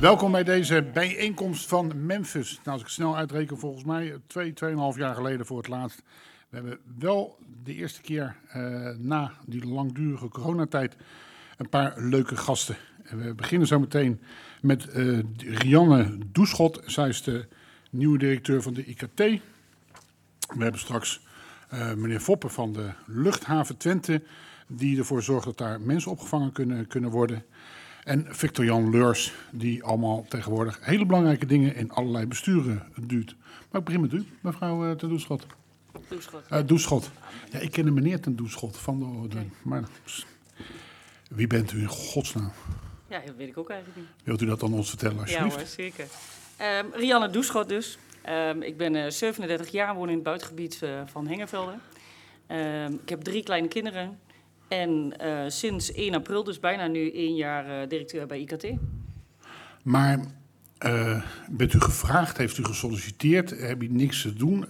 Welkom 0.00 0.32
bij 0.32 0.44
deze 0.44 0.82
bijeenkomst 0.92 1.68
van 1.68 2.06
Memphis. 2.06 2.60
Nou, 2.64 2.70
als 2.70 2.80
ik 2.80 2.88
snel 2.88 3.16
uitreken, 3.16 3.58
volgens 3.58 3.84
mij 3.84 4.16
twee, 4.26 4.52
tweeënhalf 4.52 4.96
jaar 4.96 5.14
geleden 5.14 5.46
voor 5.46 5.56
het 5.56 5.68
laatst. 5.68 6.02
We 6.48 6.56
hebben 6.56 6.78
wel 6.98 7.38
de 7.64 7.74
eerste 7.74 8.00
keer 8.00 8.36
uh, 8.56 8.88
na 8.96 9.32
die 9.46 9.66
langdurige 9.66 10.28
coronatijd 10.28 10.96
een 11.56 11.68
paar 11.68 11.94
leuke 11.96 12.36
gasten. 12.36 12.76
En 13.04 13.22
we 13.22 13.34
beginnen 13.34 13.68
zo 13.68 13.80
meteen 13.80 14.20
met 14.60 14.88
uh, 14.94 15.18
Rianne 15.36 16.18
Doeschot. 16.32 16.82
Zij 16.86 17.08
is 17.08 17.22
de 17.22 17.48
nieuwe 17.90 18.18
directeur 18.18 18.62
van 18.62 18.74
de 18.74 18.84
IKT. 18.84 19.18
We 19.18 20.62
hebben 20.62 20.80
straks 20.80 21.20
uh, 21.72 21.94
meneer 21.94 22.20
Foppen 22.20 22.50
van 22.50 22.72
de 22.72 22.90
luchthaven 23.06 23.76
Twente, 23.76 24.22
die 24.66 24.98
ervoor 24.98 25.22
zorgt 25.22 25.44
dat 25.44 25.58
daar 25.58 25.80
mensen 25.80 26.10
opgevangen 26.10 26.52
kunnen, 26.52 26.86
kunnen 26.86 27.10
worden. 27.10 27.44
En 28.04 28.26
Victor-Jan 28.28 28.90
Leurs, 28.90 29.32
die 29.50 29.84
allemaal 29.84 30.24
tegenwoordig 30.28 30.78
hele 30.82 31.06
belangrijke 31.06 31.46
dingen 31.46 31.74
in 31.74 31.90
allerlei 31.90 32.26
besturen 32.26 32.82
duwt. 32.96 33.34
Maar 33.70 33.80
ik 33.80 33.86
begin 33.86 34.00
met 34.00 34.12
u, 34.12 34.26
mevrouw 34.40 34.86
uh, 34.86 34.92
ten 34.92 35.08
Doeschot. 35.08 35.46
Doeschot. 36.08 36.42
Uh, 36.52 36.58
Doeschot. 36.66 37.10
Ja, 37.50 37.58
ik 37.58 37.70
ken 37.70 37.86
een 37.86 37.94
meneer 37.94 38.20
ten 38.20 38.36
Doeschot 38.36 38.76
van 38.76 38.98
de... 38.98 39.28
de 39.28 39.42
maar, 39.62 39.82
wie 41.28 41.46
bent 41.46 41.72
u 41.72 41.80
in 41.80 41.86
godsnaam? 41.86 42.52
Ja, 43.08 43.20
dat 43.26 43.36
weet 43.36 43.48
ik 43.48 43.58
ook 43.58 43.70
eigenlijk 43.70 44.00
niet. 44.00 44.08
Wilt 44.24 44.42
u 44.42 44.46
dat 44.46 44.60
dan 44.60 44.72
ons 44.72 44.88
vertellen, 44.88 45.18
alsjeblieft? 45.18 45.54
Ja 45.54 45.60
hoor, 45.60 45.68
zeker. 45.68 46.06
Um, 46.84 46.92
Rianne 46.92 47.30
Doeschot 47.30 47.68
dus. 47.68 47.98
Um, 48.28 48.62
ik 48.62 48.76
ben 48.76 48.94
uh, 48.94 49.10
37 49.10 49.68
jaar, 49.70 49.94
woon 49.94 50.08
in 50.08 50.14
het 50.14 50.22
buitengebied 50.22 50.80
uh, 50.82 51.00
van 51.06 51.26
Hengevelde. 51.26 51.74
Um, 52.48 53.00
ik 53.02 53.08
heb 53.08 53.22
drie 53.22 53.42
kleine 53.42 53.68
kinderen. 53.68 54.18
En 54.68 55.14
uh, 55.22 55.44
sinds 55.46 55.92
1 55.92 56.14
april, 56.14 56.44
dus 56.44 56.60
bijna 56.60 56.86
nu 56.86 57.12
één 57.12 57.34
jaar, 57.34 57.82
uh, 57.82 57.88
directeur 57.88 58.26
bij 58.26 58.38
IKT. 58.38 58.66
Maar 59.82 60.18
uh, 60.86 61.22
bent 61.50 61.74
u 61.74 61.80
gevraagd, 61.80 62.36
heeft 62.36 62.58
u 62.58 62.64
gesolliciteerd, 62.64 63.50
heb 63.50 63.82
je 63.82 63.90
niks 63.90 64.22
te 64.22 64.32
doen? 64.32 64.66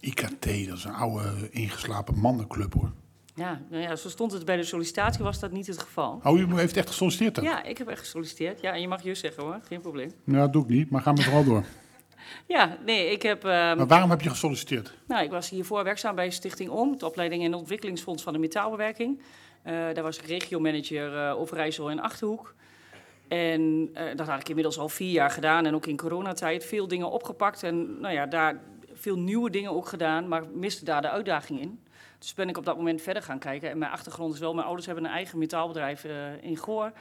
IKT, 0.00 0.66
dat 0.68 0.76
is 0.76 0.84
een 0.84 0.92
oude 0.92 1.50
ingeslapen 1.50 2.18
mannenclub 2.18 2.74
hoor. 2.74 2.92
Ja, 3.34 3.60
nou 3.70 3.82
ja, 3.82 3.96
zo 3.96 4.08
stond 4.08 4.32
het 4.32 4.44
bij 4.44 4.56
de 4.56 4.64
sollicitatie, 4.64 5.24
was 5.24 5.40
dat 5.40 5.52
niet 5.52 5.66
het 5.66 5.78
geval. 5.78 6.20
Oh, 6.22 6.38
u 6.38 6.54
heeft 6.54 6.76
echt 6.76 6.88
gesolliciteerd 6.88 7.34
dan? 7.34 7.44
Ja, 7.44 7.62
ik 7.64 7.78
heb 7.78 7.88
echt 7.88 8.00
gesolliciteerd. 8.00 8.60
Ja, 8.60 8.72
en 8.72 8.80
je 8.80 8.88
mag 8.88 9.02
je 9.02 9.14
zeggen 9.14 9.42
hoor, 9.42 9.60
geen 9.62 9.80
probleem. 9.80 10.12
Nou, 10.24 10.38
dat 10.38 10.52
doe 10.52 10.62
ik 10.62 10.68
niet, 10.68 10.90
maar 10.90 11.02
ga 11.02 11.12
me 11.12 11.22
vooral 11.22 11.44
door. 11.44 11.64
Ja, 12.46 12.76
nee, 12.84 13.10
ik 13.10 13.22
heb... 13.22 13.44
Um, 13.44 13.50
maar 13.50 13.86
waarom 13.86 14.10
heb 14.10 14.20
je 14.20 14.28
gesolliciteerd? 14.28 14.94
Nou, 15.06 15.24
ik 15.24 15.30
was 15.30 15.50
hiervoor 15.50 15.84
werkzaam 15.84 16.14
bij 16.14 16.30
Stichting 16.30 16.70
OM, 16.70 16.98
de 16.98 17.06
opleiding 17.06 17.44
en 17.44 17.54
ontwikkelingsfonds 17.54 18.22
van 18.22 18.32
de 18.32 18.38
metaalbewerking. 18.38 19.18
Uh, 19.18 19.72
daar 19.72 20.02
was 20.02 20.18
ik 20.18 20.24
regiomanager 20.24 21.14
uh, 21.14 21.40
Overijssel 21.40 21.90
en 21.90 22.00
Achterhoek. 22.00 22.54
En 23.28 23.90
uh, 23.94 24.02
dat 24.16 24.26
had 24.26 24.40
ik 24.40 24.48
inmiddels 24.48 24.78
al 24.78 24.88
vier 24.88 25.10
jaar 25.10 25.30
gedaan 25.30 25.66
en 25.66 25.74
ook 25.74 25.86
in 25.86 25.96
coronatijd 25.96 26.64
veel 26.64 26.88
dingen 26.88 27.10
opgepakt. 27.10 27.62
En 27.62 28.00
nou 28.00 28.14
ja, 28.14 28.26
daar 28.26 28.60
veel 28.92 29.18
nieuwe 29.18 29.50
dingen 29.50 29.70
ook 29.70 29.86
gedaan, 29.88 30.28
maar 30.28 30.44
miste 30.54 30.84
daar 30.84 31.02
de 31.02 31.10
uitdaging 31.10 31.60
in. 31.60 31.80
Dus 32.18 32.34
ben 32.34 32.48
ik 32.48 32.56
op 32.56 32.64
dat 32.64 32.76
moment 32.76 33.02
verder 33.02 33.22
gaan 33.22 33.38
kijken. 33.38 33.70
En 33.70 33.78
mijn 33.78 33.90
achtergrond 33.90 34.34
is 34.34 34.40
wel, 34.40 34.54
mijn 34.54 34.66
ouders 34.66 34.86
hebben 34.86 35.04
een 35.04 35.10
eigen 35.10 35.38
metaalbedrijf 35.38 36.06
in 36.40 36.56
Goor. 36.56 36.92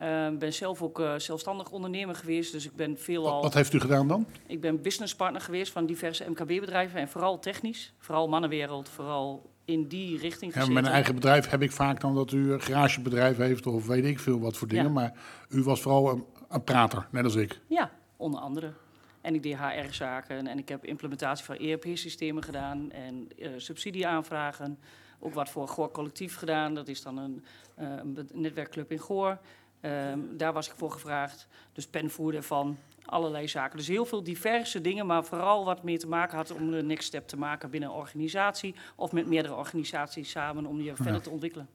Ik 0.00 0.06
uh, 0.06 0.38
ben 0.38 0.52
zelf 0.52 0.82
ook 0.82 1.00
uh, 1.00 1.14
zelfstandig 1.16 1.70
ondernemer 1.70 2.14
geweest, 2.14 2.52
dus 2.52 2.64
ik 2.64 2.76
ben 2.76 2.98
veel 2.98 3.30
al... 3.30 3.42
Wat 3.42 3.54
heeft 3.54 3.72
u 3.72 3.80
gedaan 3.80 4.08
dan? 4.08 4.26
Ik 4.46 4.60
ben 4.60 4.82
businesspartner 4.82 5.40
geweest 5.40 5.72
van 5.72 5.86
diverse 5.86 6.30
MKB-bedrijven 6.30 7.00
en 7.00 7.08
vooral 7.08 7.38
technisch. 7.38 7.92
Vooral 7.98 8.28
mannenwereld, 8.28 8.88
vooral 8.88 9.50
in 9.64 9.88
die 9.88 10.18
richting 10.18 10.52
gezeten. 10.52 10.74
Ja, 10.74 10.80
mijn 10.80 10.92
eigen 10.94 11.14
bedrijf 11.14 11.50
heb 11.50 11.62
ik 11.62 11.72
vaak 11.72 12.00
dan 12.00 12.14
dat 12.14 12.32
u 12.32 12.52
een 12.52 12.60
garagebedrijf 12.60 13.36
heeft 13.36 13.66
of 13.66 13.86
weet 13.86 14.04
ik 14.04 14.18
veel 14.18 14.40
wat 14.40 14.56
voor 14.56 14.68
dingen. 14.68 14.84
Ja. 14.84 14.90
Maar 14.90 15.12
u 15.48 15.62
was 15.62 15.80
vooral 15.80 16.10
een, 16.10 16.24
een, 16.48 16.64
prater, 16.64 17.06
net 17.10 17.24
als 17.24 17.34
ik. 17.34 17.60
Ja, 17.66 17.90
onder 18.16 18.40
andere. 18.40 18.72
En 19.20 19.34
ik 19.34 19.42
deed 19.42 19.56
HR-zaken 19.56 20.46
en 20.46 20.58
ik 20.58 20.68
heb 20.68 20.84
implementatie 20.84 21.44
van 21.44 21.56
ERP-systemen 21.56 22.42
gedaan 22.42 22.90
en 22.90 23.28
uh, 23.38 23.48
subsidieaanvragen. 23.56 24.78
Ook 25.18 25.34
wat 25.34 25.50
voor 25.50 25.68
Goor 25.68 25.90
Collectief 25.90 26.36
gedaan, 26.36 26.74
dat 26.74 26.88
is 26.88 27.02
dan 27.02 27.18
een, 27.18 27.44
uh, 27.80 27.88
een 27.96 28.28
netwerkclub 28.32 28.90
in 28.90 28.98
Goor. 28.98 29.38
Um, 29.82 30.36
daar 30.36 30.52
was 30.52 30.68
ik 30.68 30.74
voor 30.76 30.90
gevraagd. 30.90 31.46
Dus 31.72 31.86
penvoerder 31.86 32.42
van 32.42 32.76
allerlei 33.04 33.48
zaken. 33.48 33.76
Dus 33.76 33.88
heel 33.88 34.04
veel 34.04 34.22
diverse 34.22 34.80
dingen, 34.80 35.06
maar 35.06 35.24
vooral 35.24 35.64
wat 35.64 35.82
meer 35.82 35.98
te 35.98 36.08
maken 36.08 36.36
had 36.36 36.52
om 36.52 36.70
de 36.70 36.82
next 36.82 37.06
step 37.06 37.28
te 37.28 37.36
maken 37.36 37.70
binnen 37.70 37.88
een 37.88 37.94
organisatie. 37.94 38.74
Of 38.96 39.12
met 39.12 39.26
meerdere 39.26 39.54
organisaties 39.54 40.30
samen 40.30 40.66
om 40.66 40.78
je 40.78 40.84
ja. 40.84 40.96
verder 40.96 41.20
te 41.20 41.30
ontwikkelen. 41.30 41.68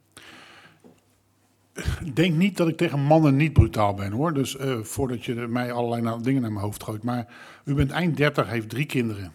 Denk 2.14 2.36
niet 2.36 2.58
dat 2.58 2.68
ik 2.68 2.78
tegen 2.78 3.00
mannen 3.00 3.36
niet 3.36 3.54
brutaal 3.54 3.94
ben 3.94 4.12
hoor. 4.12 4.34
Dus 4.34 4.56
uh, 4.56 4.80
voordat 4.80 5.26
je 5.26 5.34
mij 5.34 5.72
allerlei 5.72 6.22
dingen 6.22 6.42
naar 6.42 6.52
mijn 6.52 6.66
hoofd 6.66 6.84
gooit. 6.84 7.04
Maar 7.04 7.28
u 7.66 7.74
bent 7.74 7.92
eind 7.92 8.18
30, 8.18 8.50
heeft 8.50 8.70
drie 8.70 8.86
kinderen. 8.86 9.34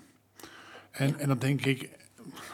En, 0.91 1.19
en 1.19 1.29
dan 1.29 1.39
denk 1.39 1.65
ik, 1.65 1.91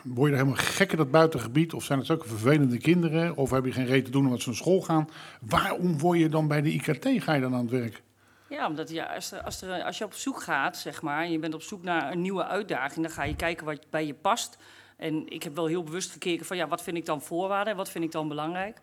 word 0.03 0.31
je 0.31 0.37
er 0.37 0.43
helemaal 0.43 0.65
gek 0.65 0.91
in 0.91 0.97
dat 0.97 1.11
buitengebied? 1.11 1.73
Of 1.73 1.85
zijn 1.85 1.99
het 1.99 2.11
ook 2.11 2.25
vervelende 2.25 2.79
kinderen? 2.79 3.37
Of 3.37 3.51
heb 3.51 3.65
je 3.65 3.73
geen 3.73 3.87
reden 3.87 4.05
te 4.05 4.11
doen 4.11 4.25
omdat 4.25 4.41
ze 4.41 4.49
naar 4.49 4.59
school 4.59 4.81
gaan? 4.81 5.09
Waarom 5.41 5.99
word 5.99 6.19
je 6.19 6.29
dan 6.29 6.49
bij 6.49 6.63
de 6.63 6.73
IKT, 6.73 7.09
ga 7.23 7.35
je 7.35 7.41
dan 7.41 7.55
aan 7.55 7.61
het 7.61 7.71
werk? 7.71 8.03
Ja, 8.49 8.67
omdat 8.67 8.91
ja, 8.91 9.05
als, 9.45 9.63
er, 9.63 9.83
als, 9.83 9.99
je 9.99 10.05
op 10.05 10.15
zoek 10.15 10.43
gaat, 10.43 10.77
zeg 10.77 11.03
maar, 11.03 11.23
en 11.23 11.33
je 11.33 11.39
bent 11.39 11.55
op 11.55 11.63
zoek 11.63 11.83
naar 11.83 12.13
een 12.13 12.21
nieuwe 12.21 12.45
uitdaging, 12.45 13.07
dan 13.07 13.15
ga 13.15 13.25
je 13.25 13.37
kijken 13.37 13.67
wat 13.67 13.87
bij 13.91 14.07
je 14.07 14.15
past. 14.15 14.59
En 14.97 15.29
ik 15.29 15.43
heb 15.43 15.55
wel 15.55 15.67
heel 15.67 15.83
bewust 15.83 16.11
gekeken 16.11 16.47
van 16.47 16.57
ja, 16.57 16.69
wat 16.69 16.83
vind 16.83 16.97
ik 16.97 17.05
dan 17.05 17.23
voorwaarden 17.23 17.73
en 17.73 17.79
wat 17.79 17.91
vind 17.91 18.05
ik 18.05 18.13
dan 18.13 18.29
belangrijk. 18.29 18.81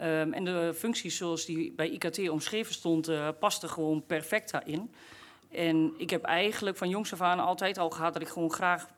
Um, 0.00 0.32
en 0.32 0.44
de 0.44 0.72
functies 0.74 1.16
zoals 1.16 1.44
die 1.44 1.72
bij 1.72 1.88
IKT 1.88 2.28
omschreven 2.28 2.74
stond, 2.74 3.08
uh, 3.08 3.28
pasten 3.38 3.68
gewoon 3.68 4.04
perfect 4.06 4.50
daarin. 4.50 4.90
En 5.50 5.94
ik 5.96 6.10
heb 6.10 6.22
eigenlijk 6.24 6.76
van 6.76 6.88
jongs 6.88 7.12
af 7.12 7.20
aan 7.20 7.38
altijd 7.38 7.78
al 7.78 7.90
gehad 7.90 8.12
dat 8.12 8.22
ik 8.22 8.28
gewoon 8.28 8.52
graag 8.52 8.88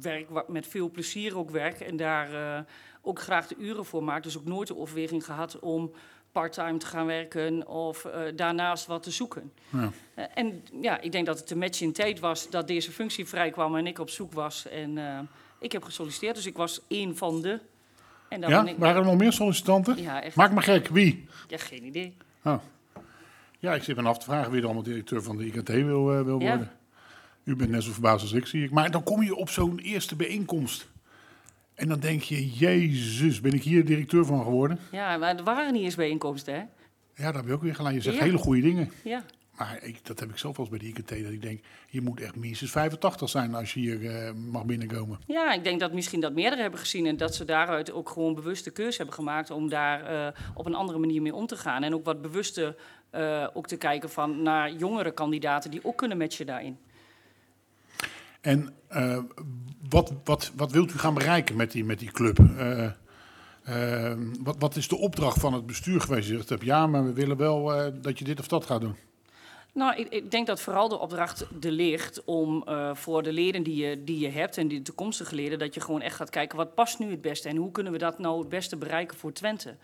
werk 0.00 0.48
met 0.48 0.66
veel 0.66 0.90
plezier 0.90 1.36
ook 1.36 1.50
werk 1.50 1.80
en 1.80 1.96
daar 1.96 2.32
uh, 2.32 2.60
ook 3.02 3.20
graag 3.20 3.46
de 3.46 3.56
uren 3.58 3.84
voor 3.84 4.04
maak. 4.04 4.22
Dus 4.22 4.38
ook 4.38 4.44
nooit 4.44 4.68
de 4.68 4.76
overweging 4.76 5.24
gehad 5.24 5.58
om 5.58 5.92
parttime 6.32 6.78
te 6.78 6.86
gaan 6.86 7.06
werken 7.06 7.66
of 7.66 8.04
uh, 8.04 8.12
daarnaast 8.36 8.86
wat 8.86 9.02
te 9.02 9.10
zoeken. 9.10 9.52
Ja. 9.68 9.90
Uh, 10.18 10.24
en 10.34 10.64
ja, 10.80 11.00
ik 11.00 11.12
denk 11.12 11.26
dat 11.26 11.38
het 11.38 11.50
een 11.50 11.58
match 11.58 11.80
in 11.80 11.92
tijd 11.92 12.20
was 12.20 12.50
dat 12.50 12.66
deze 12.66 12.92
functie 12.92 13.26
vrij 13.26 13.50
kwam 13.50 13.76
en 13.76 13.86
ik 13.86 13.98
op 13.98 14.10
zoek 14.10 14.32
was. 14.32 14.68
En 14.68 14.98
ik 15.58 15.72
heb 15.72 15.82
gesolliciteerd, 15.82 16.34
dus 16.34 16.46
ik 16.46 16.56
was 16.56 16.80
één 16.88 17.16
van 17.16 17.42
de. 17.42 17.60
En 18.28 18.40
dan 18.40 18.50
ja, 18.50 18.66
ik... 18.66 18.76
waren 18.78 19.00
er 19.00 19.08
nog 19.08 19.18
meer 19.18 19.32
sollicitanten? 19.32 20.02
Ja, 20.02 20.22
echt. 20.22 20.36
Maak 20.36 20.52
me 20.52 20.60
gek, 20.60 20.88
wie? 20.88 21.26
Ja, 21.48 21.58
geen 21.58 21.84
idee. 21.84 22.16
Oh. 22.44 22.58
Ja, 23.58 23.74
ik 23.74 23.82
zit 23.82 23.96
me 23.96 24.02
af 24.02 24.18
te 24.18 24.24
vragen 24.24 24.50
wie 24.50 24.60
er 24.60 24.64
allemaal 24.64 24.82
directeur 24.82 25.22
van 25.22 25.36
de 25.36 25.44
IKT 25.44 25.68
wil, 25.68 26.24
wil 26.24 26.40
ja. 26.40 26.79
U 27.44 27.56
bent 27.56 27.70
net 27.70 27.82
zo 27.82 27.92
verbaasd 27.92 28.22
als 28.22 28.32
ik, 28.32 28.46
zie 28.46 28.64
ik. 28.64 28.70
Maar 28.70 28.90
dan 28.90 29.02
kom 29.02 29.22
je 29.22 29.34
op 29.34 29.48
zo'n 29.48 29.78
eerste 29.78 30.16
bijeenkomst. 30.16 30.88
En 31.74 31.88
dan 31.88 32.00
denk 32.00 32.22
je, 32.22 32.50
jezus, 32.50 33.40
ben 33.40 33.52
ik 33.52 33.62
hier 33.62 33.84
directeur 33.84 34.24
van 34.24 34.42
geworden? 34.42 34.78
Ja, 34.90 35.16
maar 35.16 35.36
er 35.36 35.44
waren 35.44 35.72
niet 35.72 35.82
eens 35.82 35.94
bijeenkomsten, 35.94 36.54
hè? 36.54 36.60
Ja, 37.14 37.26
dat 37.26 37.34
heb 37.34 37.46
je 37.46 37.52
ook 37.52 37.62
weer 37.62 37.74
gelijk. 37.74 37.94
Je 37.94 38.00
zegt 38.00 38.16
ja. 38.16 38.22
hele 38.22 38.38
goede 38.38 38.60
dingen. 38.60 38.90
Ja. 39.04 39.24
Maar 39.60 39.78
ik, 39.82 40.06
dat 40.06 40.20
heb 40.20 40.30
ik 40.30 40.38
zelf 40.38 40.56
wel 40.56 40.66
eens 40.66 40.78
bij 40.78 40.92
de 40.92 40.98
IKT, 40.98 41.24
dat 41.24 41.32
ik 41.32 41.42
denk, 41.42 41.60
je 41.88 42.00
moet 42.00 42.20
echt 42.20 42.36
minstens 42.36 42.70
85 42.70 43.28
zijn 43.28 43.54
als 43.54 43.74
je 43.74 43.80
hier 43.80 44.00
uh, 44.00 44.32
mag 44.32 44.64
binnenkomen. 44.64 45.18
Ja, 45.26 45.52
ik 45.52 45.64
denk 45.64 45.80
dat 45.80 45.92
misschien 45.92 46.20
dat 46.20 46.32
meerdere 46.32 46.62
hebben 46.62 46.80
gezien 46.80 47.06
en 47.06 47.16
dat 47.16 47.34
ze 47.34 47.44
daaruit 47.44 47.92
ook 47.92 48.08
gewoon 48.08 48.34
bewuste 48.34 48.70
keuze 48.70 48.96
hebben 48.96 49.14
gemaakt 49.14 49.50
om 49.50 49.68
daar 49.68 50.12
uh, 50.12 50.28
op 50.54 50.66
een 50.66 50.74
andere 50.74 50.98
manier 50.98 51.22
mee 51.22 51.34
om 51.34 51.46
te 51.46 51.56
gaan. 51.56 51.82
En 51.82 51.94
ook 51.94 52.04
wat 52.04 52.22
bewuster 52.22 52.76
uh, 53.12 53.46
ook 53.52 53.66
te 53.66 53.76
kijken 53.76 54.10
van 54.10 54.42
naar 54.42 54.72
jongere 54.72 55.10
kandidaten 55.10 55.70
die 55.70 55.84
ook 55.84 55.96
kunnen 55.96 56.18
matchen 56.18 56.46
daarin. 56.46 56.78
En 58.40 58.74
uh, 58.92 59.18
wat, 59.88 60.12
wat, 60.24 60.52
wat 60.56 60.72
wilt 60.72 60.92
u 60.92 60.98
gaan 60.98 61.14
bereiken 61.14 61.56
met 61.56 61.72
die, 61.72 61.84
met 61.84 61.98
die 61.98 62.10
club? 62.10 62.38
Uh, 62.38 62.90
uh, 63.68 64.12
wat, 64.40 64.56
wat 64.58 64.76
is 64.76 64.88
de 64.88 64.96
opdracht 64.96 65.40
van 65.40 65.52
het 65.52 65.66
bestuur 65.66 66.00
geweest? 66.00 66.28
Je 66.28 66.42
zegt, 66.46 66.62
ja, 66.62 66.86
maar 66.86 67.04
we 67.04 67.12
willen 67.12 67.36
wel 67.36 67.92
dat 68.00 68.18
je 68.18 68.24
dit 68.24 68.40
of 68.40 68.48
dat 68.48 68.66
gaat 68.66 68.80
doen. 68.80 68.96
Nou, 69.72 69.96
ik, 69.96 70.08
ik, 70.08 70.30
denk 70.30 70.46
dat 70.46 70.60
vooral 70.60 70.88
de 70.88 70.98
opdracht 70.98 71.46
er 71.60 71.70
ligt 71.70 72.24
om 72.24 72.64
voor 72.92 73.22
de 73.22 73.32
leden 73.32 73.62
die 73.62 73.76
je, 73.76 74.04
die 74.04 74.18
je 74.18 74.28
hebt 74.28 74.58
en 74.58 74.68
die 74.68 74.82
toekomstige 74.82 75.34
leden, 75.34 75.58
dat 75.58 75.74
je 75.74 75.80
gewoon 75.80 76.02
echt 76.02 76.16
gaat 76.16 76.30
kijken 76.30 76.56
wat 76.56 76.74
past 76.74 76.98
nu 76.98 77.10
het 77.10 77.20
beste 77.20 77.48
en 77.48 77.56
hoe 77.56 77.70
kunnen 77.70 77.92
we 77.92 77.98
dat 77.98 78.18
nou 78.18 78.38
het 78.38 78.48
beste 78.48 78.76
bereiken 78.76 79.16
voor 79.16 79.32
Twente. 79.32 79.76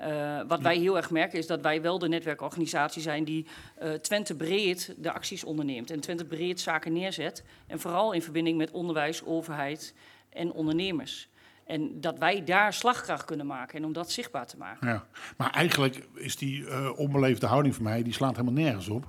Uh, 0.00 0.40
wat 0.48 0.60
wij 0.60 0.76
heel 0.76 0.96
erg 0.96 1.10
merken 1.10 1.38
is 1.38 1.46
dat 1.46 1.60
wij 1.60 1.82
wel 1.82 1.98
de 1.98 2.08
netwerkorganisatie 2.08 3.02
zijn 3.02 3.24
die 3.24 3.46
uh, 3.82 3.92
Twente 3.92 4.36
breed 4.36 4.94
de 4.96 5.12
acties 5.12 5.44
onderneemt 5.44 5.90
en 5.90 6.00
Twente 6.00 6.24
breed 6.24 6.60
zaken 6.60 6.92
neerzet. 6.92 7.44
En 7.66 7.80
vooral 7.80 8.12
in 8.12 8.22
verbinding 8.22 8.58
met 8.58 8.70
onderwijs, 8.70 9.24
overheid 9.24 9.94
en 10.28 10.52
ondernemers. 10.52 11.28
En 11.66 12.00
dat 12.00 12.18
wij 12.18 12.44
daar 12.44 12.72
slagkracht 12.72 13.24
kunnen 13.24 13.46
maken 13.46 13.78
en 13.78 13.84
om 13.84 13.92
dat 13.92 14.10
zichtbaar 14.10 14.46
te 14.46 14.56
maken. 14.56 14.88
Ja, 14.88 15.06
maar 15.36 15.50
eigenlijk 15.50 16.06
is 16.14 16.36
die 16.36 16.60
uh, 16.60 16.98
onbeleefde 16.98 17.46
houding 17.46 17.74
van 17.74 17.84
mij, 17.84 18.02
die 18.02 18.12
slaat 18.12 18.36
helemaal 18.36 18.62
nergens 18.62 18.88
op. 18.88 19.06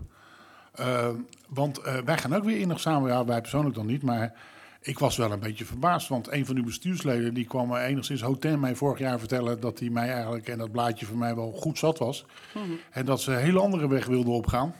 Want 1.50 1.81
wij 2.06 2.18
gaan 2.18 2.36
ook 2.36 2.44
weer 2.44 2.60
innig 2.60 2.80
samen, 2.80 3.10
ja, 3.10 3.25
wij 3.25 3.42
persoonlijk 3.42 3.75
dan 3.75 3.86
niet, 3.86 4.04
maar 4.04 4.33
ik 4.81 5.00
was 5.00 5.18
wel 5.18 5.31
een 5.31 5.39
beetje 5.39 5.66
verbaasd. 5.66 6.07
Want 6.07 6.31
een 6.31 6.45
van 6.45 6.56
uw 6.56 6.63
bestuursleden 6.63 7.33
die 7.33 7.45
kwam 7.45 7.75
enigszins 7.75 8.22
hotel 8.22 8.57
mij 8.57 8.75
vorig 8.75 9.00
jaar 9.00 9.19
vertellen 9.19 9.60
dat 9.60 9.80
hij 9.80 9.89
mij 9.89 10.10
eigenlijk 10.10 10.48
en 10.48 10.57
dat 10.57 10.72
blaadje 10.72 11.06
voor 11.06 11.18
mij 11.18 11.36
wel 11.36 11.51
goed 11.51 11.78
zat 11.78 11.98
was. 11.98 12.25
Mm 12.54 12.63
-hmm. 12.63 12.80
En 12.92 13.06
dat 13.06 13.22
ze 13.22 13.31
een 13.31 13.39
hele 13.39 13.60
andere 13.60 13.88
weg 13.88 14.06
wilden 14.06 14.33
opgaan. 14.33 14.74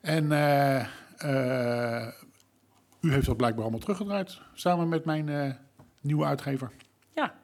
En 0.00 0.32
eh, 0.32 0.80
eh, 1.16 2.12
u 3.00 3.12
heeft 3.12 3.26
dat 3.26 3.36
blijkbaar 3.36 3.62
allemaal 3.62 3.80
teruggedraaid, 3.80 4.40
samen 4.54 4.88
met 4.88 5.04
mijn 5.04 5.28
eh, 5.28 5.50
nieuwe 6.00 6.24
uitgever. 6.24 6.70
Ja, 7.14 7.34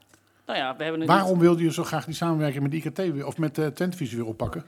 nou 0.47 0.59
ja, 0.59 0.77
we 0.77 0.83
hebben 0.85 1.07
Waarom 1.07 1.39
wilde 1.39 1.63
je 1.63 1.73
zo 1.73 1.85
graag 1.85 2.05
die 2.05 2.15
samenwerking 2.15 2.63
met 2.63 2.73
IKT 2.73 2.97
weer, 2.97 3.27
of 3.27 3.39
met 3.39 3.55
Tentvisie 3.75 4.17
weer 4.17 4.27
oppakken? 4.27 4.65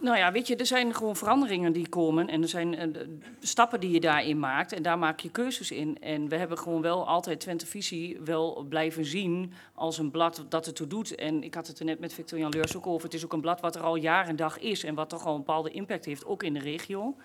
Nou 0.00 0.16
ja, 0.16 0.32
weet 0.32 0.46
je, 0.46 0.56
er 0.56 0.66
zijn 0.66 0.94
gewoon 0.94 1.16
veranderingen 1.16 1.72
die 1.72 1.88
komen 1.88 2.28
en 2.28 2.42
er 2.42 2.48
zijn 2.48 2.76
eh, 2.76 3.00
stappen 3.40 3.80
die 3.80 3.90
je 3.90 4.00
daarin 4.00 4.38
maakt 4.38 4.72
en 4.72 4.82
daar 4.82 4.98
maak 4.98 5.20
je 5.20 5.30
keuzes 5.30 5.70
in. 5.70 5.96
En 6.00 6.28
we 6.28 6.36
hebben 6.36 6.58
gewoon 6.58 6.82
wel 6.82 7.06
altijd 7.06 7.40
Twente 7.40 7.66
Visie 7.66 8.20
wel 8.24 8.66
blijven 8.68 9.04
zien 9.04 9.52
als 9.74 9.98
een 9.98 10.10
blad 10.10 10.44
dat 10.48 10.66
het 10.66 10.74
toe 10.74 10.86
doet. 10.86 11.14
En 11.14 11.42
ik 11.42 11.54
had 11.54 11.66
het 11.66 11.78
er 11.78 11.84
net 11.84 12.00
met 12.00 12.12
Victor 12.12 12.38
Jan 12.38 12.54
ook 12.76 12.86
over. 12.86 13.04
Het 13.04 13.14
is 13.14 13.24
ook 13.24 13.32
een 13.32 13.40
blad 13.40 13.60
wat 13.60 13.76
er 13.76 13.82
al 13.82 13.96
jaar 13.96 14.28
en 14.28 14.36
dag 14.36 14.58
is 14.58 14.84
en 14.84 14.94
wat 14.94 15.08
toch 15.08 15.26
al 15.26 15.32
een 15.32 15.44
bepaalde 15.44 15.70
impact 15.70 16.04
heeft, 16.04 16.26
ook 16.26 16.42
in 16.42 16.54
de 16.54 16.60
regio. 16.60 17.16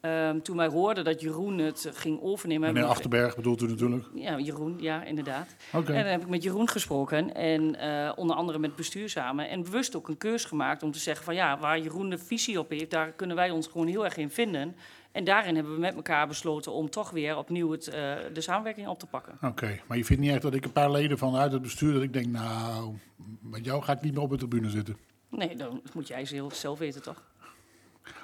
Ehm, 0.00 0.40
toen 0.40 0.56
wij 0.56 0.66
hoorden 0.66 1.04
dat 1.04 1.20
Jeroen 1.20 1.58
het 1.58 1.90
ging 1.94 2.22
overnemen... 2.22 2.72
Meneer 2.72 2.88
Achterberg 2.88 3.36
bedoelt 3.36 3.62
u 3.62 3.66
natuurlijk. 3.66 4.04
Ja, 4.14 4.38
Jeroen, 4.38 4.76
ja, 4.80 5.04
inderdaad. 5.04 5.54
Oké. 5.72 5.92
En 5.92 6.02
dan 6.02 6.12
heb 6.12 6.20
ik 6.22 6.28
met 6.28 6.42
Jeroen 6.42 6.68
gesproken 6.68 7.34
en 7.34 7.74
eh, 7.78 8.12
onder 8.16 8.36
andere 8.36 8.58
met 8.58 8.76
bestuur 8.76 9.08
samen. 9.08 9.48
En 9.48 9.62
bewust 9.62 9.96
ook 9.96 10.08
een 10.08 10.16
keus 10.16 10.44
gemaakt 10.44 10.82
om 10.82 10.90
te 10.90 10.98
zeggen 10.98 11.24
van 11.24 11.34
ja, 11.34 11.58
waar 11.58 11.78
Jeroen 11.80 12.10
de 12.10 12.18
visie 12.18 12.58
op 12.58 12.70
heeft, 12.70 12.90
daar 12.90 13.12
kunnen 13.12 13.36
wij 13.36 13.50
ons 13.50 13.66
gewoon 13.66 13.86
heel 13.86 14.04
erg 14.04 14.16
in 14.16 14.30
vinden. 14.30 14.76
En 15.12 15.24
daarin 15.24 15.54
hebben 15.54 15.74
we 15.74 15.80
met 15.80 15.94
elkaar 15.94 16.28
besloten 16.28 16.72
om 16.72 16.90
toch 16.90 17.10
weer 17.10 17.36
opnieuw 17.36 17.70
het, 17.70 17.88
eh, 17.88 18.14
de 18.32 18.40
samenwerking 18.40 18.88
op 18.88 18.98
te 18.98 19.06
pakken. 19.06 19.38
Oké, 19.42 19.80
maar 19.86 19.96
je 19.96 20.04
vindt 20.04 20.22
niet 20.22 20.32
echt 20.32 20.42
dat 20.42 20.54
ik 20.54 20.64
een 20.64 20.72
paar 20.72 20.90
leden 20.90 21.18
vanuit 21.18 21.52
het 21.52 21.62
bestuur, 21.62 21.92
dat 21.92 22.02
ik 22.02 22.12
denk, 22.12 22.26
nou, 22.26 22.94
met 23.40 23.64
jou 23.64 23.82
ga 23.82 23.92
ik 23.92 24.00
niet 24.00 24.14
meer 24.14 24.22
op 24.22 24.30
de 24.30 24.36
tribune 24.36 24.70
zitten. 24.70 24.96
Nee, 25.30 25.56
dan 25.56 25.82
moet 25.94 26.08
jij 26.08 26.24
zelf 26.52 26.78
weten 26.78 27.02
toch? 27.02 27.22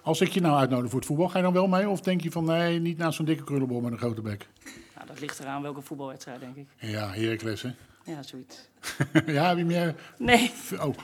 Als 0.04 0.20
ik 0.20 0.28
je 0.28 0.40
nou 0.40 0.58
uitnodig 0.58 0.90
voor 0.90 0.98
het 0.98 1.08
voetbal, 1.08 1.28
ga 1.28 1.36
je 1.38 1.44
dan 1.44 1.52
wel 1.52 1.66
mee? 1.66 1.88
Of 1.88 2.00
denk 2.00 2.20
je 2.20 2.30
van, 2.30 2.44
nee, 2.44 2.80
niet 2.80 2.98
naar 2.98 3.12
zo'n 3.12 3.24
dikke 3.24 3.44
krullenbol 3.44 3.80
met 3.80 3.92
een 3.92 3.98
grote 3.98 4.20
bek? 4.20 4.48
Nou, 4.94 5.06
dat 5.06 5.20
ligt 5.20 5.38
eraan 5.38 5.62
welke 5.62 5.80
voetbalwedstrijd, 5.80 6.40
denk 6.40 6.56
ik. 6.56 6.66
Ja, 6.76 7.10
Heracles, 7.10 7.62
hè? 7.62 7.70
Ja, 8.04 8.22
zoiets. 8.22 8.68
ja, 9.26 9.48
heb 9.48 9.58
je 9.58 9.64
meer... 9.64 9.94
Nee, 10.18 10.52
Oh. 10.80 10.96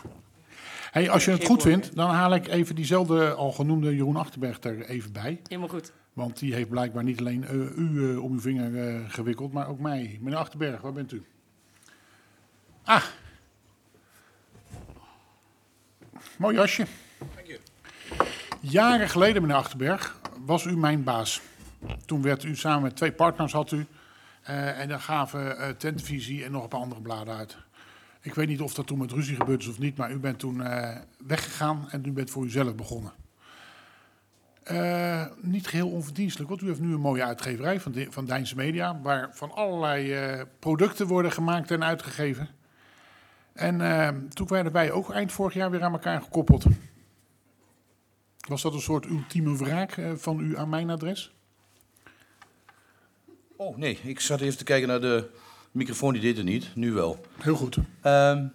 Hey, 0.91 1.11
als 1.11 1.25
je 1.25 1.31
het 1.31 1.44
goed 1.44 1.62
vindt, 1.62 1.97
dan 1.97 2.11
haal 2.11 2.35
ik 2.35 2.49
even 2.49 2.75
diezelfde 2.75 3.32
al 3.32 3.52
genoemde 3.52 3.97
Jeroen 3.97 4.17
Achterberg 4.17 4.62
er 4.62 4.85
even 4.85 5.12
bij. 5.12 5.41
helemaal 5.43 5.69
goed. 5.69 5.93
Want 6.12 6.38
die 6.38 6.55
heeft 6.55 6.69
blijkbaar 6.69 7.05
niet 7.05 7.19
alleen 7.19 7.44
eh, 7.44 7.76
u 7.76 8.11
eh, 8.11 8.23
om 8.23 8.32
uw 8.32 8.41
vinger 8.41 8.88
eh, 8.88 9.11
gewikkeld, 9.11 9.52
maar 9.52 9.69
ook 9.69 9.79
mij. 9.79 10.19
Meneer 10.20 10.38
Achterberg, 10.38 10.81
waar 10.81 10.93
bent 10.93 11.12
u? 11.12 11.25
Ah. 12.85 13.05
Mooi 16.38 16.56
jasje. 16.56 16.87
Jaren 18.62 19.09
geleden, 19.09 19.43
meneer 19.43 19.57
Achterberg, 19.57 20.17
was 20.45 20.65
u 20.65 20.77
mijn 20.77 21.05
baas. 21.05 21.41
Toen 22.07 22.23
werd 22.23 22.45
u 22.45 22.57
samen 22.57 22.83
met 22.83 22.97
twee 22.97 23.12
partners, 23.12 23.53
had 23.53 23.73
u. 23.73 23.87
eh, 24.43 24.81
en 24.81 24.89
dan 24.89 25.01
gaven 25.01 25.59
eh 25.59 25.69
Tentvisie 25.69 26.45
en 26.45 26.53
nog 26.53 26.62
een 26.62 26.69
paar 26.69 26.81
andere 26.81 27.01
bladen 27.01 27.37
uit. 27.37 27.57
Ik 28.21 28.35
weet 28.35 28.49
niet 28.49 28.61
of 28.61 28.75
dat 28.75 28.87
toen 28.87 28.99
met 28.99 29.12
ruzie 29.12 29.37
gebeurd 29.37 29.62
is 29.62 29.69
of 29.69 29.79
niet, 29.79 29.97
maar 29.97 30.12
u 30.12 30.19
bent 30.19 30.39
toen 30.39 30.62
eh, 30.62 30.97
weggegaan 31.27 31.87
en 31.91 32.05
u 32.05 32.12
bent 32.12 32.31
voor 32.31 32.45
uzelf 32.45 32.75
begonnen. 32.75 33.12
Niet 35.41 35.67
geheel 35.67 35.91
onverdienstelijk, 35.91 36.51
want 36.51 36.62
u 36.62 36.67
heeft 36.67 36.81
nu 36.81 36.93
een 36.93 37.01
mooie 37.01 37.25
uitgeverij 37.25 37.81
van, 37.81 37.95
van 38.11 38.25
Deinse 38.25 38.57
Media, 38.57 39.01
waar 39.03 39.31
van 39.33 39.53
allerlei 39.53 40.45
producten 40.59 41.07
worden 41.07 41.33
gemaakt 41.33 41.71
en 41.71 41.85
uitgegeven. 41.85 42.49
En 43.53 43.79
toen 44.29 44.47
werden 44.47 44.73
wij 44.73 44.91
ook 44.93 45.11
eind 45.11 45.33
vorig 45.33 45.55
jaar 45.55 45.71
weer 45.71 45.83
aan 45.83 45.93
elkaar 45.93 46.23
gekoppeld. 46.23 46.65
Was 48.50 48.62
dat 48.62 48.75
een 48.75 48.81
soort 48.81 49.06
ultieme 49.06 49.56
wraak 49.56 49.93
eh, 49.97 50.11
van 50.17 50.41
u 50.41 50.56
aan 50.58 50.69
mijn 50.69 50.91
adres? 50.91 51.32
Oh 53.56 53.76
nee, 53.76 53.99
ik 54.02 54.20
zat 54.20 54.41
even 54.41 54.58
te 54.58 54.64
kijken 54.64 54.88
naar 54.88 55.00
de 55.00 55.31
microfoon, 55.73 56.12
die 56.12 56.23
deed 56.23 56.37
het 56.37 56.47
niet. 56.47 56.70
Nu 56.76 56.93
wel. 56.93 57.20
Heel 57.41 57.55
goed. 57.56 57.76
Ehm, 58.00 58.47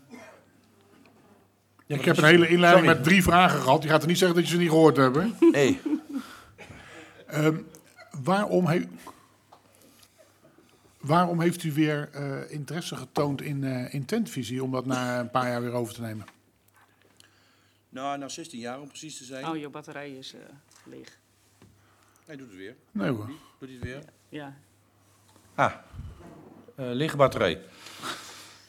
ja, 1.85 1.95
ik 1.95 2.05
heb 2.05 2.15
is- 2.15 2.21
een 2.21 2.29
hele 2.29 2.47
inleiding 2.47 2.85
Sorry. 2.85 2.97
met 2.97 3.03
drie 3.07 3.23
vragen 3.23 3.61
gehad. 3.61 3.83
Je 3.83 3.89
gaat 3.89 4.01
er 4.01 4.07
niet 4.07 4.17
zeggen 4.17 4.37
dat 4.37 4.45
je 4.47 4.53
ze 4.53 4.59
niet 4.61 4.69
gehoord 4.69 4.97
hebben. 4.97 5.35
Nee, 5.51 5.79
Waarom, 8.23 8.65
he- 8.65 8.87
waarom 10.99 11.41
heeft 11.41 11.63
u 11.63 11.71
weer 11.73 12.09
eh, 12.11 12.51
interesse 12.51 12.95
getoond 12.95 13.41
in, 13.41 13.63
eh 13.63 13.93
in 13.93 14.05
tentvisie 14.05 14.63
om 14.63 14.71
dat 14.71 14.85
na 14.85 15.19
een 15.19 15.29
paar 15.31 15.47
jaar 15.49 15.61
weer 15.61 15.71
over 15.71 15.93
te 15.93 16.01
nemen? 16.01 16.25
Nou, 17.95 18.17
na 18.17 18.27
16 18.27 18.59
jaar 18.59 18.79
om 18.79 18.87
precies 18.87 19.17
te 19.17 19.23
zijn. 19.23 19.45
Oh, 19.47 19.57
je 19.57 19.69
batterij 19.69 20.11
is 20.11 20.33
eh, 20.33 20.39
leeg. 20.83 21.17
Hij 22.25 22.35
doet 22.35 22.47
het 22.47 22.57
weer. 22.57 22.75
Nee 22.91 23.09
hoor. 23.09 23.27
Doet 23.59 23.69
hij 23.69 23.71
het 23.77 23.83
weer? 23.83 24.03
Ja. 24.29 24.57
Ah, 25.55 25.71
eh 26.75 26.85
lege 26.91 27.17
batterij. 27.17 27.61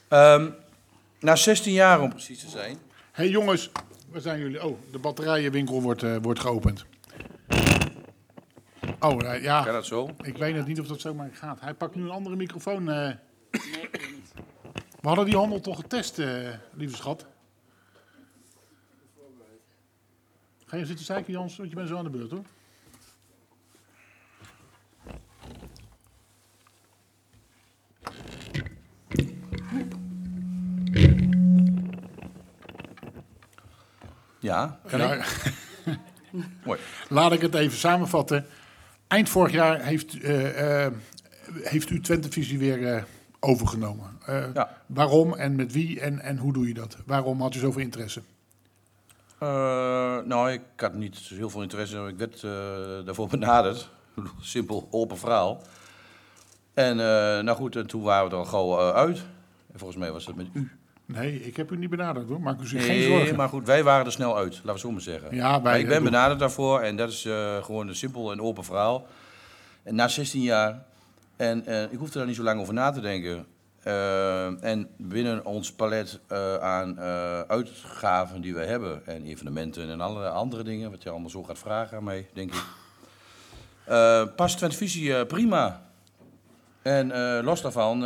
Ehm, 0.09 0.51
na 1.21 1.37
16 1.37 1.73
jaar 1.73 2.01
om 2.01 2.11
precies 2.11 2.41
te 2.41 2.49
zijn. 2.49 2.73
Hé 2.73 3.23
hey 3.23 3.29
jongens, 3.29 3.71
waar 4.09 4.21
zijn 4.21 4.39
jullie? 4.39 4.65
Oh, 4.65 4.79
de 4.93 4.99
batterijenwinkel 4.99 5.83
wordt, 5.83 6.03
eh, 6.03 6.17
wordt 6.23 6.41
geopend. 6.41 6.85
Oh, 9.01 9.13
eh, 9.13 9.19
Kan 9.19 9.43
ja, 9.43 9.63
dat 9.65 9.87
zo? 9.87 10.11
ik 10.23 10.37
weet 10.39 10.57
het 10.57 10.67
niet 10.67 10.81
of 10.81 10.87
dat 10.87 11.01
zomaar 11.01 11.31
gaat. 11.33 11.61
Hij 11.61 11.75
pakt 11.75 11.95
nu 11.95 12.03
een 12.03 12.11
andere 12.11 12.37
microfoon. 12.37 12.89
eh. 12.91 12.97
Nee, 12.97 13.15
ik 13.83 14.01
weet 14.01 14.11
niet. 14.15 14.33
We 15.01 15.09
hadden 15.09 15.25
die 15.25 15.37
handel 15.37 15.61
toch 15.61 15.77
getest, 15.77 16.19
eh, 16.19 16.49
lieve 16.73 16.97
schat? 16.97 17.27
Ga 20.67 20.77
je 20.77 20.87
zitten 20.87 21.05
zeiken, 21.05 21.33
Jans? 21.33 21.57
Want 21.57 21.71
je 21.71 21.77
bent 21.77 21.89
zo 21.89 21.97
aan 21.97 22.05
de 22.05 22.11
beurt, 22.11 22.31
hoor. 22.31 22.45
Ja, 34.39 34.81
Ja? 34.91 35.25
Mooi. 36.65 36.81
Laat 37.09 37.33
ik 37.33 37.41
het 37.41 37.55
even 37.55 37.79
samenvatten. 37.79 38.47
Eind 39.07 39.29
vorig 39.29 39.53
jaar 39.53 39.83
heeft, 39.83 40.21
eh, 40.21 40.85
eh, 40.85 40.93
heeft 41.63 41.91
u 41.91 42.01
Twentevisie 42.01 42.59
weer 42.59 42.95
eh, 42.95 43.03
overgenomen. 43.41 44.19
Ja. 44.55 44.83
Waarom 44.87 45.35
en 45.35 45.55
met 45.55 45.73
wie 45.73 46.01
en, 46.01 46.21
en 46.21 46.39
hoe 46.39 46.53
doe 46.53 46.69
je 46.69 46.75
dat? 46.75 46.97
Waarom 47.05 47.41
had 47.41 47.55
u 47.55 47.59
zoveel 47.59 47.83
interesse? 47.83 48.23
Eh, 49.39 49.49
nou, 50.25 50.51
ik 50.53 50.61
had 50.77 50.95
niet 50.95 51.17
heel 51.19 51.51
veel 51.51 51.63
interesse. 51.63 52.07
Ik 52.09 52.19
werd 52.19 52.43
eh, 52.43 52.51
daarvoor 53.05 53.29
benaderd. 53.29 53.89
Simpel, 54.41 54.89
open 54.91 55.19
verhaal. 55.19 55.63
En 56.75 56.91
eh, 57.01 57.43
nou 57.45 57.57
goed, 57.57 57.77
en 57.77 57.87
toen 57.87 58.03
waren 58.03 58.25
we 58.29 58.31
er 58.33 58.39
al 58.39 58.45
gauw 58.45 58.93
uit. 58.93 59.19
En 59.73 59.79
volgens 59.79 59.99
mij 59.99 60.13
was 60.13 60.25
dat 60.25 60.35
met 60.35 60.47
u. 60.53 60.71
Nee, 61.05 61.43
ik 61.45 61.57
heb 61.57 61.71
u 61.73 61.77
niet 61.77 61.91
benaderd 61.91 62.29
hoor. 62.29 62.41
Maak 62.41 62.61
u 62.61 62.67
zich 62.67 62.85
geen 62.87 63.03
zorgen. 63.03 63.37
maar 63.37 63.49
goed, 63.49 63.67
wij 63.67 63.83
waren 63.85 64.07
er 64.07 64.13
snel 64.13 64.37
uit. 64.37 64.55
Laten 64.55 64.73
we 64.73 64.79
zo 64.79 64.91
maar 64.91 65.01
zeggen. 65.01 65.35
Ja, 65.37 65.51
wij- 65.53 65.61
Maar 65.61 65.79
ik 65.79 65.89
ben 65.89 66.03
benaderd 66.03 66.39
daarvoor 66.39 66.81
en 66.81 66.97
dat 66.97 67.09
is 67.11 67.29
gewoon 67.63 67.89
een 67.89 67.95
simpel 67.97 68.33
en 68.33 68.41
open 68.41 68.65
verhaal. 68.65 69.07
En 69.83 69.95
na 69.95 70.09
16 70.09 70.43
jaar, 70.43 70.85
en 71.37 71.59
ik 71.93 71.99
hoefde 71.99 72.19
daar 72.19 72.27
niet 72.27 72.37
zo 72.37 72.43
lang 72.43 72.61
over 72.61 72.75
na 72.75 72.91
te 72.91 73.01
denken. 73.01 73.47
Eh, 73.87 74.65
en 74.65 74.89
binnen 74.97 75.45
ons 75.45 75.73
palet 75.73 76.21
eh, 76.27 76.57
aan 76.57 76.99
eh, 76.99 77.41
uitgaven 77.41 78.41
die 78.41 78.55
we 78.55 78.65
hebben, 78.65 79.07
en 79.07 79.25
evenementen 79.25 79.91
en 79.91 80.01
allerlei 80.01 80.33
andere 80.33 80.63
dingen, 80.63 80.91
wat 80.91 81.03
je 81.03 81.11
allemaal 81.11 81.31
zo 81.31 81.43
gaat 81.43 81.59
vragen 81.59 81.97
aan 81.97 82.05
mij, 82.05 82.29
denk 82.33 82.55
ik. 82.55 82.65
Past 84.37 84.57
Twente 84.57 84.77
Visie 84.77 85.27
prima. 85.27 85.83
En 86.83 87.13
los 87.45 87.63
daarvan 87.63 88.03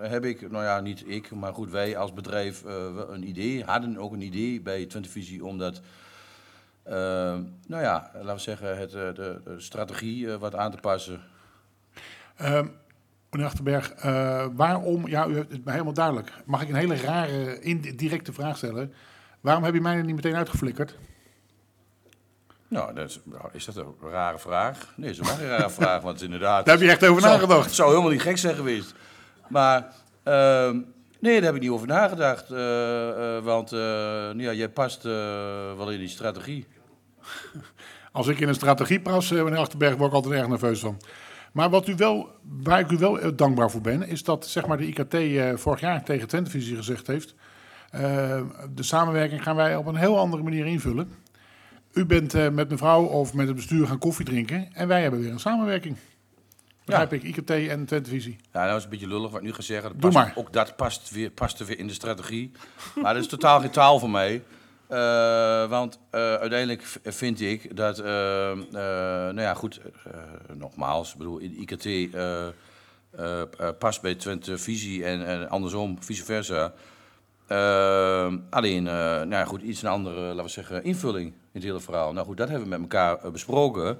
heb 0.00 0.24
ik, 0.24 0.50
nou 0.50 0.64
ja, 0.64 0.80
niet 0.80 1.04
ik, 1.06 1.30
maar 1.30 1.54
goed, 1.54 1.70
wij 1.70 1.96
als 1.96 2.12
bedrijf 2.12 2.64
een 3.08 3.28
idee, 3.28 3.64
hadden 3.64 3.98
ook 3.98 4.12
een 4.12 4.20
idee 4.20 4.60
bij 4.60 4.86
Twente 4.86 5.08
Visie 5.08 5.44
om 5.44 5.58
dat, 5.58 5.80
nou 7.66 7.82
ja, 7.82 8.10
laten 8.14 8.34
we 8.34 8.40
zeggen, 8.40 8.78
het, 8.78 8.90
de, 8.90 9.40
strategie 9.56 10.28
wat 10.28 10.54
aan 10.54 10.70
te 10.70 10.76
passen. 10.76 11.20
Ehm, 12.36 12.66
meneer 13.32 13.46
Achterberg, 13.46 13.90
eh, 13.92 14.46
waarom, 14.52 15.08
ja, 15.08 15.26
u 15.26 15.36
hebt 15.36 15.52
het 15.52 15.64
mij 15.64 15.72
helemaal 15.72 15.94
duidelijk. 15.94 16.32
Mag 16.44 16.62
ik 16.62 16.68
een 16.68 16.74
hele 16.74 16.96
rare, 16.96 17.60
indirecte 17.60 18.32
vraag 18.32 18.56
stellen? 18.56 18.92
Waarom 19.40 19.64
heb 19.64 19.74
je 19.74 19.80
mij 19.80 19.96
er 19.96 20.04
niet 20.04 20.14
meteen 20.14 20.34
uitgeflikkerd? 20.36 20.96
Nou, 22.68 22.94
dat 22.94 23.08
is, 23.08 23.20
nou, 23.24 23.42
is 23.52 23.64
dat 23.64 23.76
een 23.76 23.94
rare 24.10 24.38
vraag? 24.38 24.92
Nee, 24.96 25.14
zo 25.14 25.22
mag 25.22 25.40
een 25.40 25.46
rare 25.48 25.70
vraag, 25.80 26.02
want 26.02 26.22
inderdaad... 26.22 26.66
Daar 26.66 26.74
heb 26.74 26.84
je 26.84 26.90
echt 26.90 27.04
over 27.04 27.22
zou- 27.22 27.34
nagedacht. 27.34 27.64
Het 27.64 27.74
zou 27.74 27.88
helemaal 27.90 28.10
niet 28.10 28.22
gek 28.22 28.38
zijn 28.38 28.54
geweest. 28.54 28.94
Maar 29.48 29.92
ehm, 30.22 30.80
nee, 31.20 31.34
daar 31.34 31.44
heb 31.44 31.54
ik 31.54 31.60
niet 31.60 31.70
over 31.70 31.86
nagedacht. 31.86 32.50
eh, 32.50 33.36
eh, 33.36 33.44
want 33.44 33.70
nou 33.70 34.42
ja, 34.42 34.52
jij 34.52 34.68
past 34.68 35.02
wel 35.02 35.90
in 35.90 35.98
die 35.98 36.08
strategie. 36.08 36.66
Als 38.12 38.26
ik 38.28 38.40
in 38.40 38.48
een 38.48 38.54
strategie 38.54 39.00
pas, 39.00 39.30
meneer 39.30 39.56
Achterberg, 39.56 39.96
word 39.96 40.08
ik 40.08 40.14
altijd 40.14 40.34
erg 40.34 40.48
nerveus 40.48 40.80
van. 40.80 41.00
Maar 41.52 41.70
wat 41.70 41.88
u 41.88 41.94
wel, 41.96 42.28
waar 42.62 42.80
ik 42.80 42.90
u 42.90 42.98
wel 42.98 43.20
eh, 43.20 43.30
dankbaar 43.36 43.70
voor 43.70 43.80
ben, 43.80 44.08
is 44.08 44.24
dat 44.24 44.46
zeg 44.46 44.66
maar, 44.66 44.76
de 44.76 44.86
IKT 44.86 45.14
eh, 45.14 45.52
vorig 45.56 45.80
jaar 45.80 46.04
tegen 46.04 46.28
Twentevisie 46.28 46.76
gezegd 46.76 47.06
heeft. 47.06 47.34
eh, 47.90 48.00
de 48.74 48.82
samenwerking 48.82 49.42
gaan 49.42 49.56
wij 49.56 49.76
op 49.76 49.86
een 49.86 49.96
heel 49.96 50.18
andere 50.18 50.42
manier 50.42 50.66
invullen. 50.66 51.10
U 51.92 52.06
bent 52.06 52.32
met 52.52 52.68
mevrouw 52.70 53.04
of 53.04 53.34
met 53.34 53.46
het 53.46 53.56
bestuur 53.56 53.86
gaan 53.86 53.98
koffie 53.98 54.24
drinken 54.24 54.68
en 54.72 54.88
wij 54.88 55.02
hebben 55.02 55.20
weer 55.20 55.30
een 55.30 55.40
samenwerking. 55.40 55.96
Begrijp 56.84 57.12
ik, 57.12 57.22
IKT 57.22 57.50
en 57.50 57.84
Twentevisie. 57.84 58.36
Ja, 58.52 58.66
dat 58.66 58.76
is 58.78 58.84
een 58.84 58.90
beetje 58.90 59.06
lullig 59.08 59.30
wat 59.30 59.40
ik 59.40 59.46
nu 59.46 59.52
ga 59.52 59.62
zeggen. 59.62 59.90
Dat 59.92 60.00
Doe 60.00 60.10
past- 60.12 60.24
maar. 60.26 60.36
Ook 60.36 60.52
dat 60.52 60.76
past 60.76 61.10
weer, 61.10 61.30
paste 61.30 61.64
weer 61.64 61.78
in 61.78 61.86
de 61.86 61.92
strategie. 61.92 62.50
maar 63.02 63.14
dat 63.14 63.22
is 63.22 63.28
totaal 63.28 63.60
geen 63.60 63.70
taal 63.70 63.98
voor 63.98 64.10
mij. 64.10 64.42
Eh, 64.92 65.68
want 65.68 65.98
eh, 66.10 66.20
uiteindelijk 66.34 66.82
vind 67.04 67.40
ik 67.40 67.76
dat, 67.76 67.98
eh, 67.98 68.04
nou 68.72 69.40
ja, 69.40 69.54
goed, 69.54 69.80
nogmaals, 70.54 71.12
ik 71.12 71.18
bedoel, 71.18 71.40
IKT 71.40 72.16
past 73.78 74.02
bij 74.02 74.14
Twente 74.14 74.58
Visie 74.58 75.04
en, 75.04 75.26
en 75.26 75.48
andersom, 75.48 76.02
vice 76.02 76.24
versa. 76.24 76.72
Alleen, 78.50 78.82
nou 78.82 79.30
ja, 79.30 79.44
goed, 79.44 79.62
iets 79.62 79.82
een 79.82 79.88
andere, 79.88 80.20
laten 80.20 80.44
we 80.44 80.50
zeggen, 80.50 80.84
invulling 80.84 81.26
in 81.26 81.34
het 81.52 81.62
hele 81.62 81.80
verhaal. 81.80 82.12
Nou 82.12 82.26
goed, 82.26 82.36
dat 82.36 82.48
hebben 82.48 82.68
we 82.68 82.78
met 82.78 82.80
elkaar 82.80 83.30
besproken. 83.30 83.98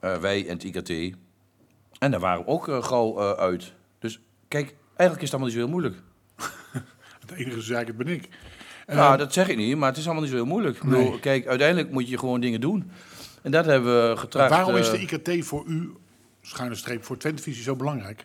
Wij 0.00 0.46
en 0.48 0.58
het 0.58 0.64
IKT. 0.64 1.16
En 1.98 2.10
daar 2.10 2.20
waren 2.20 2.44
we 2.44 2.50
ook 2.50 2.84
gauw 2.84 3.36
uit. 3.36 3.72
Dus 3.98 4.20
kijk, 4.48 4.74
eigenlijk 4.96 5.22
is 5.22 5.30
het 5.30 5.40
allemaal 5.40 5.48
niet 5.48 5.58
zo 5.58 5.64
heel 5.64 5.80
moeilijk. 5.80 5.96
Het 7.20 7.32
enige 7.38 7.60
zeiker 7.60 7.94
ben 7.96 8.06
ik. 8.06 8.28
Eh, 8.88 8.96
nou, 8.96 9.16
dat 9.16 9.32
zeg 9.32 9.48
ik 9.48 9.56
niet, 9.56 9.76
maar 9.76 9.88
het 9.88 9.98
is 9.98 10.04
allemaal 10.04 10.22
niet 10.22 10.30
zo 10.32 10.36
heel 10.38 10.46
moeilijk. 10.46 10.76
Ik 10.76 10.82
bedoel, 10.82 11.10
Nee. 11.10 11.20
kijk, 11.20 11.46
uiteindelijk 11.46 11.90
moet 11.90 12.08
je 12.08 12.18
gewoon 12.18 12.40
dingen 12.40 12.60
doen. 12.60 12.90
En 13.42 13.50
dat 13.50 13.64
hebben 13.64 14.10
we 14.10 14.16
getracht. 14.16 14.50
waarom 14.50 14.76
is 14.76 14.90
eh, 14.90 15.08
de 15.08 15.16
IKT 15.16 15.46
voor 15.46 15.64
u, 15.66 15.92
schuine 16.42 16.74
streep, 16.74 17.04
voor 17.04 17.16
Twentevisie 17.16 17.62
zo 17.62 17.76
belangrijk? 17.76 18.24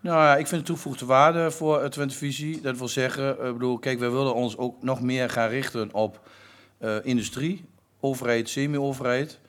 Nou 0.00 0.16
ja, 0.18 0.36
ik 0.36 0.46
vind 0.46 0.60
de 0.60 0.66
toegevoegde 0.66 1.06
waarde 1.06 1.50
voor 1.50 1.82
het 1.82 1.92
Twentevisie. 1.92 2.60
Dat 2.60 2.78
wil 2.78 2.88
zeggen, 2.88 3.38
eh, 3.38 3.46
ik 3.46 3.52
bedoel, 3.52 3.78
kijk, 3.78 3.98
wij 3.98 4.10
willen 4.10 4.34
ons 4.34 4.56
ook 4.56 4.82
nog 4.82 5.00
meer 5.00 5.30
gaan 5.30 5.48
richten 5.48 5.94
op 5.94 6.28
eh, 6.78 6.96
industrie, 7.02 7.64
overheid, 8.00 8.48
semi-overheid. 8.48 9.40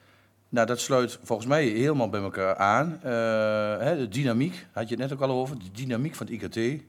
Nou, 0.49 0.67
dat 0.67 0.79
sluit 0.79 1.19
volgens 1.23 1.47
mij 1.47 1.65
helemaal 1.65 2.09
bij 2.09 2.21
elkaar 2.21 2.55
aan. 2.55 2.99
Eh, 3.03 3.11
hè, 3.79 3.97
de 3.97 4.07
dynamiek, 4.07 4.65
had 4.71 4.89
je 4.89 4.95
het 4.95 5.03
net 5.03 5.13
ook 5.13 5.21
al 5.29 5.31
over, 5.31 5.59
de 5.59 5.71
dynamiek 5.71 6.15
van 6.15 6.27
het 6.27 6.35
IKT. 6.55 6.83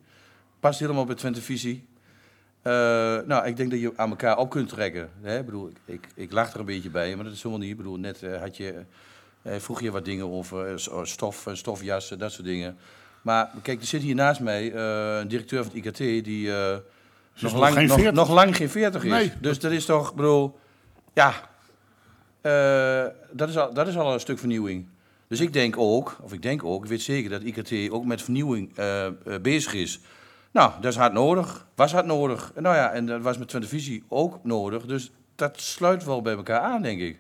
Past 0.61 0.79
helemaal 0.81 1.05
bij 1.05 1.15
Twentevisie. 1.15 1.87
Eh 2.67 2.73
nou, 3.27 3.47
ik 3.47 3.57
denk 3.57 3.71
dat 3.71 3.81
je 3.81 3.93
aan 3.97 4.11
elkaar 4.11 4.39
op 4.39 4.51
kunt 4.51 4.69
trekken. 4.69 5.11
Hè? 5.23 5.39
Ik, 5.39 5.45
bedoel, 5.45 5.69
ik, 5.69 5.77
ik, 5.85 6.09
ik 6.15 6.33
lach 6.33 6.53
er 6.53 6.61
een 6.61 6.67
beetje 6.67 6.91
bij, 6.91 7.15
maar 7.15 7.25
dat 7.25 7.33
is 7.33 7.43
helemaal 7.43 7.63
niet. 7.63 7.71
Ik 7.71 7.77
bedoel, 7.77 7.97
net 7.97 8.23
eh, 8.23 8.41
had 8.41 8.57
je, 8.57 8.85
eh, 9.43 9.57
vroeg 9.59 9.81
je 9.81 9.91
wat 9.91 10.05
dingen 10.05 10.31
over 10.31 10.89
oh, 10.93 11.05
stof, 11.05 11.49
stofjassen, 11.53 12.19
dat 12.19 12.33
soort 12.33 12.47
dingen. 12.47 12.77
Maar 13.23 13.51
kijk, 13.63 13.81
er 13.81 13.87
zit 13.87 14.03
hier 14.03 14.15
naast 14.15 14.41
mij 14.41 14.75
een 14.75 15.29
directeur 15.29 15.65
van 15.65 15.73
het 15.75 15.85
IKT 15.85 16.25
die 16.25 16.51
nog, 17.41 17.55
lang, 17.55 17.75
geen 17.75 17.87
nog, 17.87 17.97
40. 17.97 18.15
nog 18.15 18.31
lang 18.31 18.57
geen 18.57 18.71
40 18.71 19.05
is. 19.05 19.11
Nee. 19.11 19.33
Dus 19.41 19.59
dat 19.59 19.73
is 19.73 19.85
toch, 19.85 20.11
ik 20.11 20.17
bedoel, 20.17 20.59
ja, 21.13 21.33
dat, 23.33 23.49
is 23.49 23.57
al, 23.57 23.75
dat 23.75 23.89
is 23.89 23.97
al 23.97 24.13
een 24.13 24.21
stuk 24.21 24.39
vernieuwing. 24.39 24.87
Dus 25.29 25.41
ik 25.41 25.53
denk 25.53 25.79
ook, 25.79 26.17
of 26.23 26.33
ik 26.33 26.43
denk 26.43 26.65
ook, 26.65 26.83
ik 26.83 26.91
weet 26.91 27.03
zeker 27.03 27.31
dat 27.31 27.43
IKT 27.43 27.91
ook 27.91 28.05
met 28.05 28.23
vernieuwing 28.23 28.75
bezig 29.43 29.75
is. 29.75 30.01
Nou, 30.57 30.73
dat 30.81 30.93
is 30.93 30.99
hard 30.99 31.13
nodig, 31.13 31.67
was 31.75 31.93
hard 31.93 32.07
nodig. 32.07 32.53
En 32.55 32.63
nou 32.63 32.77
ja, 32.77 32.93
en 32.93 33.07
dat 33.07 33.23
was 33.23 33.39
met 33.39 33.49
televisie 33.49 34.05
ook 34.09 34.45
nodig. 34.45 34.87
Dus 34.87 35.11
dat 35.35 35.61
sluit 35.61 36.05
wel 36.05 36.23
bij 36.23 36.35
elkaar 36.35 36.61
aan, 36.61 36.83
denk 36.83 37.01
ik. 37.01 37.19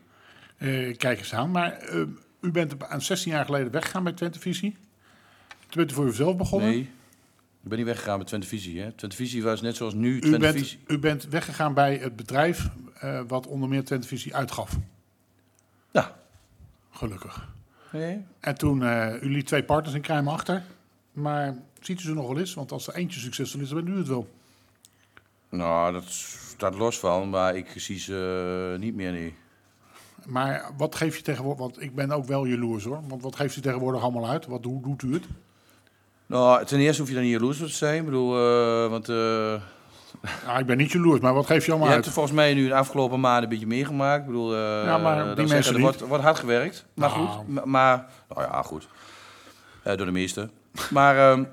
Eh, 0.56 0.96
kijk 0.96 1.18
eens 1.18 1.34
aan. 1.34 1.50
Maar 1.50 1.72
eh, 1.72 2.00
u 2.40 2.50
bent 2.50 2.88
aan 2.88 3.02
16 3.02 3.32
jaar 3.32 3.44
geleden 3.44 3.72
weggegaan 3.72 4.04
bij 4.04 4.12
Twentevisie. 4.12 4.76
Toen 5.48 5.76
bent 5.76 5.90
u 5.90 5.94
voor 5.94 6.06
uzelf 6.06 6.36
begonnen. 6.36 6.68
Nee, 6.68 6.80
ik 7.62 7.68
ben 7.68 7.78
niet 7.78 7.86
weggegaan 7.86 8.18
met 8.18 8.26
Twentevisie. 8.26 8.80
Hè. 8.80 8.92
Twentevisie 8.92 9.42
was 9.42 9.60
net 9.60 9.76
zoals 9.76 9.94
nu 9.94 10.16
U 10.16 10.20
bent, 10.20 10.34
Twentevisie. 10.34 10.78
u 10.86 10.98
bent 10.98 11.28
weggegaan 11.28 11.74
bij 11.74 11.96
het 11.96 12.16
bedrijf 12.16 12.68
eh, 13.00 13.20
wat 13.26 13.46
onder 13.46 13.68
meer 13.68 13.84
Twentevisie 13.84 14.34
uitgaf. 14.34 14.76
Ja. 15.90 16.16
Gelukkig. 16.90 17.48
Nee. 17.92 18.24
En 18.40 18.54
toen, 18.54 18.82
u 19.22 19.30
liet 19.30 19.46
twee 19.46 19.64
partners 19.64 19.94
in 19.94 20.02
Kruim 20.02 20.28
achter. 20.28 20.62
Maar 21.12 21.56
ziet 21.80 22.00
u 22.00 22.02
ze 22.02 22.14
nog 22.14 22.28
wel 22.28 22.38
eens? 22.38 22.54
Want 22.54 22.72
als 22.72 22.86
er 22.86 22.94
eentje 22.94 23.20
succesvol 23.20 23.60
is, 23.60 23.68
dan 23.68 23.84
bent 23.84 23.96
u 23.96 23.98
het 23.98 24.08
wel. 24.08 24.28
Nou, 25.48 25.92
dat 25.92 26.04
staat 26.08 26.74
los 26.74 26.98
van, 26.98 27.30
maar 27.30 27.56
ik 27.56 27.66
zie 27.76 27.98
ze 27.98 28.70
eh, 28.74 28.80
niet 28.80 28.94
meer, 28.94 29.12
nee. 29.12 29.34
Maar 30.26 30.70
wat 30.76 30.94
geeft 30.94 31.16
je 31.16 31.22
tegenwoordig... 31.22 31.60
Want 31.60 31.82
ik 31.82 31.94
ben 31.94 32.10
ook 32.12 32.24
wel 32.24 32.44
jaloers 32.46 32.84
hoor. 32.84 33.00
Want 33.08 33.22
wat 33.22 33.36
geeft 33.36 33.56
u 33.56 33.60
tegenwoordig 33.60 34.02
allemaal 34.02 34.28
uit? 34.28 34.46
Wat, 34.46 34.64
hoe 34.64 34.82
doet 34.82 35.02
u 35.02 35.12
het? 35.12 35.24
Nou, 36.26 36.64
ten 36.64 36.78
eerste 36.78 37.00
hoef 37.00 37.08
je 37.08 37.14
dan 37.16 37.24
niet 37.24 37.32
jaloers 37.32 37.60
op 37.60 37.66
te 37.66 37.72
zijn. 37.72 37.98
Ik 37.98 38.04
bedoel, 38.04 38.36
eh, 38.38 38.90
want 38.90 39.08
eh, 39.08 39.54
Ja, 40.46 40.58
ik 40.58 40.66
ben 40.66 40.76
niet 40.76 40.92
jaloers, 40.92 41.20
maar 41.20 41.34
wat 41.34 41.46
geeft 41.46 41.60
je 41.60 41.66
je 41.66 41.70
allemaal 41.70 41.88
hebt 41.88 41.96
uit? 41.98 42.06
er 42.06 42.12
volgens 42.12 42.34
mij 42.34 42.54
nu 42.54 42.68
de 42.68 42.74
afgelopen 42.74 43.20
maanden 43.20 43.42
een 43.42 43.48
beetje 43.48 43.66
meegemaakt. 43.66 44.20
Ik 44.20 44.26
bedoel, 44.26 44.56
Ja, 44.56 44.98
maar 44.98 45.34
die 45.36 45.46
mensen 45.46 45.74
er 45.74 45.80
wordt, 45.80 46.00
wordt 46.00 46.22
hard 46.24 46.38
gewerkt. 46.38 46.84
Maar 46.94 47.08
Nou. 47.10 47.26
goed, 47.28 47.48
ma- 47.48 47.64
maar, 47.64 48.06
nou 48.28 48.40
ja, 48.42 48.62
goed. 48.62 48.88
Door 49.82 49.96
de 49.96 50.10
meesten. 50.10 50.50
Maar 50.90 51.30
ehm, 51.32 51.44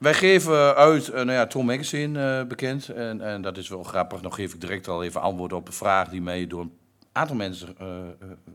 wij 0.00 0.14
geven 0.14 0.74
uit, 0.74 1.08
eh, 1.08 1.14
nou 1.14 1.32
ja, 1.32 1.46
Tom 1.46 1.66
Magazine 1.66 2.38
eh, 2.38 2.46
bekend. 2.46 2.88
En, 2.88 3.20
en 3.20 3.42
dat 3.42 3.56
is 3.56 3.68
wel 3.68 3.82
grappig. 3.82 4.20
Dan 4.20 4.32
geef 4.32 4.54
ik 4.54 4.60
direct 4.60 4.88
al 4.88 5.04
even 5.04 5.20
antwoord 5.20 5.52
op 5.52 5.66
een 5.66 5.72
vraag 5.72 6.08
die 6.08 6.22
mij 6.22 6.46
door 6.46 6.60
een 6.60 6.72
aantal 7.12 7.36
mensen, 7.36 7.74
eh, 7.78 7.86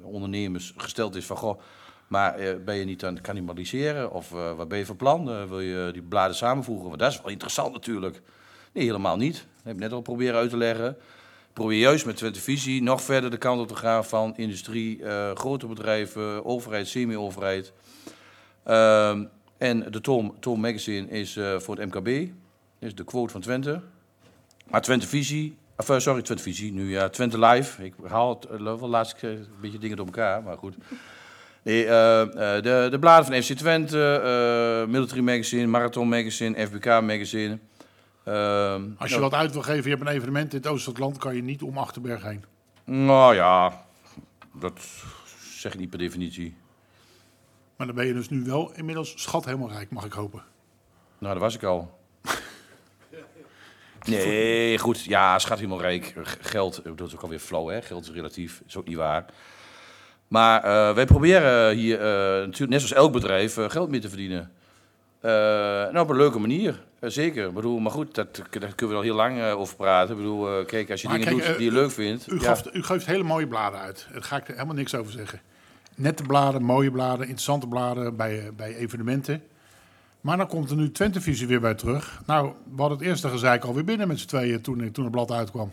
ondernemers, 0.02 0.74
gesteld 0.78 1.16
is 1.16 1.26
van, 1.26 1.38
goh, 1.38 1.62
maar 2.08 2.36
ben 2.66 2.76
je 2.76 2.86
niet 2.86 3.06
aan 3.06 3.14
het 3.14 3.24
cannibaliseren? 3.24 4.12
Of 4.12 4.30
wat 4.30 4.68
ben 4.68 4.78
je 4.78 4.86
van 4.86 4.96
plan? 4.96 5.48
Wil 5.48 5.60
je 5.60 5.90
die 5.94 6.02
bladen 6.02 6.36
samenvoegen? 6.36 6.88
Want 6.88 7.00
dat 7.00 7.12
is 7.12 7.22
wel 7.22 7.32
interessant 7.32 7.74
natuurlijk. 7.74 8.22
Nee, 8.74 8.86
helemaal 8.86 9.18
niet. 9.18 9.34
Dat 9.36 9.64
heb 9.64 9.74
ik 9.74 9.80
net 9.80 9.92
al 9.92 10.02
proberen 10.02 10.36
uit 10.36 10.50
te 10.50 10.58
leggen. 10.58 10.98
Probeer 11.54 11.80
juist 11.80 12.06
met 12.06 12.18
Twente 12.18 12.40
Visie 12.40 12.84
nog 12.84 13.02
verder 13.02 13.32
de 13.32 13.38
kant 13.38 13.62
op 13.62 13.68
te 13.68 13.76
gaan 13.76 14.06
van 14.06 14.38
industrie, 14.38 15.04
grote 15.34 15.68
bedrijven, 15.68 16.46
overheid, 16.46 16.88
semi-overheid. 16.88 17.74
Ehm, 18.64 19.24
en 19.58 19.92
de 19.92 20.02
Tom, 20.02 20.36
Tom 20.40 20.60
Magazine 20.60 21.10
is 21.10 21.38
eh, 21.38 21.60
voor 21.60 21.78
het 21.78 21.94
MKB, 21.94 22.32
is 22.80 22.96
de 22.96 23.04
quote 23.04 23.32
van 23.32 23.42
Twente. 23.42 23.82
Maar 24.70 24.82
Twente 24.82 25.08
Visie, 25.08 25.58
of, 25.78 25.90
eh, 25.90 26.00
sorry, 26.00 26.22
Twente 26.22 26.44
Visie, 26.44 26.74
nu 26.74 26.90
ja, 26.92 27.10
Twente 27.10 27.40
Live. 27.40 27.84
Ik 27.86 27.94
haal 28.08 28.30
het 28.30 28.62
uh, 28.62 28.80
wel 28.80 28.90
laatst 28.90 29.24
eh, 29.24 29.30
een 29.30 29.48
beetje 29.62 29.78
dingen 29.78 29.98
door 29.98 30.06
elkaar, 30.06 30.44
maar 30.44 30.58
goed. 30.58 30.76
Nee, 31.66 31.86
eh, 31.86 32.22
eh, 32.22 32.64
de, 32.64 32.88
de 32.92 33.00
bladen 33.00 33.26
van 33.26 33.44
FC 33.44 33.54
Twente, 33.54 34.22
eh, 34.84 34.92
Military 34.92 35.22
Magazine, 35.22 35.68
Marathon 35.68 36.10
Magazine, 36.10 36.68
FBK 36.68 36.86
Magazine. 36.86 37.60
Als 38.98 39.12
je 39.12 39.20
wat 39.20 39.34
uit 39.34 39.52
wil 39.52 39.62
geven, 39.62 39.84
je 39.84 39.90
hebt 39.90 40.02
een 40.02 40.16
evenement 40.16 40.54
in 40.54 40.58
het 40.58 40.68
oosten 40.68 40.84
van 40.84 40.94
het 40.94 41.02
land, 41.02 41.18
kan 41.18 41.36
je 41.36 41.44
niet 41.44 41.62
om 41.62 41.78
Achterberg 41.78 42.24
heen. 42.24 42.44
Nou 42.84 43.36
ja, 43.36 43.86
dat 44.54 44.80
zeg 45.56 45.74
ik 45.74 45.80
niet 45.80 45.90
per 45.90 46.00
definitie. 46.00 46.56
Maar 47.76 47.88
dan 47.88 47.96
ben 47.96 48.06
je 48.06 48.14
dus 48.14 48.30
nu 48.30 48.44
wel 48.44 48.72
inmiddels 48.76 49.14
schat 49.16 49.46
helemaal 49.46 49.70
rijk, 49.70 49.92
mag 49.92 50.06
ik 50.06 50.14
hopen. 50.14 50.44
Nou, 51.18 51.34
dat 51.34 51.44
was 51.44 51.56
ik 51.56 51.64
al. 51.64 51.92
Nee, 54.06 54.78
goed. 54.78 55.04
Ja, 55.04 55.40
schat 55.40 55.58
helemaal 55.58 55.82
rijk. 55.82 56.14
Geld, 56.40 56.82
dat 56.96 57.08
is 57.08 57.16
ook 57.16 57.22
alweer 57.22 57.40
flauw, 57.40 57.68
hè? 57.68 57.82
Geld 57.82 58.04
is 58.04 58.12
relatief. 58.12 58.62
is 58.68 58.78
ook 58.78 58.88
niet 58.88 58.98
waar. 58.98 59.26
Maar 60.28 60.64
eh, 60.64 60.96
wij 60.96 61.06
proberen 61.06 61.76
hier, 61.76 62.00
eh, 62.00 62.06
natuurlijk, 62.46 62.72
net 62.72 62.82
zoals 62.82 62.94
elk 62.94 63.12
bedrijf, 63.12 63.58
eh, 63.58 63.70
geld 63.70 63.90
mee 63.90 64.00
te 64.00 64.10
verdienen. 64.10 64.52
Eh, 65.26 65.32
nou, 65.92 66.00
op 66.00 66.10
een 66.10 66.16
leuke 66.16 66.40
manier. 66.40 66.84
Zeker. 67.02 67.48
Ik 67.48 67.54
bedoel, 67.54 67.80
maar 67.80 67.92
goed, 67.92 68.16
dat, 68.16 68.36
daar 68.36 68.76
kunnen 68.76 68.76
we 68.78 68.96
al 68.96 69.02
heel 69.02 69.16
lang 69.16 69.44
over 69.44 69.76
praten. 69.76 70.16
Ik 70.16 70.22
bedoel, 70.22 70.60
eh, 70.60 70.66
kijk, 70.66 70.92
als 70.92 71.02
je 71.02 71.08
Maar 71.08 71.18
dingen 71.18 71.34
kijk, 71.34 71.48
doet 71.48 71.58
die 71.58 71.66
je 71.66 71.72
leuk 71.72 71.92
vindt. 71.92 72.32
U, 72.32 72.40
ja. 72.40 72.42
geeft, 72.42 72.76
u 72.76 72.84
geeft 72.84 73.06
hele 73.06 73.24
mooie 73.24 73.48
bladen 73.48 73.80
uit. 73.80 74.08
Daar 74.14 74.24
ga 74.24 74.38
ik 74.38 74.48
er 74.48 74.54
helemaal 74.54 74.76
niks 74.76 74.96
over 74.96 75.12
zeggen. 75.12 75.42
Nette 75.96 76.24
bladen, 76.24 76.64
mooie 76.64 76.92
bladen, 76.92 77.20
interessante 77.20 77.68
bladen 77.68 78.16
bij, 78.16 78.46
eh, 78.46 78.52
bij 78.56 78.76
evenementen. 78.76 79.44
Maar 80.22 80.38
dan 80.38 80.48
komt 80.48 80.70
er 80.70 80.76
nu 80.76 80.92
Twentevisie 80.92 81.48
weer 81.48 81.60
bij 81.60 81.76
terug. 81.76 82.22
Nou, 82.26 82.52
we 82.76 82.82
hadden 82.82 82.98
het 82.98 83.08
eerste 83.08 83.30
gezeik 83.30 83.64
alweer 83.64 83.84
binnen 83.84 84.08
met 84.08 84.20
z'n 84.20 84.28
tweeën 84.28 84.62
toen, 84.62 84.92
toen 84.92 85.04
het 85.04 85.14
blad 85.14 85.32
uitkwam. 85.32 85.72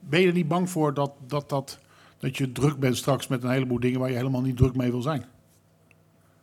Ben 0.00 0.20
je 0.20 0.26
er 0.26 0.32
niet 0.32 0.48
bang 0.48 0.70
voor 0.70 0.94
dat, 0.94 1.12
dat, 1.26 1.48
dat, 1.48 1.78
dat 2.18 2.36
je 2.36 2.52
druk 2.52 2.78
bent 2.78 2.96
straks 2.96 3.26
met 3.26 3.42
een 3.42 3.50
heleboel 3.50 3.80
dingen 3.80 4.00
waar 4.00 4.10
je 4.10 4.16
helemaal 4.16 4.40
niet 4.40 4.56
druk 4.56 4.76
mee 4.76 4.90
wil 4.90 5.02
zijn? 5.02 5.24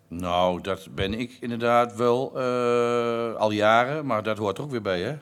Nou, 0.08 0.62
dat 0.62 0.88
ben 0.96 1.14
ik 1.14 1.38
inderdaad 1.40 1.96
wel 1.96 2.40
eh, 2.40 3.34
al 3.36 3.52
jaren, 3.52 4.06
maar 4.06 4.24
dat 4.24 4.38
hoort 4.38 4.58
er 4.58 4.64
ook 4.64 4.72
weer 4.72 4.82
bij, 4.82 5.02
hè? 5.02 5.18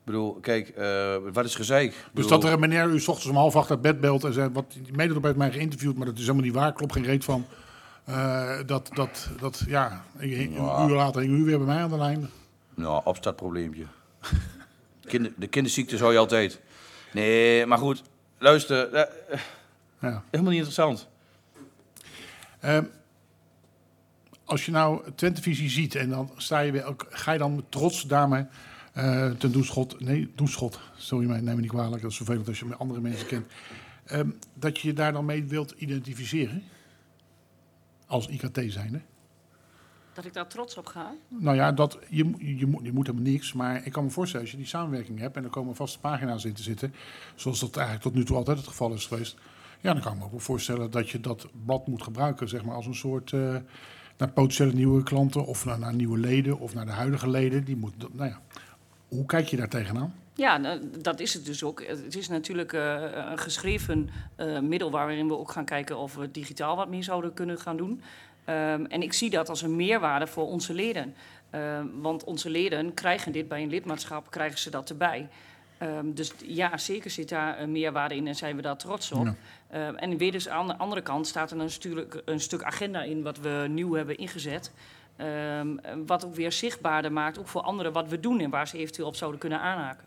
Ik 0.00 0.06
bedoel, 0.06 0.32
kijk, 0.40 0.68
eh, 0.68 1.16
wat 1.32 1.44
is 1.44 1.54
gezeik? 1.54 1.90
Ik 1.90 1.96
Dus 1.96 2.10
bedoel, 2.12 2.30
dat 2.30 2.44
er 2.44 2.52
een 2.52 2.60
meneer 2.60 2.84
u 2.88 3.00
's 3.00 3.08
ochtends 3.08 3.30
om 3.30 3.36
half 3.36 3.56
acht 3.56 3.70
uit 3.70 3.80
bed 3.82 4.00
belt 4.00 4.24
en 4.24 4.32
zegt, 4.32 4.52
wat, 4.52 4.64
die 4.72 4.94
heeft 5.22 5.36
mij 5.36 5.50
geïnterviewd, 5.52 5.96
maar 5.96 6.06
dat 6.06 6.14
is 6.14 6.20
helemaal 6.20 6.42
niet 6.44 6.54
waar, 6.54 6.72
klopt 6.72 6.92
geen 6.92 7.04
reet 7.04 7.24
van. 7.24 7.46
Eh, 8.04 8.58
dat, 8.66 8.90
dat, 8.94 9.28
dat, 9.40 9.62
ja, 9.66 10.04
een 10.18 10.52
Ja. 10.52 10.86
uur 10.88 10.94
later 10.94 11.20
hing 11.22 11.32
u 11.38 11.44
weer 11.44 11.58
bij 11.58 11.66
mij 11.66 11.82
aan 11.82 11.90
de 11.90 11.96
lijn. 11.98 12.30
Nou, 12.74 13.00
opstartprobleempje. 13.04 13.84
Kinder, 15.04 15.32
de 15.36 15.46
kinderziekte 15.46 15.96
zou 15.96 16.12
je 16.12 16.18
altijd. 16.18 16.60
Nee, 17.12 17.66
maar 17.66 17.78
goed, 17.78 18.02
luister, 18.38 18.92
eh, 18.92 19.38
Ja. 20.00 20.22
helemaal 20.30 20.52
niet 20.52 20.64
interessant. 20.66 21.08
Ehm, 22.60 22.84
als 24.44 24.64
je 24.66 24.70
nou 24.72 25.02
Twentevisie 25.14 25.70
ziet 25.70 25.94
en 25.94 26.08
dan 26.10 26.30
sta 26.36 26.58
je 26.58 26.72
weer, 26.72 26.84
ook- 26.84 27.06
ga 27.10 27.32
je 27.32 27.38
dan 27.38 27.64
trots 27.68 28.02
daarmee 28.06 28.44
ten 29.38 29.52
doelschot, 29.52 30.00
nee, 30.00 30.32
doelschot, 30.34 30.80
sorry 30.96 31.26
mij, 31.26 31.40
neem 31.40 31.54
me 31.54 31.60
niet 31.60 31.70
kwalijk, 31.70 32.02
dat 32.02 32.10
is 32.10 32.16
vervelend 32.16 32.48
als 32.48 32.58
je 32.58 32.64
met 32.64 32.78
andere 32.78 33.00
mensen 33.00 33.26
kent. 33.26 33.46
Ehm, 34.04 34.30
dat 34.54 34.78
je 34.78 34.88
je 34.88 34.94
daar 34.94 35.12
dan 35.12 35.24
mee 35.24 35.44
wilt 35.44 35.70
identificeren, 35.70 36.62
als 38.06 38.28
IKT 38.28 38.60
zijnde. 38.66 39.00
Dat 40.12 40.24
ik 40.24 40.32
daar 40.32 40.48
trots 40.48 40.76
op 40.76 40.86
ga. 40.86 41.14
Nou 41.28 41.56
ja, 41.56 41.72
dat, 41.72 41.98
je, 42.08 42.34
je, 42.38 42.66
moet, 42.66 42.84
je 42.84 42.92
moet 42.92 43.06
helemaal 43.06 43.30
niks, 43.30 43.52
maar 43.52 43.86
ik 43.86 43.92
kan 43.92 44.04
me 44.04 44.10
voorstellen 44.10 44.42
als 44.42 44.50
je 44.54 44.60
die 44.60 44.66
samenwerking 44.70 45.18
hebt 45.18 45.36
en 45.36 45.44
er 45.44 45.50
komen 45.50 45.74
vaste 45.74 45.98
pagina's 45.98 46.44
in 46.44 46.52
te 46.52 46.62
zitten, 46.62 46.94
zoals 47.34 47.60
dat 47.60 47.76
eigenlijk 47.76 48.06
tot 48.06 48.14
nu 48.14 48.24
toe 48.24 48.36
altijd 48.36 48.56
het 48.56 48.66
geval 48.66 48.92
is 48.92 49.06
geweest. 49.06 49.36
Ja, 49.80 49.92
dan 49.92 50.02
kan 50.02 50.12
ik 50.12 50.18
me 50.18 50.24
ook 50.24 50.30
wel 50.30 50.40
voorstellen 50.40 50.90
dat 50.90 51.10
je 51.10 51.20
dat 51.20 51.48
blad 51.64 51.86
moet 51.86 52.02
gebruiken, 52.02 52.48
zeg 52.48 52.64
maar, 52.64 52.74
als 52.74 52.86
een 52.86 52.94
soort 52.94 53.32
eh, 53.32 53.56
naar 54.16 54.32
potentiële 54.32 54.72
nieuwe 54.72 55.02
klanten 55.02 55.46
of 55.46 55.64
naar, 55.64 55.78
naar 55.78 55.94
nieuwe 55.94 56.18
leden 56.18 56.58
of 56.58 56.74
naar 56.74 56.86
de 56.86 56.92
huidige 56.92 57.28
leden. 57.28 57.64
Die 57.64 57.76
moet, 57.76 57.94
nou 58.14 58.28
ja, 58.30 58.40
hoe 59.10 59.26
kijk 59.26 59.46
je 59.46 59.56
daar 59.56 59.68
tegenaan? 59.68 60.14
Ja, 60.34 60.56
nou, 60.56 60.80
dat 61.00 61.20
is 61.20 61.34
het 61.34 61.44
dus 61.44 61.64
ook. 61.64 61.86
Het 61.86 62.16
is 62.16 62.28
natuurlijk 62.28 62.72
eh, 62.72 63.02
een 63.30 63.38
geschreven 63.38 64.10
eh, 64.36 64.58
middel 64.58 64.90
waarin 64.90 65.28
we 65.28 65.38
ook 65.38 65.50
gaan 65.50 65.64
kijken 65.64 65.98
of 65.98 66.14
we 66.14 66.30
digitaal 66.30 66.76
wat 66.76 66.88
meer 66.88 67.04
zouden 67.04 67.34
kunnen 67.34 67.58
gaan 67.58 67.76
doen. 67.76 68.02
Ehm, 68.44 68.84
en 68.84 69.02
ik 69.02 69.12
zie 69.12 69.30
dat 69.30 69.48
als 69.48 69.62
een 69.62 69.76
meerwaarde 69.76 70.26
voor 70.26 70.46
onze 70.46 70.74
leden. 70.74 71.14
Ehm, 71.50 71.86
want 72.00 72.24
onze 72.24 72.50
leden 72.50 72.94
krijgen 72.94 73.32
dit 73.32 73.48
bij 73.48 73.62
een 73.62 73.68
lidmaatschap, 73.68 74.30
krijgen 74.30 74.58
ze 74.58 74.70
dat 74.70 74.90
erbij. 74.90 75.28
Ehm, 75.78 76.12
dus 76.12 76.32
ja, 76.44 76.78
zeker 76.78 77.10
zit 77.10 77.28
daar 77.28 77.60
een 77.60 77.72
meerwaarde 77.72 78.16
in 78.16 78.26
en 78.26 78.34
zijn 78.34 78.56
we 78.56 78.62
daar 78.62 78.76
trots 78.76 79.12
op. 79.12 79.26
Ja. 79.26 79.94
En 79.94 80.16
weer 80.16 80.32
dus 80.32 80.48
aan 80.48 80.66
de 80.66 80.76
andere 80.76 81.02
kant 81.02 81.26
staat 81.26 81.50
er 81.50 81.56
natuurlijk 81.56 82.22
een 82.24 82.40
stuk 82.40 82.62
agenda 82.62 83.02
in 83.02 83.22
wat 83.22 83.38
we 83.38 83.66
nieuw 83.68 83.92
hebben 83.92 84.16
ingezet. 84.16 84.72
Ehm, 85.20 85.76
wat 86.06 86.24
ook 86.24 86.34
weer 86.34 86.52
zichtbaarder 86.52 87.12
maakt, 87.12 87.38
ook 87.38 87.48
voor 87.48 87.60
anderen, 87.60 87.92
wat 87.92 88.08
we 88.08 88.20
doen 88.20 88.40
en 88.40 88.50
waar 88.50 88.68
ze 88.68 88.78
eventueel 88.78 89.06
op 89.08 89.16
zouden 89.16 89.40
kunnen 89.40 89.60
aanhaken. 89.60 90.04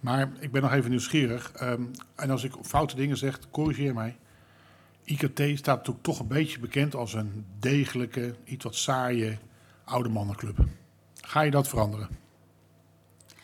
Maar 0.00 0.28
ik 0.40 0.52
ben 0.52 0.62
nog 0.62 0.72
even 0.72 0.90
nieuwsgierig. 0.90 1.52
ehm, 1.52 1.82
en 2.14 2.30
als 2.30 2.44
ik 2.44 2.52
foute 2.62 2.96
dingen 2.96 3.16
zeg, 3.16 3.38
corrigeer 3.50 3.94
mij. 3.94 4.16
IKT 5.04 5.40
staat 5.58 5.76
natuurlijk 5.76 6.04
toch 6.04 6.18
een 6.20 6.28
beetje 6.28 6.58
bekend 6.58 6.94
als 6.94 7.14
een 7.14 7.46
degelijke, 7.58 8.34
iets 8.44 8.64
wat 8.64 8.74
saaie 8.74 9.38
oude 9.84 10.08
mannenclub. 10.08 10.58
Ga 11.20 11.40
je 11.40 11.50
dat 11.50 11.68
veranderen? 11.68 12.08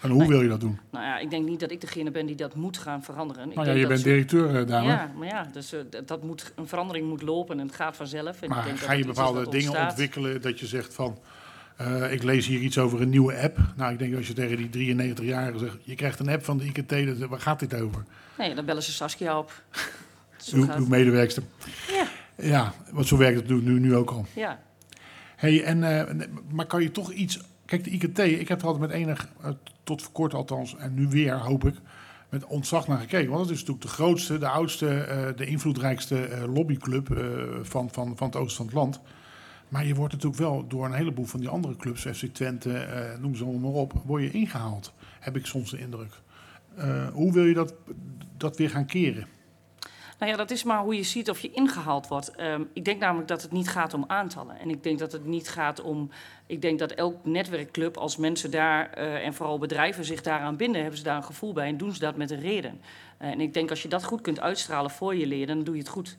En 0.00 0.10
hoe 0.10 0.26
wil 0.26 0.42
je 0.42 0.48
dat 0.48 0.60
doen? 0.60 0.78
Nou 0.90 1.04
ja, 1.04 1.18
ik 1.18 1.30
denk 1.30 1.48
niet 1.48 1.60
dat 1.60 1.70
ik 1.70 1.80
degene 1.80 2.10
ben 2.10 2.26
die 2.26 2.36
dat 2.36 2.54
moet 2.54 2.78
gaan 2.78 3.02
veranderen. 3.02 3.48
Ik 3.48 3.54
Nou 3.54 3.66
ja, 3.66 3.72
denk 3.72 3.84
je 3.84 3.94
dat 3.94 4.02
bent 4.02 4.14
directeur, 4.14 4.60
eh, 4.60 4.66
dame. 4.66 4.88
Ja, 4.88 5.12
maar 5.16 5.28
ja, 5.28 5.46
dus 5.52 5.72
eh, 5.72 5.80
dat 6.06 6.22
moet, 6.22 6.52
een 6.56 6.66
verandering 6.66 7.08
moet 7.08 7.22
lopen 7.22 7.60
en 7.60 7.66
het 7.66 7.76
gaat 7.76 7.96
vanzelf. 7.96 8.36
En 8.36 8.42
ik 8.42 8.48
maar 8.48 8.64
denk 8.64 8.78
dat 8.78 8.88
ga 8.88 8.92
je 8.92 9.04
bepaalde 9.04 9.48
dingen 9.48 9.68
ontstaat. 9.68 9.90
ontwikkelen 9.90 10.42
dat 10.42 10.60
je 10.60 10.66
zegt 10.66 10.94
van... 10.94 11.18
eh, 11.76 12.12
ik 12.12 12.22
lees 12.22 12.46
hier 12.46 12.60
iets 12.60 12.78
over 12.78 13.00
een 13.00 13.08
nieuwe 13.08 13.40
app. 13.42 13.58
Nou, 13.76 13.92
ik 13.92 13.98
denk 13.98 14.16
als 14.16 14.26
je 14.26 14.32
tegen 14.32 14.70
die 14.70 14.96
93-jarigen 14.96 15.58
zegt... 15.58 15.76
je 15.82 15.94
krijgt 15.94 16.18
een 16.18 16.28
app 16.28 16.44
van 16.44 16.58
de 16.58 16.64
IKT, 16.64 17.18
dat, 17.18 17.28
waar 17.28 17.40
gaat 17.40 17.60
dit 17.60 17.74
over? 17.74 18.04
Nee, 18.38 18.54
dan 18.54 18.64
bellen 18.64 18.82
ze 18.82 18.92
Saskia 18.92 19.38
op. 19.38 19.52
Zo 20.36 20.56
Uw, 20.56 20.68
uw 20.76 20.86
medewerkster. 20.86 21.42
Ja, 21.88 22.06
Ja, 22.46 22.72
want 22.90 23.06
zo 23.06 23.16
werkt 23.16 23.36
het 23.36 23.48
nu, 23.48 23.62
nu, 23.62 23.78
nu 23.78 23.96
ook 23.96 24.10
al. 24.10 24.26
ja. 24.34 24.60
Hey, 25.36 25.64
en, 25.64 25.78
maar 26.50 26.66
kan 26.66 26.82
je 26.82 26.90
toch 26.90 27.12
iets... 27.12 27.40
Kijk, 27.70 27.84
de 27.84 27.90
IKT, 27.90 28.18
ik 28.18 28.48
heb 28.48 28.60
er 28.60 28.66
altijd 28.66 28.90
met 28.90 29.00
enig, 29.00 29.28
eh, 29.42 29.50
tot 29.84 30.02
voor 30.02 30.12
kort 30.12 30.34
althans, 30.34 30.76
en 30.76 30.94
nu 30.94 31.08
weer 31.08 31.38
hoop 31.38 31.64
ik, 31.64 31.74
met 32.28 32.44
ontzag 32.44 32.86
naar 32.86 32.98
gekeken. 32.98 33.30
Want 33.30 33.40
het 33.40 33.50
is 33.50 33.58
natuurlijk 33.58 33.86
de 33.86 33.92
grootste, 33.92 34.38
de 34.38 34.48
oudste, 34.48 35.00
eh, 35.00 35.36
de 35.36 35.46
invloedrijkste 35.46 36.24
eh, 36.24 36.54
lobbyclub 36.54 37.08
van, 37.62 37.90
van, 37.90 38.16
van 38.16 38.26
het 38.26 38.36
oosten 38.36 38.56
van 38.56 38.66
het 38.66 38.74
land. 38.74 39.00
Maar 39.68 39.86
je 39.86 39.94
wordt 39.94 40.12
natuurlijk 40.12 40.40
wel 40.40 40.66
door 40.68 40.84
een 40.84 40.92
heleboel 40.92 41.24
van 41.24 41.40
die 41.40 41.48
andere 41.48 41.76
clubs, 41.76 42.02
FC 42.02 42.24
Twente, 42.24 42.86
noem 43.20 43.34
ze 43.34 43.44
allemaal 43.44 43.70
maar 43.70 43.80
op, 43.80 43.92
word 44.04 44.22
je 44.22 44.30
ingehaald. 44.30 44.92
Heb 45.20 45.36
ik 45.36 45.46
soms 45.46 45.70
de 45.70 45.78
indruk. 45.78 46.20
Hoe 47.12 47.32
wil 47.32 47.44
je 47.44 47.54
dat, 47.54 47.74
dat 48.36 48.56
weer 48.56 48.70
gaan 48.70 48.86
keren? 48.86 49.26
Nou 50.20 50.32
ja, 50.32 50.38
dat 50.38 50.50
is 50.50 50.62
maar 50.62 50.82
hoe 50.82 50.96
je 50.96 51.02
ziet 51.02 51.30
of 51.30 51.40
je 51.40 51.50
ingehaald 51.50 52.08
wordt. 52.08 52.30
Ehm, 52.30 52.62
ik 52.72 52.84
denk 52.84 53.00
namelijk 53.00 53.28
dat 53.28 53.42
het 53.42 53.52
niet 53.52 53.68
gaat 53.68 53.94
om 53.94 54.04
aantallen. 54.06 54.58
En 54.58 54.70
ik 54.70 54.82
denk 54.82 54.98
dat 54.98 55.12
het 55.12 55.26
niet 55.26 55.48
gaat 55.48 55.80
om. 55.80 56.10
Ik 56.46 56.62
denk 56.62 56.78
dat 56.78 56.92
elk 56.92 57.24
netwerkclub, 57.24 57.96
als 57.96 58.16
mensen 58.16 58.50
daar 58.50 58.90
eh, 58.90 59.26
en 59.26 59.34
vooral 59.34 59.58
bedrijven 59.58 60.04
zich 60.04 60.22
daaraan 60.22 60.56
binden, 60.56 60.80
hebben 60.80 60.98
ze 60.98 61.04
daar 61.04 61.16
een 61.16 61.24
gevoel 61.24 61.52
bij 61.52 61.68
en 61.68 61.76
doen 61.76 61.92
ze 61.92 61.98
dat 61.98 62.16
met 62.16 62.30
een 62.30 62.40
reden. 62.40 62.80
Eh, 63.16 63.30
en 63.30 63.40
ik 63.40 63.54
denk 63.54 63.70
als 63.70 63.82
je 63.82 63.88
dat 63.88 64.04
goed 64.04 64.20
kunt 64.20 64.40
uitstralen 64.40 64.90
voor 64.90 65.16
je 65.16 65.26
leden, 65.26 65.56
dan 65.56 65.64
doe 65.64 65.74
je 65.74 65.80
het 65.80 65.90
goed. 65.90 66.16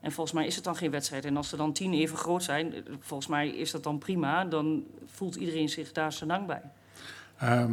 En 0.00 0.12
volgens 0.12 0.36
mij 0.36 0.46
is 0.46 0.54
het 0.54 0.64
dan 0.64 0.76
geen 0.76 0.90
wedstrijd. 0.90 1.24
En 1.24 1.36
als 1.36 1.52
er 1.52 1.58
dan 1.58 1.72
tien 1.72 1.92
even 1.92 2.16
groot 2.16 2.42
zijn, 2.42 2.74
eh, 2.74 2.80
volgens 3.00 3.28
mij 3.28 3.48
is 3.48 3.70
dat 3.70 3.82
dan 3.82 3.98
prima. 3.98 4.44
Dan 4.44 4.84
voelt 5.06 5.34
iedereen 5.34 5.68
zich 5.68 5.92
daar 5.92 6.12
zijn 6.12 6.28
dank 6.28 6.46
bij. 6.46 6.62
Ehm, 7.38 7.72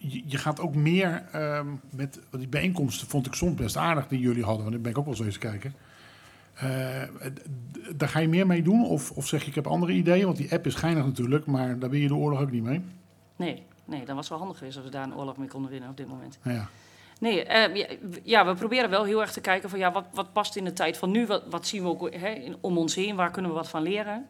je, 0.00 0.22
je 0.26 0.38
gaat 0.38 0.60
ook 0.60 0.74
meer 0.74 1.22
ehm, 1.32 1.66
met 1.90 2.20
die 2.30 2.48
bijeenkomsten 2.48 3.08
vond 3.08 3.26
ik 3.26 3.34
soms 3.34 3.54
best 3.54 3.76
aardig 3.76 4.08
die 4.08 4.20
jullie 4.20 4.44
hadden, 4.44 4.62
want 4.64 4.76
ik 4.76 4.82
ben 4.82 4.90
ik 4.90 4.98
ook 4.98 5.04
wel 5.04 5.14
eens 5.14 5.24
eens 5.24 5.38
kijken. 5.38 5.74
D- 6.54 7.98
daar 7.98 8.08
ga 8.08 8.18
je 8.18 8.28
meer 8.28 8.46
mee 8.46 8.62
doen? 8.62 8.84
Of, 8.86 9.10
of 9.10 9.26
zeg 9.26 9.42
je 9.42 9.48
ik 9.48 9.54
heb 9.54 9.66
andere 9.66 9.92
ideeën? 9.92 10.24
Want 10.24 10.36
die 10.36 10.52
app 10.52 10.66
is 10.66 10.74
geinig 10.74 11.04
natuurlijk, 11.04 11.46
maar 11.46 11.78
daar 11.78 11.90
ben 11.90 11.98
je 11.98 12.08
de 12.08 12.14
oorlog 12.14 12.40
ook 12.40 12.50
niet 12.50 12.62
mee. 12.62 12.80
Nee, 13.36 13.62
nee, 13.84 14.04
dat 14.04 14.16
was 14.16 14.28
wel 14.28 14.38
handig 14.38 14.58
geweest 14.58 14.76
als 14.76 14.84
we 14.84 14.90
daar 14.90 15.04
een 15.04 15.14
oorlog 15.16 15.36
mee 15.36 15.48
konden 15.48 15.70
winnen 15.70 15.88
op 15.90 15.96
dit 15.96 16.08
moment. 16.08 16.38
Ja. 16.42 16.68
Nee, 17.20 17.44
eh, 17.44 17.86
ja, 18.22 18.46
we 18.46 18.54
proberen 18.54 18.90
wel 18.90 19.04
heel 19.04 19.20
erg 19.20 19.32
te 19.32 19.40
kijken 19.40 19.70
van 19.70 19.78
ja, 19.78 19.92
wat, 19.92 20.04
wat 20.12 20.32
past 20.32 20.56
in 20.56 20.64
de 20.64 20.72
tijd 20.72 20.96
van 20.96 21.10
nu? 21.10 21.26
Wat, 21.26 21.42
wat 21.50 21.66
zien 21.66 21.82
we 21.82 21.88
ook 21.88 22.14
hè, 22.14 22.52
om 22.60 22.78
ons 22.78 22.94
heen? 22.94 23.16
Waar 23.16 23.30
kunnen 23.30 23.50
we 23.50 23.56
wat 23.56 23.68
van 23.68 23.82
leren? 23.82 24.26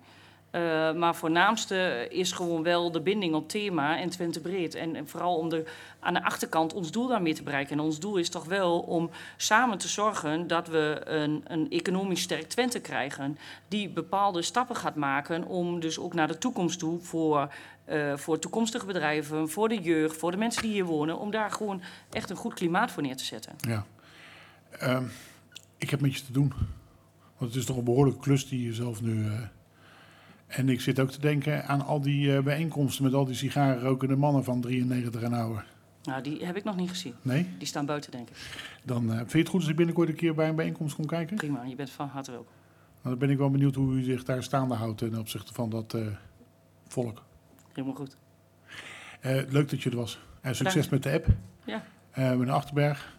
Eh, 0.50 0.92
maar 0.92 1.14
voornaamste 1.14 2.06
is 2.10 2.32
gewoon 2.32 2.62
wel 2.62 2.90
de 2.90 3.00
binding 3.00 3.34
op 3.34 3.48
thema 3.48 3.98
en 3.98 4.10
Twente 4.10 4.40
breed. 4.40 4.74
En, 4.74 5.08
vooral 5.08 5.36
om 5.36 5.48
de, 5.48 5.64
aan 6.00 6.14
de 6.14 6.24
achterkant 6.24 6.72
ons 6.72 6.90
doel 6.90 7.06
daarmee 7.06 7.34
te 7.34 7.42
bereiken. 7.42 7.78
En 7.78 7.84
ons 7.84 7.98
doel 7.98 8.16
is 8.16 8.28
toch 8.28 8.44
wel 8.44 8.80
om 8.80 9.10
samen 9.36 9.78
te 9.78 9.88
zorgen 9.88 10.46
dat 10.46 10.68
we 10.68 11.00
een, 11.04 11.44
een 11.46 11.70
economisch 11.70 12.22
sterk 12.22 12.48
Twente 12.48 12.80
krijgen. 12.80 13.38
Die 13.68 13.88
bepaalde 13.88 14.42
stappen 14.42 14.76
gaat 14.76 14.94
maken 14.94 15.44
om 15.44 15.80
dus 15.80 15.98
ook 15.98 16.14
naar 16.14 16.28
de 16.28 16.38
toekomst 16.38 16.78
toe 16.78 17.00
voor, 17.00 17.54
eh, 17.84 18.16
voor 18.16 18.38
toekomstige 18.38 18.86
bedrijven, 18.86 19.48
voor 19.48 19.68
de 19.68 19.80
jeugd, 19.80 20.16
voor 20.16 20.30
de 20.30 20.36
mensen 20.36 20.62
die 20.62 20.72
hier 20.72 20.84
wonen. 20.84 21.18
Om 21.18 21.30
daar 21.30 21.50
gewoon 21.50 21.82
echt 22.10 22.30
een 22.30 22.36
goed 22.36 22.54
klimaat 22.54 22.90
voor 22.90 23.02
neer 23.02 23.16
te 23.16 23.24
zetten. 23.24 23.52
ja. 23.60 23.84
Ehm, 24.70 25.04
ik 25.78 25.90
heb 25.90 26.00
met 26.00 26.16
je 26.16 26.24
te 26.24 26.32
doen. 26.32 26.52
Want 27.38 27.50
het 27.50 27.60
is 27.60 27.66
toch 27.66 27.76
een 27.76 27.84
behoorlijke 27.84 28.20
klus 28.20 28.48
die 28.48 28.64
je 28.64 28.74
zelf 28.74 29.02
nu... 29.02 29.26
eh, 30.50 30.58
en 30.58 30.68
ik 30.68 30.80
zit 30.80 31.00
ook 31.00 31.10
te 31.10 31.20
denken 31.20 31.66
aan 31.66 31.86
al 31.86 32.00
die 32.00 32.36
eh, 32.36 32.42
bijeenkomsten 32.42 33.04
met 33.04 33.14
al 33.14 33.24
die 33.24 33.34
sigarenrokende 33.34 34.16
mannen 34.16 34.44
van 34.44 34.60
93 34.60 35.22
en 35.22 35.32
ouder. 35.32 35.64
Nou, 36.02 36.22
die 36.22 36.44
heb 36.44 36.56
ik 36.56 36.64
nog 36.64 36.76
niet 36.76 36.88
gezien. 36.88 37.14
Nee? 37.22 37.46
Die 37.58 37.66
staan 37.66 37.86
buiten, 37.86 38.10
denk 38.10 38.28
ik. 38.28 38.36
Dan 38.84 39.10
eh, 39.10 39.16
vind 39.16 39.32
je 39.32 39.38
het 39.38 39.48
goed 39.48 39.60
als 39.60 39.70
ik 39.70 39.76
binnenkort 39.76 40.08
een 40.08 40.14
keer 40.14 40.34
bij 40.34 40.48
een 40.48 40.54
bijeenkomst 40.54 40.94
kom 40.94 41.06
kijken? 41.06 41.36
Prima, 41.36 41.62
je 41.64 41.74
bent 41.74 41.90
van 41.90 42.08
harte 42.08 42.30
welkom. 42.30 42.52
Nou, 43.02 43.08
dan 43.08 43.18
ben 43.18 43.30
ik 43.30 43.38
wel 43.38 43.50
benieuwd 43.50 43.74
hoe 43.74 43.94
u 43.94 44.02
zich 44.02 44.24
daar 44.24 44.42
staande 44.42 44.74
houdt 44.74 44.98
ten 44.98 45.18
opzichte 45.18 45.54
van 45.54 45.70
dat 45.70 45.94
eh, 45.94 46.06
volk. 46.88 47.22
Helemaal 47.72 47.94
goed. 47.94 48.16
Eh, 49.20 49.40
leuk 49.48 49.70
dat 49.70 49.82
je 49.82 49.90
er 49.90 49.96
was. 49.96 50.18
En 50.40 50.56
succes 50.56 50.88
met 50.88 51.02
de 51.02 51.12
app. 51.12 51.26
Ja. 51.64 51.82
Eh, 52.10 52.30
meneer 52.30 52.52
Achterberg. 52.52 53.18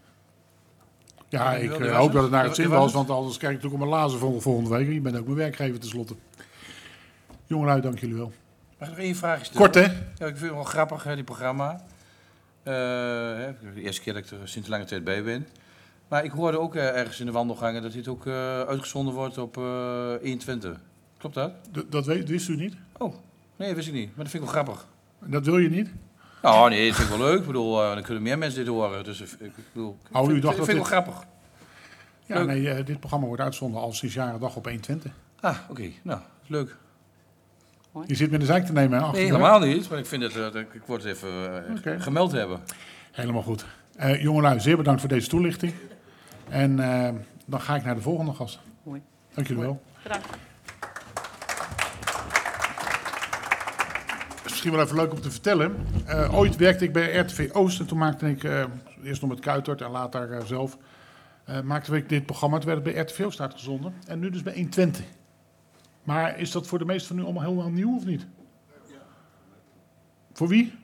Ja, 1.28 1.54
ik 1.54 1.78
eh, 1.78 1.96
hoop 1.96 2.12
dat 2.12 2.22
het 2.22 2.30
naar 2.30 2.44
het 2.44 2.54
zin 2.54 2.68
was 2.68 2.92
want 2.92 3.10
anders 3.10 3.36
krijg 3.36 3.54
ik 3.54 3.62
natuurlijk 3.62 3.82
om 3.82 3.90
mijn 3.90 4.02
lazen 4.02 4.18
vol 4.18 4.40
volgende 4.40 4.70
week. 4.70 4.92
Je 4.92 5.00
bent 5.00 5.16
ook 5.16 5.24
mijn 5.24 5.36
werkgever 5.36 5.80
tenslotte. 5.80 6.14
Jongelui, 7.52 7.80
dank 7.80 7.98
jullie 7.98 8.14
wel. 8.16 8.32
Mag 8.78 8.88
ik 8.88 8.94
nog 8.96 9.04
één 9.04 9.14
vraag 9.16 9.44
stellen? 9.44 9.62
Kort 9.62 9.74
hè? 9.74 9.80
Ja, 9.82 10.26
ik 10.26 10.36
vind 10.36 10.40
het 10.40 10.50
wel 10.50 10.62
grappig, 10.64 11.04
hè, 11.04 11.14
die 11.14 11.24
programma. 11.24 11.80
Hè, 12.62 12.72
de 13.74 13.80
eerste 13.82 14.02
keer 14.02 14.12
dat 14.14 14.24
ik 14.24 14.30
er 14.30 14.48
sinds 14.48 14.68
lange 14.68 14.84
tijd 14.84 15.04
bij 15.04 15.22
ben. 15.22 15.46
Maar 16.08 16.24
ik 16.24 16.30
hoorde 16.30 16.58
ook 16.58 16.74
eh, 16.74 16.96
ergens 16.98 17.20
in 17.20 17.26
de 17.26 17.32
wandelgangen 17.32 17.82
dat 17.82 17.92
dit 17.92 18.08
ook 18.08 18.26
eh, 18.26 18.60
uitgezonden 18.60 19.14
wordt 19.14 19.38
op 19.38 19.56
eh 19.56 20.12
21. 20.22 20.80
Klopt 21.18 21.34
dat? 21.34 21.52
D- 21.72 21.92
dat 21.92 22.06
weet, 22.06 22.28
wist 22.28 22.48
u 22.48 22.56
niet? 22.56 22.74
Oh, 22.98 23.14
nee, 23.56 23.74
wist 23.74 23.88
ik 23.88 23.94
niet. 23.94 24.06
Maar 24.16 24.24
dat 24.24 24.30
vind 24.32 24.44
ik 24.44 24.50
wel 24.50 24.62
grappig. 24.62 24.86
Dat 25.18 25.44
wil 25.44 25.58
je 25.58 25.70
niet? 25.70 25.90
Nou, 26.42 26.70
nee, 26.70 26.86
dat 26.88 26.96
vind 26.96 27.10
ik 27.10 27.16
wel 27.16 27.26
leuk. 27.26 27.40
Ik 27.40 27.46
bedoel, 27.46 27.76
dan 27.76 28.02
kunnen 28.02 28.22
meer 28.22 28.38
mensen 28.38 28.58
dit 28.58 28.68
horen. 28.68 29.04
Dus 29.04 29.20
ik, 29.20 29.52
bedoel, 29.72 29.98
ik 30.10 30.16
Oh, 30.16 30.22
u 30.22 30.26
vind, 30.30 30.44
vind 30.44 30.56
dat 30.56 30.68
ik 30.68 30.74
wel 30.74 30.84
grappig. 30.84 31.24
Ja, 32.26 32.36
Leuk. 32.44 32.46
nee, 32.46 32.82
dit 32.84 32.98
programma 32.98 33.26
wordt 33.26 33.42
uitgezonden 33.42 33.80
al 33.80 33.92
sinds 33.92 34.14
jaren 34.14 34.40
dag 34.40 34.56
op 34.56 34.64
120. 34.64 35.12
Ah, 35.40 35.56
oké. 35.68 35.90
Nou, 36.02 36.20
leuk. 36.46 36.76
Je 38.06 38.14
zit 38.14 38.30
met 38.30 38.40
de 38.40 38.46
zijk 38.46 38.66
te 38.66 38.72
nemen, 38.72 39.02
hè? 39.02 39.10
Nee, 39.10 39.24
helemaal 39.24 39.60
niet. 39.60 39.88
Maar 39.88 39.98
ik 39.98 40.06
vind 40.06 40.22
het, 40.22 40.32
eh, 40.32 40.38
dat 40.38 40.54
ik 40.54 40.82
word 40.86 41.02
het 41.02 41.16
even 41.16 41.64
eh, 41.84 42.00
gemeld 42.02 42.32
hebben. 42.32 42.60
Helemaal 43.12 43.42
goed. 43.42 43.64
Eh 43.96 44.22
jongelui, 44.22 44.60
zeer 44.60 44.76
bedankt 44.76 45.00
voor 45.00 45.08
deze 45.08 45.28
toelichting. 45.28 45.72
En 46.48 46.80
eh, 46.80 47.14
dan 47.46 47.60
ga 47.60 47.76
ik 47.76 47.84
naar 47.84 47.94
de 47.94 48.00
volgende 48.00 48.32
gast. 48.32 48.60
Mooi. 48.82 49.00
Dank 49.34 49.46
jullie 49.46 49.62
wel. 49.62 49.82
Bedankt. 50.02 50.26
Het 54.36 54.44
is 54.44 54.50
misschien 54.50 54.72
wel 54.72 54.80
even 54.82 54.96
leuk 54.96 55.12
om 55.12 55.20
te 55.20 55.30
vertellen. 55.30 55.76
Eh, 56.06 56.38
ooit 56.38 56.56
werkte 56.56 56.84
ik 56.84 56.92
bij 56.92 57.16
RTV 57.16 57.48
Oost 57.52 57.80
en 57.80 57.86
toen 57.86 57.98
maakte 57.98 58.30
ik, 58.30 58.44
eh, 58.44 58.64
eerst 59.02 59.20
nog 59.20 59.30
met 59.30 59.40
Kuitert 59.40 59.80
en 59.80 59.90
later 59.90 60.46
zelf, 60.46 60.76
eh, 61.44 61.60
maakte 61.60 61.96
ik 61.96 62.08
dit 62.08 62.26
programma. 62.26 62.56
Het 62.56 62.64
werd 62.64 62.82
bij 62.82 62.92
RTV 62.92 63.20
Oost 63.24 63.40
uitgezonden 63.40 63.94
en 64.06 64.18
nu 64.18 64.30
dus 64.30 64.42
bij 64.42 64.54
120. 64.54 65.04
Maar 66.02 66.38
is 66.38 66.50
dat 66.50 66.66
voor 66.66 66.78
de 66.78 66.84
meesten 66.84 67.08
van 67.08 67.18
u 67.18 67.24
allemaal 67.24 67.42
helemaal 67.42 67.70
nieuw 67.70 67.96
of 67.96 68.04
niet? 68.04 68.26
Voor 70.32 70.48
wie? 70.48 70.74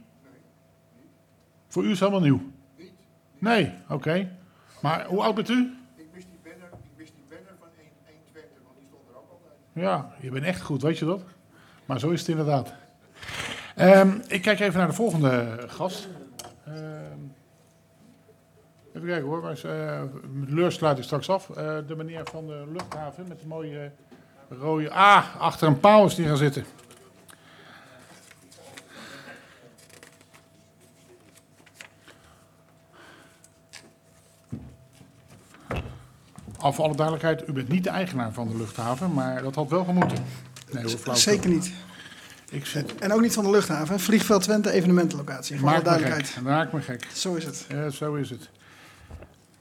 Voor 1.69 1.83
u 1.83 1.87
is 1.87 2.01
het 2.01 2.09
helemaal 2.09 2.21
nieuw? 2.21 2.41
Nee, 3.39 3.75
oké. 3.89 4.37
Maar 4.83 5.07
hoe 5.07 5.23
oud 5.23 5.35
bent 5.35 5.49
u? 5.49 5.77
Ik 5.97 6.07
mis 6.15 6.25
die 6.25 6.39
banner, 6.43 6.69
ik 6.83 6.91
mis 6.97 7.13
die 7.15 7.25
banner 7.29 7.55
van 7.59 7.69
1, 7.79 7.87
120, 8.07 8.63
want 8.65 8.77
die 8.79 8.87
stond 8.89 9.09
er 9.09 9.17
ook 9.17 9.31
altijd. 9.31 9.53
Ja, 9.73 10.15
je 10.21 10.31
bent 10.31 10.45
echt 10.45 10.63
goed, 10.63 10.83
weet 10.83 10.99
je 10.99 11.05
dat? 11.05 11.23
Maar 11.87 12.01
zo 12.01 12.11
is 12.11 12.21
het 12.21 12.29
inderdaad. 12.29 12.75
Ehm, 13.77 14.19
ik 14.29 14.43
kijk 14.43 14.61
even 14.61 14.79
naar 14.79 14.89
de 14.89 14.95
volgende 14.95 15.59
gast. 15.67 16.09
Ehm, 16.65 16.77
even 18.93 19.09
kijken 19.09 19.29
hoor, 19.29 19.49
eh, 19.49 19.55
de 19.63 20.55
leur 20.55 20.73
sluit 20.73 20.99
ik 20.99 21.05
straks 21.05 21.31
af. 21.31 21.51
Eh, 21.51 21.79
de 21.87 21.97
meneer 21.97 22.25
van 22.25 22.47
de 22.47 22.65
luchthaven 22.73 23.29
met 23.29 23.41
de 23.41 23.47
mooie 23.47 23.93
rode... 24.49 24.91
Ah, 24.91 25.25
achter 25.39 25.69
een 25.69 25.81
paal 25.81 26.07
is 26.07 26.15
die 26.15 26.27
gaan 26.27 26.37
zitten. 26.37 26.65
Al 36.59 36.73
voor 36.73 36.85
alle 36.85 36.97
duidelijkheid, 36.97 37.49
u 37.49 37.53
bent 37.53 37.69
niet 37.69 37.85
de 37.85 37.91
eigenaar 37.91 38.33
van 38.33 38.49
de 38.49 38.57
luchthaven, 38.57 39.13
maar 39.13 39.43
dat 39.43 39.55
had 39.55 39.69
wel 39.69 39.85
gemoeten. 39.85 40.25
Nee 40.71 40.83
hoor, 40.85 40.93
flauw. 40.99 41.17
Zeker 41.17 41.51
niet. 41.51 41.73
Ik 42.51 42.67
zit... 42.67 42.95
En 42.95 43.13
ook 43.13 43.21
niet 43.21 43.35
van 43.35 43.45
de 43.45 43.51
luchthaven. 43.51 44.01
Vliegveld 44.01 44.43
Twente, 44.43 44.71
evenementenlocatie. 44.71 45.59
Voor 45.59 45.69
alle 45.69 45.77
Maak 45.77 45.85
me 45.85 45.91
gek. 45.91 46.01
duidelijkheid. 46.01 46.47
Raak 46.47 46.73
me 46.73 46.81
gek. 46.81 47.07
Zo 47.13 47.35
is 47.35 47.45
het. 47.45 47.67
Ja, 47.69 47.91
zo 47.91 48.15
is 48.15 48.31
het. 48.31 48.51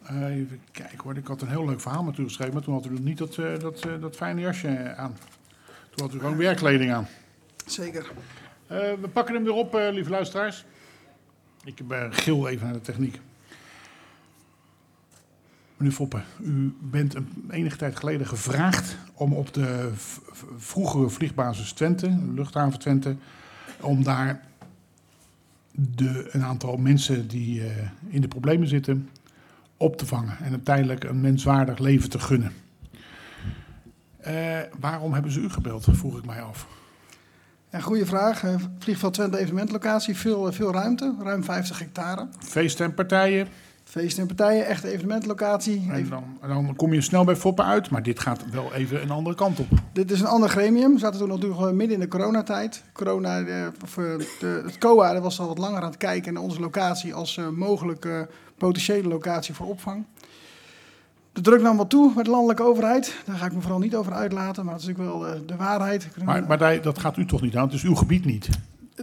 Eh, 0.08 0.36
even 0.36 0.60
kijken 0.72 1.00
hoor, 1.04 1.18
ik 1.18 1.28
had 1.28 1.42
een 1.42 1.50
heel 1.50 1.66
leuk 1.66 1.82
verhaal 1.82 2.04
met 2.04 2.18
u 2.18 2.24
geschreven, 2.24 2.54
maar 2.54 2.64
toen 2.64 2.74
had 2.74 2.86
u 2.86 2.90
nog 2.90 3.00
niet 3.00 3.18
dat, 3.18 3.38
eh, 3.38 3.60
dat, 3.60 3.86
eh, 3.86 4.02
dat 4.02 4.16
fijne 4.16 4.42
jasje 4.42 4.96
aan. 4.96 5.18
Toen 5.90 6.06
had 6.06 6.16
u 6.16 6.20
gewoon 6.20 6.38
werkkleding 6.38 6.92
aan. 6.92 7.08
Zeker. 7.66 8.12
Eh, 8.68 8.78
we 9.02 9.08
pakken 9.14 9.36
hem 9.36 9.44
weer 9.44 9.54
op, 9.54 9.76
eh, 9.76 9.92
lieve 9.92 10.10
luisteraars. 10.10 10.66
Ik 11.64 11.80
uh, 11.92 12.06
gil 12.10 12.48
even 12.48 12.66
naar 12.66 12.76
de 12.76 12.82
techniek. 12.82 13.20
Meneer 15.78 15.94
Foppe, 15.94 16.22
u 16.42 16.76
bent 16.80 17.16
een, 17.16 17.46
enige 17.50 17.78
tijd 17.78 17.96
geleden 17.96 18.28
gevraagd 18.28 18.98
om 19.14 19.34
op 19.34 19.54
de 19.54 19.92
vroegere 20.58 21.10
vliegbasis 21.10 21.72
Twente, 21.72 22.20
luchthaven 22.34 22.80
Twente, 22.80 23.16
om 23.82 24.04
daar 24.04 24.42
de, 25.72 26.30
een 26.32 26.44
aantal 26.44 26.78
mensen 26.78 27.28
die 27.28 27.64
eh, 27.64 27.90
in 28.08 28.22
de 28.22 28.28
problemen 28.28 28.68
zitten 28.68 29.10
op 29.78 29.98
te 29.98 30.06
vangen 30.06 30.38
en 30.44 30.52
uiteindelijk 30.52 31.04
een 31.04 31.22
menswaardig 31.22 31.78
leven 31.78 32.10
te 32.10 32.20
gunnen. 32.20 32.52
Eh, 34.18 34.60
waarom 34.80 35.14
hebben 35.14 35.32
ze 35.32 35.40
u 35.40 35.50
gebeld, 35.50 35.88
vroeg 35.92 36.18
ik 36.18 36.26
mij 36.26 36.42
af. 36.42 36.68
Ja, 37.72 37.80
goede 37.80 38.06
vraag. 38.06 38.44
Eh, 38.44 38.56
Vliegveld 38.80 39.14
Twente, 39.14 39.38
evenementenlocatie. 39.38 40.18
Veel, 40.18 40.48
eh, 40.48 40.54
veel 40.54 40.74
ruimte. 40.74 41.16
Ruim 41.22 41.44
50 41.44 41.80
hectare. 41.80 42.28
Feesten 42.40 42.86
en 42.86 42.94
partijen, 42.94 43.48
Feesten 43.84 44.22
en 44.22 44.36
partijen. 44.36 44.66
Echte 44.66 44.88
evenementenlocatie. 44.88 45.88
En 45.92 46.10
dan, 46.10 46.38
dan 46.48 46.76
kom 46.76 46.94
je 46.94 47.02
snel 47.02 47.24
bij 47.24 47.36
Foppen 47.36 47.66
uit, 47.66 47.90
maar 47.90 48.04
dit 48.04 48.20
gaat 48.20 48.50
wel 48.52 48.74
even 48.74 49.02
een 49.02 49.12
andere 49.12 49.36
kant 49.36 49.60
op. 49.60 49.68
Dit 49.94 50.12
is 50.12 50.20
een 50.20 50.28
ander 50.28 50.50
gremium. 50.50 50.94
We 50.94 51.00
zaten 51.00 51.20
toen 51.20 51.28
natuurlijk 51.30 51.74
midden 51.74 51.96
in 51.96 52.00
de 52.00 52.08
coronatijd. 52.08 52.84
Corona, 52.94 53.40
of, 53.84 53.98
eh, 53.98 54.04
de, 54.40 54.62
het 54.66 54.78
COA 54.78 55.22
was 55.22 55.40
al 55.40 55.48
wat 55.48 55.58
langer 55.58 55.82
aan 55.82 55.90
het 55.90 55.98
kijken 55.98 56.34
naar 56.34 56.44
onze 56.44 56.60
locatie 56.60 57.14
als 57.14 57.38
eh, 57.38 57.50
mogelijke 57.50 58.28
potentiële 58.58 59.08
locatie 59.08 59.54
voor 59.54 59.68
opvang. 59.68 60.06
De 61.34 61.42
druk 61.42 61.62
nam 61.62 61.78
wat 61.78 61.90
toe 61.90 62.12
met 62.16 62.26
de 62.26 62.32
landelijke 62.32 62.64
overheid. 62.64 63.16
Daar 63.26 63.36
ga 63.36 63.46
ik 63.46 63.54
me 63.54 63.62
vooral 63.62 63.80
niet 63.80 63.96
over 63.96 64.14
uitlaten, 64.14 64.64
maar 64.66 64.74
dat 64.74 64.82
is 64.84 64.88
natuurlijk 64.88 65.16
wel 65.16 65.28
eh, 65.28 65.40
de 65.46 65.56
waarheid. 65.56 66.08
Maar, 66.24 66.44
maar 66.48 66.58
daar- 66.58 66.82
dat 66.82 67.00
gaat 67.00 67.18
u 67.18 67.26
toch 67.26 67.42
niet 67.42 67.56
aan? 67.56 67.64
Het 67.66 67.74
is 67.74 67.84
uw 67.84 67.96
gebied 67.96 68.26
niet. 68.26 68.50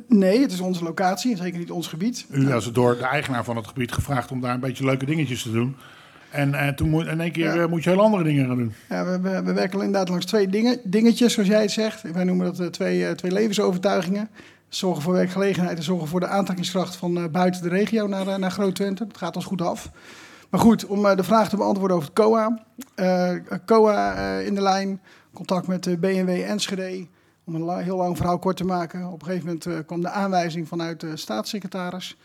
Nee, 0.08 0.40
het 0.40 0.52
is 0.52 0.60
onze 0.60 0.84
locatie 0.84 1.36
zeker 1.36 1.58
niet 1.58 1.70
ons 1.70 1.86
gebied. 1.86 2.26
U 2.30 2.48
was 2.48 2.72
door 2.72 2.96
de 2.96 3.04
eigenaar 3.04 3.44
van 3.44 3.56
het 3.56 3.66
gebied 3.66 3.92
gevraagd 3.92 4.30
om 4.30 4.40
daar 4.40 4.54
een 4.54 4.60
beetje 4.60 4.84
leuke 4.84 5.04
dingetjes 5.06 5.42
te 5.42 5.52
doen. 5.52 5.76
En 6.30 6.54
eh, 6.54 6.68
toen 6.68 6.88
moet, 6.88 7.06
in 7.06 7.20
één 7.20 7.32
keer 7.32 7.54
Ja. 7.54 7.62
eh, 7.62 7.68
moet 7.68 7.84
je 7.84 7.90
heel 7.90 8.00
andere 8.02 8.22
dingen 8.24 8.46
gaan 8.46 8.56
doen. 8.56 8.72
Ja, 8.88 9.04
we, 9.04 9.20
we, 9.20 9.42
we 9.42 9.52
werken 9.52 9.78
inderdaad 9.78 10.08
langs 10.08 10.24
twee 10.26 10.48
dingen, 10.48 10.80
dingetjes, 10.84 11.32
zoals 11.32 11.48
jij 11.48 11.60
het 11.62 11.70
zegt. 11.70 12.02
Wij 12.12 12.24
noemen 12.24 12.46
dat 12.46 12.60
eh, 12.60 12.66
twee, 12.66 13.06
eh, 13.06 13.12
twee 13.12 13.32
levensovertuigingen. 13.32 14.28
Zorgen 14.74 15.02
voor 15.02 15.12
werkgelegenheid 15.12 15.76
en 15.76 15.82
zorgen 15.82 16.08
voor 16.08 16.20
de 16.20 16.26
aantrekkingskracht 16.26 16.96
van 16.96 17.16
eh, 17.16 17.24
buiten 17.30 17.62
de 17.62 17.68
regio 17.68 18.06
naar, 18.06 18.26
eh, 18.26 18.36
naar 18.36 18.50
Groot-Twente. 18.50 19.06
Dat 19.06 19.18
gaat 19.18 19.36
ons 19.36 19.44
goed 19.44 19.62
af. 19.62 19.90
Maar 20.50 20.60
goed, 20.60 20.86
om 20.86 21.06
eh, 21.06 21.16
de 21.16 21.24
vraag 21.24 21.48
te 21.48 21.56
beantwoorden 21.56 21.96
over 21.96 22.08
het 22.08 22.18
COA. 22.18 22.62
COA 23.66 24.14
in 24.38 24.54
de 24.54 24.60
lijn, 24.60 25.00
contact 25.32 25.66
met 25.66 25.84
de 25.84 25.98
BMW 25.98 26.28
Enschede. 26.28 27.06
Om 27.44 27.54
een 27.54 27.62
la- 27.62 27.78
heel 27.78 27.96
lang 27.96 28.16
verhaal 28.16 28.38
kort 28.38 28.56
te 28.56 28.64
maken. 28.64 29.06
Op 29.06 29.20
een 29.20 29.26
gegeven 29.26 29.46
moment 29.46 29.86
kwam 29.86 30.00
de 30.00 30.08
aanwijzing 30.08 30.68
vanuit 30.68 31.00
de 31.00 31.16
staatssecretaris. 31.16 32.16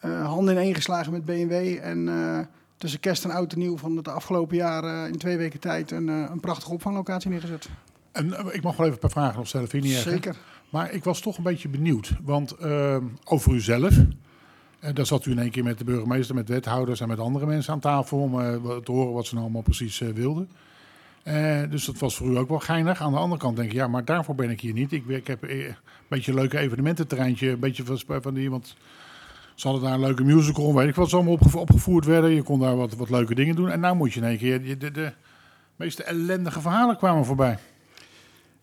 Handen 0.00 0.54
ineengeslagen 0.54 1.12
met 1.12 1.24
BMW 1.24 1.78
en... 1.82 2.48
tussen 2.76 3.00
kerst 3.00 3.24
en 3.24 3.30
oud 3.30 3.52
en 3.52 3.58
nieuw 3.58 3.76
van 3.76 3.96
het 3.96 4.08
afgelopen 4.08 4.56
jaar 4.56 5.08
in 5.08 5.18
twee 5.18 5.36
weken 5.36 5.60
tijd 5.60 5.90
een, 5.90 6.08
een 6.08 6.40
prachtige 6.40 6.72
opvanglocatie 6.72 7.30
neergezet. 7.30 7.68
En 8.12 8.26
ik 8.52 8.62
mag 8.62 8.76
wel 8.76 8.86
even 8.86 8.92
een 8.92 8.98
paar 8.98 9.10
vragen 9.10 9.38
nog 9.38 9.48
stellen, 9.48 9.68
vind 9.68 9.84
je 9.84 9.94
hè? 9.94 10.30
Maar 10.72 10.92
ik 10.92 11.04
was 11.04 11.20
toch 11.20 11.36
een 11.36 11.42
beetje 11.42 11.68
benieuwd. 11.68 12.12
Want 12.22 12.50
eh, 12.52 12.96
over 13.24 13.52
uzelf. 13.52 13.96
En 14.80 14.94
daar 14.94 15.06
zat 15.06 15.26
u 15.26 15.30
in 15.30 15.38
één 15.38 15.50
keer 15.50 15.64
met 15.64 15.78
de 15.78 15.84
burgemeester, 15.84 16.34
met 16.34 16.48
wethouders 16.48 17.00
en 17.00 17.08
met 17.08 17.18
andere 17.18 17.46
mensen 17.46 17.72
aan 17.72 17.80
tafel. 17.80 18.18
Om 18.18 18.40
eh, 18.40 18.76
te 18.76 18.92
horen 18.92 19.12
wat 19.12 19.26
ze 19.26 19.32
nou 19.32 19.44
allemaal 19.44 19.62
precies 19.62 20.00
eh, 20.00 20.08
wilden. 20.08 20.48
Eh, 21.22 21.60
dus 21.70 21.84
dat 21.84 21.98
was 21.98 22.16
voor 22.16 22.30
u 22.30 22.36
ook 22.36 22.48
wel 22.48 22.58
geinig. 22.58 23.00
Aan 23.02 23.12
de 23.12 23.18
andere 23.18 23.40
kant 23.40 23.56
denk 23.56 23.68
ik, 23.68 23.74
ja, 23.74 23.86
maar 23.88 24.04
daarvoor 24.04 24.34
ben 24.34 24.50
ik 24.50 24.60
hier 24.60 24.72
niet. 24.72 24.92
Ik, 24.92 25.06
ik 25.06 25.26
heb 25.26 25.42
eh, 25.44 25.64
een 25.66 25.74
beetje 26.08 26.32
een 26.32 26.38
leuke 26.38 26.58
evenemententerreintje. 26.58 27.48
Een 27.50 27.58
beetje 27.60 27.84
van, 27.84 28.22
van 28.22 28.34
die, 28.34 28.50
want 28.50 28.76
ze 29.54 29.68
hadden 29.68 29.84
daar 29.86 29.94
een 29.94 30.00
leuke 30.06 30.24
musical, 30.24 30.74
weet 30.74 30.88
ik 30.88 30.94
wat, 30.94 31.08
ze 31.08 31.14
allemaal 31.16 31.32
opgevo- 31.32 31.58
opgevoerd 31.58 32.04
werden. 32.04 32.30
Je 32.30 32.42
kon 32.42 32.60
daar 32.60 32.76
wat, 32.76 32.94
wat 32.94 33.10
leuke 33.10 33.34
dingen 33.34 33.56
doen. 33.56 33.70
En 33.70 33.80
nou 33.80 33.96
moet 33.96 34.12
je 34.12 34.20
in 34.20 34.26
één 34.26 34.38
keer, 34.38 34.62
de, 34.62 34.76
de, 34.76 34.90
de 34.90 35.12
meeste 35.76 36.02
ellendige 36.02 36.60
verhalen 36.60 36.96
kwamen 36.96 37.24
voorbij. 37.24 37.58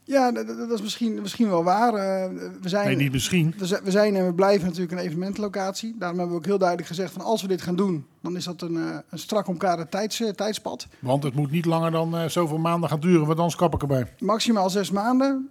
Ja, 0.10 0.32
dat, 0.32 0.48
dat- 0.48 0.72
is 0.72 0.82
misschien, 0.82 1.22
misschien 1.22 1.50
wel 1.50 1.64
waar. 1.64 1.94
Eh, 1.94 2.30
we, 2.62 2.70
zijn, 2.70 2.88
Nee, 2.88 2.96
niet 2.96 3.12
misschien. 3.12 3.54
we 3.58 3.66
zi- 3.66 3.80
we 3.84 3.92
zijn 3.92 4.16
en 4.16 4.26
we 4.26 4.34
blijven 4.34 4.66
natuurlijk 4.68 4.92
een 4.92 4.98
evenementlocatie. 5.06 5.96
Daarom 6.00 6.18
hebben 6.18 6.36
we 6.36 6.42
ook 6.42 6.48
heel 6.48 6.58
duidelijk 6.58 6.88
gezegd 6.88 7.14
van 7.14 7.22
als 7.22 7.42
we 7.42 7.48
dit 7.48 7.62
gaan 7.62 7.76
doen, 7.76 8.06
dan 8.22 8.36
is 8.36 8.44
dat 8.46 8.62
een, 8.62 8.76
eh, 8.76 8.98
een 9.10 9.20
strak 9.20 9.48
omkaderd 9.48 9.92
tijds, 9.92 10.22
eh, 10.22 10.30
tijdspad. 10.30 10.88
Want 11.00 11.24
het 11.24 11.34
moet 11.34 11.52
niet 11.52 11.66
langer 11.66 11.92
dan 11.92 12.30
zoveel 12.30 12.58
maanden 12.58 12.90
gaan 12.90 13.00
duren, 13.00 13.26
want 13.26 13.38
anders 13.38 13.56
kap 13.56 13.74
ik 13.74 13.82
erbij. 13.82 14.14
Maximaal 14.20 14.70
zes 14.70 14.92
maanden, 14.92 15.50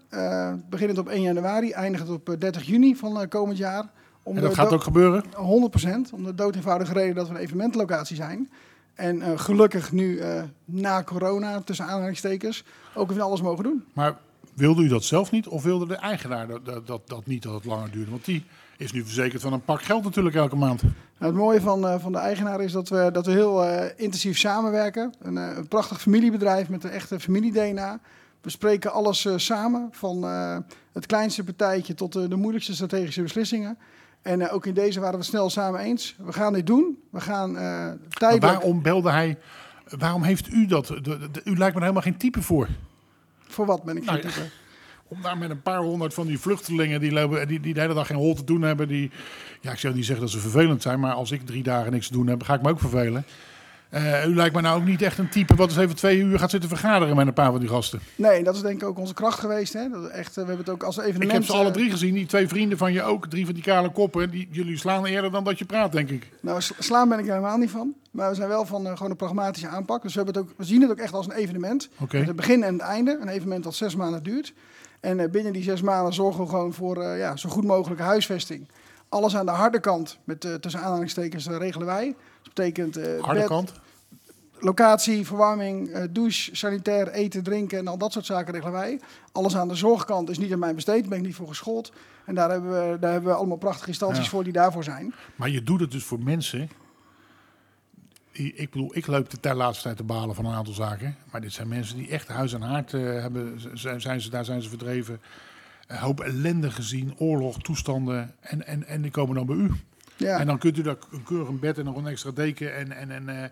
beginnend 0.70 0.98
op 0.98 1.08
1 1.08 1.22
januari, 1.22 1.70
eindigend 1.70 2.10
op 2.10 2.28
eh, 2.28 2.38
30 2.38 2.62
juni 2.62 2.96
van 2.96 3.28
komend 3.28 3.58
jaar. 3.58 3.88
Om 4.22 4.36
En 4.36 4.42
dat 4.42 4.54
gaat 4.54 4.72
ook 4.72 4.82
gebeuren. 4.82 5.24
100%, 5.36 6.12
om 6.12 6.24
de 6.24 6.34
dood 6.34 6.54
eenvoudige 6.54 6.92
reden 6.92 7.14
dat 7.14 7.28
we 7.28 7.34
een 7.34 7.40
evenementlocatie 7.40 8.16
zijn. 8.16 8.50
En 8.94 9.38
gelukkig 9.38 9.92
nu 9.92 10.20
na 10.64 11.02
corona, 11.02 11.60
tussen 11.60 11.84
aanhalingstekens, 11.86 12.64
ook 12.94 13.10
weer 13.12 13.22
alles 13.22 13.42
mogen 13.42 13.64
doen. 13.64 13.84
Maar 13.92 14.16
wilde 14.58 14.82
u 14.82 14.88
dat 14.88 15.04
zelf 15.04 15.30
niet 15.30 15.46
of 15.46 15.62
wilde 15.62 15.86
de 15.86 15.94
eigenaar 15.96 16.46
dat, 16.46 16.86
dat, 16.86 17.08
dat, 17.08 17.26
niet 17.26 17.42
dat 17.42 17.54
het 17.54 17.64
langer 17.64 17.90
duurde? 17.90 18.10
Want 18.10 18.24
die 18.24 18.44
is 18.76 18.92
nu 18.92 19.02
verzekerd 19.04 19.42
van 19.42 19.52
een 19.52 19.64
pak 19.64 19.82
geld 19.82 20.04
natuurlijk 20.04 20.34
elke 20.36 20.56
maand. 20.56 20.82
Nou, 20.82 20.92
het 21.18 21.34
mooie 21.34 21.60
van, 21.60 21.88
eh, 21.88 21.98
van 21.98 22.12
de 22.12 22.18
eigenaar 22.18 22.60
is 22.60 22.72
dat 22.72 22.88
we, 22.88 23.08
dat 23.12 23.26
we 23.26 23.32
heel 23.32 23.64
eh, 23.64 23.90
intensief 23.96 24.38
samenwerken. 24.38 25.14
Een, 25.20 25.38
eh, 25.38 25.56
een 25.56 25.68
prachtig 25.68 26.00
familiebedrijf 26.00 26.68
met 26.68 26.84
een 26.84 26.90
echte 26.90 27.20
familie-DNA. 27.20 28.00
We 28.40 28.50
spreken 28.50 28.92
alles 28.92 29.26
samen, 29.36 29.88
van 29.92 30.22
het 30.92 31.06
kleinste 31.06 31.44
partijtje 31.44 31.94
tot 31.94 32.12
de 32.12 32.36
moeilijkste 32.36 32.74
strategische 32.74 33.22
beslissingen. 33.22 33.78
En 34.22 34.50
ook 34.50 34.66
in 34.66 34.74
deze 34.74 35.00
waren 35.00 35.18
we 35.18 35.24
snel 35.24 35.50
samen 35.50 35.80
eens. 35.80 36.16
We 36.18 36.32
gaan 36.32 36.52
dit 36.52 36.66
doen. 36.66 36.98
We 37.10 37.20
gaan 37.20 37.56
eh 37.56 37.62
Maar 37.62 37.96
tijdelijk... 38.08 38.52
waarom 38.52 38.82
belde 38.82 39.10
hij, 39.10 39.38
waarom 39.98 40.22
heeft 40.22 40.52
u 40.52 40.66
dat? 40.66 40.86
De- 40.86 41.00
de- 41.00 41.30
de- 41.30 41.40
u 41.44 41.56
lijkt 41.56 41.74
me 41.74 41.80
er 41.80 41.80
helemaal 41.80 42.02
geen 42.02 42.16
type 42.16 42.42
voor. 42.42 42.68
Voor 43.48 43.66
wat 43.66 43.82
ben 43.82 43.96
ik 43.96 44.04
Nou 44.04 44.18
ja. 44.18 44.28
Om 45.08 45.22
daar 45.22 45.38
met 45.38 45.50
een 45.50 45.62
paar 45.62 45.80
honderd 45.80 46.14
van 46.14 46.26
die 46.26 46.38
vluchtelingen 46.38 47.00
die, 47.00 47.12
lopen- 47.12 47.48
die, 47.48 47.60
die 47.60 47.74
de 47.74 47.80
hele 47.80 47.94
dag 47.94 48.06
geen 48.06 48.16
hol 48.16 48.34
te 48.34 48.44
doen 48.44 48.62
hebben. 48.62 48.88
Die, 48.88 49.10
ja, 49.60 49.72
ik 49.72 49.78
zou 49.78 49.94
niet 49.94 50.04
zeggen 50.04 50.24
dat 50.24 50.34
ze 50.34 50.40
vervelend 50.40 50.82
zijn, 50.82 51.00
maar 51.00 51.12
als 51.12 51.30
ik 51.30 51.46
drie 51.46 51.62
dagen 51.62 51.92
niks 51.92 52.06
te 52.06 52.12
doen 52.12 52.26
heb, 52.26 52.42
ga 52.42 52.54
ik 52.54 52.62
me 52.62 52.70
ook 52.70 52.80
vervelen. 52.80 53.24
Eh, 53.88 54.26
u 54.26 54.34
lijkt 54.34 54.54
me 54.54 54.60
nou 54.60 54.80
ook 54.80 54.86
niet 54.86 55.02
echt 55.02 55.18
een 55.18 55.28
type 55.28 55.54
wat 55.54 55.68
eens 55.68 55.78
even 55.78 55.96
twee 55.96 56.18
uur 56.18 56.38
gaat 56.38 56.50
zitten 56.50 56.68
vergaderen 56.68 57.16
met 57.16 57.26
een 57.26 57.32
paar 57.32 57.50
van 57.50 57.60
die 57.60 57.68
gasten. 57.68 58.00
Nee, 58.16 58.44
dat 58.44 58.54
is 58.54 58.60
denk 58.60 58.82
ik 58.82 58.88
ook 58.88 58.98
onze 58.98 59.14
kracht 59.14 59.38
geweest. 59.38 59.72
Hè? 59.72 59.88
Dat 59.88 60.08
echt, 60.08 60.28
eh, 60.28 60.34
we 60.34 60.40
hebben 60.40 60.58
het 60.58 60.68
ook 60.68 60.82
als 60.82 60.98
evenement... 60.98 61.24
Ik 61.24 61.30
heb 61.30 61.44
ze 61.44 61.52
alle 61.52 61.66
eh, 61.66 61.72
drie 61.72 61.90
gezien, 61.90 62.14
die 62.14 62.26
twee 62.26 62.48
vrienden 62.48 62.78
van 62.78 62.92
je 62.92 63.02
ook, 63.02 63.26
drie 63.26 63.44
van 63.44 63.54
die 63.54 63.62
kale 63.62 63.90
koppen. 63.90 64.30
Die, 64.30 64.48
jullie 64.50 64.78
slaan 64.78 65.04
eerder 65.04 65.30
dan 65.30 65.44
dat 65.44 65.58
je 65.58 65.64
praat, 65.64 65.92
denk 65.92 66.10
ik. 66.10 66.28
Nou, 66.40 66.60
sla- 66.60 66.76
slaan 66.78 67.08
ben 67.08 67.18
ik 67.18 67.24
er 67.24 67.30
helemaal 67.30 67.56
niet 67.58 67.70
van. 67.70 67.94
Maar 68.10 68.28
we 68.28 68.34
zijn 68.34 68.48
wel 68.48 68.66
van 68.66 68.86
gewoon 68.86 69.10
een 69.10 69.16
pragmatische 69.16 69.68
aanpak. 69.68 70.02
Dus 70.02 70.14
we, 70.14 70.22
hebben 70.22 70.42
het 70.42 70.50
ook, 70.50 70.58
we 70.58 70.64
zien 70.64 70.82
het 70.82 70.90
ook 70.90 70.98
echt 70.98 71.12
als 71.12 71.26
een 71.26 71.32
evenement. 71.32 71.88
Met 71.98 72.26
het 72.26 72.36
begin 72.36 72.62
en 72.62 72.72
het 72.72 72.82
einde. 72.82 73.18
Een 73.20 73.28
evenement 73.28 73.64
dat 73.64 73.74
zes 73.74 73.96
maanden 73.96 74.22
duurt. 74.22 74.52
En 75.00 75.30
binnen 75.30 75.52
die 75.52 75.62
zes 75.62 75.82
maanden 75.82 76.14
zorgen 76.14 76.42
we 76.42 76.48
gewoon 76.48 76.72
voor 76.72 77.04
ja, 77.04 77.36
zo 77.36 77.48
goed 77.48 77.64
mogelijke 77.64 78.02
huisvesting. 78.02 78.68
Alles 79.08 79.36
aan 79.36 79.46
de 79.46 79.52
harde 79.52 79.80
kant, 79.80 80.18
met 80.24 80.40
tussen 80.60 80.80
aanhalingstekens, 80.80 81.46
regelen 81.46 81.86
wij. 81.86 82.14
Betekent... 82.58 82.96
eh, 82.96 83.20
Harde 83.22 83.40
bed- 83.40 83.48
kant. 83.48 83.72
locatie, 84.58 85.26
verwarming, 85.26 85.88
eh, 85.88 86.02
douche, 86.10 86.56
sanitair, 86.56 87.08
eten, 87.08 87.42
drinken 87.42 87.78
en 87.78 87.88
al 87.88 87.98
dat 87.98 88.12
soort 88.12 88.26
zaken 88.26 88.52
regelen 88.52 88.72
wij. 88.74 89.00
Alles 89.32 89.56
aan 89.56 89.68
de 89.68 89.74
zorgkant 89.74 90.30
is 90.30 90.38
niet 90.38 90.52
aan 90.52 90.58
mij 90.58 90.74
besteed, 90.74 91.00
daar 91.00 91.08
ben 91.08 91.18
ik 91.18 91.24
niet 91.24 91.34
voor 91.34 91.48
geschoold. 91.48 91.92
En 92.24 92.34
daar 92.34 92.50
hebben 92.50 92.70
we, 92.70 92.98
daar 92.98 93.12
hebben 93.12 93.30
we 93.30 93.36
allemaal 93.36 93.56
prachtige 93.56 93.88
instanties 93.88 94.24
Ja. 94.24 94.30
voor 94.30 94.44
die 94.44 94.52
daarvoor 94.52 94.84
zijn. 94.84 95.14
Maar 95.36 95.48
je 95.48 95.62
doet 95.62 95.80
het 95.80 95.90
dus 95.90 96.04
voor 96.04 96.18
mensen. 96.22 96.70
Ik 98.32 98.70
bedoel, 98.70 98.96
ik 98.96 99.06
loop 99.06 99.30
de 99.30 99.40
ter 99.40 99.54
laatste 99.54 99.82
tijd 99.82 99.96
te 99.96 100.02
balen 100.02 100.34
van 100.34 100.44
een 100.44 100.54
aantal 100.54 100.74
zaken. 100.74 101.16
Maar 101.30 101.40
dit 101.40 101.52
zijn 101.52 101.68
mensen 101.68 101.96
die 101.96 102.08
echt 102.08 102.28
huis 102.28 102.52
en 102.52 102.60
haard 102.62 102.94
eh, 102.94 103.00
hebben. 103.02 103.60
Zijn 104.00 104.20
ze, 104.20 104.30
daar 104.30 104.44
zijn 104.44 104.62
ze 104.62 104.68
verdreven. 104.68 105.20
Een 105.86 105.98
hoop 105.98 106.20
ellende 106.20 106.70
gezien, 106.70 107.14
oorlog, 107.18 107.58
toestanden. 107.58 108.34
En, 108.40 108.66
en, 108.66 108.86
en 108.86 109.02
die 109.02 109.10
komen 109.10 109.34
dan 109.34 109.46
bij 109.46 109.56
u. 109.56 109.70
Ja. 110.18 110.38
En 110.38 110.46
dan 110.46 110.58
kunt 110.58 110.78
u 110.78 110.82
daar 110.82 110.96
een 111.10 111.22
keurig 111.22 111.48
een 111.48 111.58
bed 111.58 111.78
en 111.78 111.84
nog 111.84 111.96
een 111.96 112.06
extra 112.06 112.30
deken 112.30 112.76
en, 112.76 112.92
en, 112.92 113.10
en, 113.10 113.28
eh, 113.28 113.42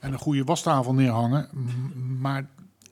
en 0.00 0.12
een 0.12 0.18
goede 0.18 0.44
wastafel 0.44 0.94
neerhangen. 0.94 1.48
M- 1.52 2.20
Maar 2.20 2.46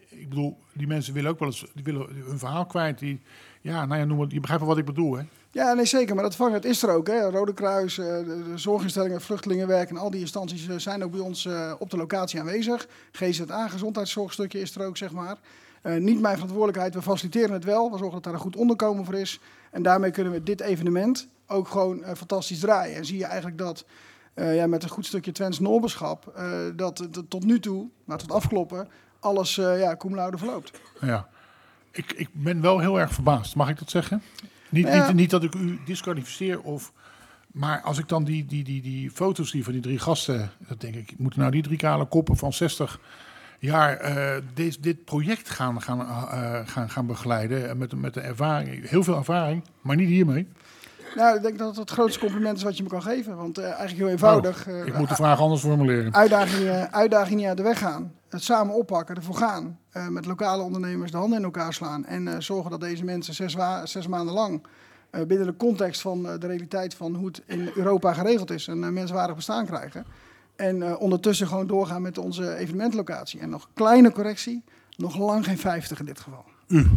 ik 0.08 0.28
bedoel, 0.28 0.58
die 0.72 0.86
mensen 0.86 1.14
willen 1.14 1.30
ook 1.30 1.38
wel 1.38 1.48
eens 1.48 1.66
die 1.74 1.84
willen 1.84 2.06
hun 2.26 2.38
verhaal 2.38 2.66
kwijt. 2.66 2.98
Die, 2.98 3.20
ja, 3.60 3.86
nou 3.86 4.00
ja, 4.00 4.06
noem 4.06 4.20
het, 4.20 4.32
je 4.32 4.40
begrijpt 4.40 4.64
wel 4.64 4.72
wat 4.72 4.80
ik 4.82 4.86
bedoel, 4.94 5.16
hè? 5.16 5.22
Ja, 5.50 5.72
nee, 5.72 5.84
zeker. 5.84 6.14
Maar 6.14 6.24
dat 6.24 6.36
vangnet 6.36 6.64
is 6.64 6.82
er 6.82 6.90
ook. 6.90 7.06
Hè. 7.06 7.30
Rode 7.30 7.54
Kruis, 7.54 7.98
eh, 7.98 8.06
de, 8.06 8.52
zorginstellingen, 8.54 9.20
vluchtelingenwerk 9.20 9.90
en 9.90 9.96
al 9.96 10.10
die 10.10 10.20
instanties 10.20 10.68
eh, 10.68 10.76
zijn 10.78 11.04
ook 11.04 11.10
bij 11.10 11.20
ons 11.20 11.48
op 11.78 11.90
de 11.90 11.96
locatie 11.96 12.40
aanwezig. 12.40 12.86
GZA, 13.12 13.68
gezondheidszorgstukje 13.68 14.60
is 14.60 14.74
er 14.74 14.86
ook, 14.86 14.96
zeg 14.96 15.12
maar. 15.12 15.36
Niet 15.82 16.20
mijn 16.20 16.34
verantwoordelijkheid, 16.34 16.94
we 16.94 17.02
faciliteren 17.02 17.52
het 17.52 17.64
wel. 17.64 17.90
We 17.90 17.96
zorgen 17.96 18.14
dat 18.14 18.22
daar 18.24 18.32
een 18.34 18.38
goed 18.40 18.56
onderkomen 18.56 19.04
voor 19.04 19.14
is. 19.14 19.40
En 19.70 19.82
daarmee 19.82 20.10
kunnen 20.10 20.32
we 20.32 20.42
dit 20.42 20.60
evenement 20.60 21.28
ook 21.52 21.68
gewoon 21.68 22.04
eh, 22.04 22.14
fantastisch 22.14 22.58
draaien. 22.58 22.96
En 22.96 23.04
zie 23.04 23.18
je 23.18 23.24
eigenlijk 23.24 23.58
dat 23.58 23.84
eh, 24.34 24.56
ja, 24.56 24.66
met 24.66 24.82
een 24.82 24.88
goed 24.88 25.06
stukje 25.06 25.32
Twents 25.32 25.58
Noorberschap, 25.58 26.32
eh, 26.36 26.50
dat 26.76 26.98
het 26.98 27.30
tot 27.30 27.44
nu 27.44 27.60
toe, 27.60 27.88
laten 28.04 28.26
we 28.26 28.32
het 28.32 28.42
afkloppen, 28.42 28.88
alles 29.20 29.54
ja, 29.54 29.96
cum 29.96 30.14
laude 30.14 30.38
verloopt. 30.38 30.80
Ja. 31.00 31.28
Ik, 31.90 32.12
ik 32.12 32.28
ben 32.32 32.60
wel 32.60 32.78
heel 32.78 33.00
erg 33.00 33.12
verbaasd, 33.12 33.54
mag 33.54 33.68
ik 33.68 33.78
dat 33.78 33.90
zeggen? 33.90 34.22
Niet, 34.68 34.86
Ja. 34.86 35.06
niet, 35.06 35.16
niet 35.16 35.30
dat 35.30 35.42
ik 35.42 35.54
u 35.54 35.80
disqualificeer 35.84 36.60
of... 36.60 36.92
Maar 37.52 37.80
als 37.80 37.98
ik 37.98 38.08
dan 38.08 38.24
die, 38.24 38.46
die, 38.46 38.64
die, 38.64 38.82
die 38.82 39.10
foto's 39.10 39.50
zie 39.50 39.64
van 39.64 39.72
die 39.72 39.82
drie 39.82 39.98
gasten... 39.98 40.50
dan 40.58 40.76
denk 40.78 40.94
ik, 40.94 41.18
moeten 41.18 41.40
nou 41.40 41.52
die 41.52 41.62
drie 41.62 41.76
kale 41.76 42.04
koppen 42.04 42.36
van 42.36 42.52
60 42.52 43.00
jaar... 43.58 43.96
eh, 43.96 44.42
dit, 44.54 44.82
dit 44.82 45.04
project 45.04 45.50
gaan, 45.50 45.82
gaan, 45.82 46.06
gaan, 46.66 46.90
gaan 46.90 47.06
begeleiden... 47.06 47.78
met, 47.78 47.94
met 47.94 48.14
de 48.14 48.20
ervaring, 48.20 48.88
heel 48.88 49.04
veel 49.04 49.16
ervaring, 49.16 49.64
maar 49.80 49.96
niet 49.96 50.08
hiermee. 50.08 50.48
Nou, 51.16 51.36
ik 51.36 51.42
denk 51.42 51.58
dat 51.58 51.68
het 51.68 51.76
het 51.76 51.90
grootste 51.90 52.18
compliment 52.20 52.56
is 52.56 52.62
wat 52.62 52.76
je 52.76 52.82
me 52.82 52.88
kan 52.88 53.02
geven. 53.02 53.36
Want 53.36 53.58
eh, 53.58 53.64
eigenlijk 53.64 53.96
heel 53.98 54.08
eenvoudig. 54.08 54.66
eh, 54.68 54.86
Ik 54.86 54.98
moet 54.98 55.08
de 55.08 55.14
vraag 55.14 55.40
anders 55.40 55.60
formuleren. 55.60 56.14
uitdagingen, 56.14 56.92
uitdagingen 56.92 57.38
niet 57.38 57.46
uit 57.46 57.56
de 57.56 57.62
weg 57.62 57.78
gaan. 57.78 58.12
Het 58.28 58.42
samen 58.42 58.74
oppakken, 58.74 59.16
ervoor 59.16 59.34
gaan. 59.34 59.78
eh, 59.90 60.08
met 60.08 60.26
lokale 60.26 60.62
ondernemers 60.62 61.10
de 61.10 61.16
handen 61.16 61.38
in 61.38 61.44
elkaar 61.44 61.72
slaan. 61.72 62.04
En 62.04 62.42
zorgen 62.42 62.70
dat 62.70 62.80
deze 62.80 63.04
mensen 63.04 63.34
zes, 63.34 63.56
zes 63.84 64.06
maanden 64.06 64.34
lang. 64.34 64.62
binnen 65.26 65.46
de 65.46 65.56
context 65.56 66.00
van 66.00 66.22
de 66.22 66.46
realiteit 66.46 66.94
van 66.94 67.14
hoe 67.14 67.26
het 67.26 67.42
in 67.46 67.70
Europa 67.74 68.12
geregeld 68.12 68.50
is. 68.50 68.66
een 68.66 68.92
menswaardig 68.92 69.36
bestaan 69.36 69.66
krijgen. 69.66 70.04
En 70.56 70.96
ondertussen 70.98 71.46
gewoon 71.46 71.66
doorgaan 71.66 72.02
met 72.02 72.18
onze 72.18 72.56
evenementlocatie. 72.56 73.40
En 73.40 73.50
nog 73.50 73.68
kleine 73.74 74.12
correctie. 74.12 74.64
Nog 74.96 75.16
lang 75.18 75.44
geen 75.44 75.58
50 75.58 75.98
in 75.98 76.04
dit 76.04 76.20
geval. 76.20 76.44
U. 76.68 76.90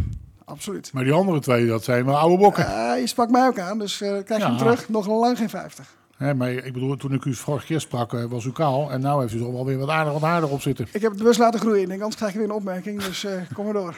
Absoluut. 0.48 0.90
Maar 0.92 1.04
die 1.04 1.12
andere 1.12 1.40
twee, 1.40 1.66
dat 1.66 1.84
zijn 1.84 2.04
wel 2.04 2.16
oude 2.16 2.38
bokken. 2.38 2.66
Eh, 2.66 3.00
je 3.00 3.06
sprak 3.06 3.30
mij 3.30 3.46
ook 3.46 3.58
aan, 3.58 3.78
dus 3.78 4.00
eh, 4.00 4.08
krijg 4.08 4.28
je 4.28 4.34
Ja. 4.38 4.46
hem 4.48 4.56
terug. 4.58 4.88
Nog 4.88 5.06
lang 5.06 5.36
geen 5.38 5.48
50. 5.48 5.94
Hè, 6.16 6.34
maar 6.34 6.50
ik 6.52 6.72
bedoel, 6.72 6.96
toen 6.96 7.12
ik 7.12 7.24
u 7.24 7.34
vorige 7.34 7.66
keer 7.66 7.80
sprak, 7.80 8.14
eh, 8.14 8.24
was 8.24 8.44
u 8.44 8.52
kaal. 8.52 8.90
En 8.90 9.00
nu 9.00 9.08
heeft 9.08 9.34
u 9.34 9.38
er 9.44 9.52
wel 9.52 9.64
weer 9.64 9.78
wat 9.78 9.88
aardig 9.88 10.12
wat 10.12 10.22
aardig 10.22 10.50
op 10.50 10.60
zitten. 10.60 10.86
Ik 10.92 11.00
heb 11.00 11.10
het 11.10 11.18
bewust 11.20 11.38
laten 11.38 11.60
groeien. 11.60 11.80
Ik 11.82 11.88
denk, 11.88 12.00
anders 12.00 12.16
krijg 12.16 12.32
je 12.32 12.38
weer 12.38 12.48
een 12.48 12.54
opmerking. 12.54 13.02
Dus 13.02 13.26
kom 13.54 13.64
maar 13.64 13.74
door. 13.74 13.96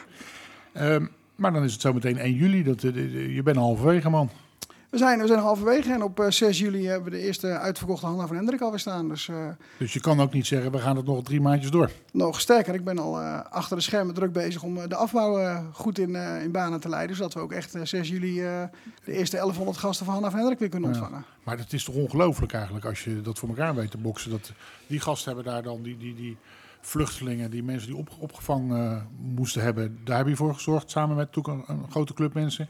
Ehm, 0.72 1.06
maar 1.34 1.52
dan 1.52 1.64
is 1.64 1.72
het 1.72 1.80
zo 1.80 1.92
meteen 1.92 2.18
1 2.18 2.34
juli. 2.34 2.64
Dat, 2.64 2.80
je 2.80 3.40
bent 3.44 3.56
halverwege, 3.56 4.10
man. 4.10 4.30
We 4.90 4.98
zijn, 4.98 5.18
we 5.20 5.26
zijn 5.26 5.38
halverwege 5.38 5.92
en 5.92 6.02
op 6.02 6.20
eh, 6.20 6.30
6 6.30 6.58
juli 6.58 6.86
hebben 6.86 7.10
we 7.12 7.18
de 7.18 7.24
eerste 7.24 7.58
uitverkochte 7.58 8.06
Hanna 8.06 8.26
van 8.26 8.36
Hendrik 8.36 8.60
alweer 8.60 8.78
staan. 8.78 9.08
Dus 9.08 9.28
eh, 9.28 9.36
Dus 9.78 9.92
je 9.92 10.00
kan 10.00 10.20
ook 10.20 10.32
niet 10.32 10.46
zeggen, 10.46 10.72
we 10.72 10.78
gaan 10.78 10.96
het 10.96 11.06
nog 11.06 11.22
drie 11.22 11.40
maandjes 11.40 11.70
door. 11.70 11.90
nog 12.12 12.40
sterker, 12.40 12.74
ik 12.74 12.84
ben 12.84 12.98
al 12.98 13.20
eh, 13.20 13.40
achter 13.50 13.76
de 13.76 13.82
schermen 13.82 14.14
druk 14.14 14.32
bezig 14.32 14.62
om 14.62 14.76
eh, 14.78 14.88
de 14.88 14.94
afbouw 14.94 15.38
eh, 15.38 15.58
goed 15.72 15.98
in, 15.98 16.16
eh, 16.16 16.42
in 16.42 16.50
banen 16.52 16.80
te 16.80 16.88
leiden. 16.88 17.16
Zodat 17.16 17.34
we 17.34 17.40
ook 17.40 17.52
echt 17.52 17.74
eh, 17.74 17.84
6 17.84 18.08
juli 18.08 18.42
eh, 18.44 18.62
de 19.04 19.12
eerste 19.12 19.36
1100 19.36 19.78
gasten 19.78 20.04
van 20.06 20.14
Hanna 20.14 20.28
van 20.30 20.38
Hendrik 20.38 20.58
weer 20.58 20.68
kunnen 20.68 20.90
Ja. 20.90 20.96
ontvangen. 21.00 21.24
Maar 21.44 21.58
het 21.58 21.72
is 21.72 21.84
toch 21.84 21.94
ongelooflijk 21.94 22.52
eigenlijk 22.52 22.84
als 22.84 23.04
je 23.04 23.20
dat 23.20 23.38
voor 23.38 23.48
elkaar 23.48 23.74
weet 23.74 23.90
te 23.90 23.98
boksen. 23.98 24.30
Dat 24.30 24.52
die 24.86 25.00
gasten 25.00 25.34
hebben 25.34 25.52
daar 25.52 25.62
dan, 25.62 25.82
die, 25.82 25.96
die, 25.96 26.14
die 26.14 26.36
vluchtelingen, 26.80 27.50
die 27.50 27.62
mensen 27.62 27.88
die 27.88 27.96
op, 27.96 28.08
opgevangen 28.18 28.90
eh, 28.90 29.02
moesten 29.34 29.62
hebben. 29.62 29.98
Daar 30.04 30.16
heb 30.18 30.28
je 30.28 30.36
voor 30.36 30.54
gezorgd, 30.54 30.90
samen 30.90 31.16
met 31.16 31.28
een, 31.36 31.62
een 31.66 31.86
grote 31.90 32.14
club 32.14 32.34
mensen. 32.34 32.68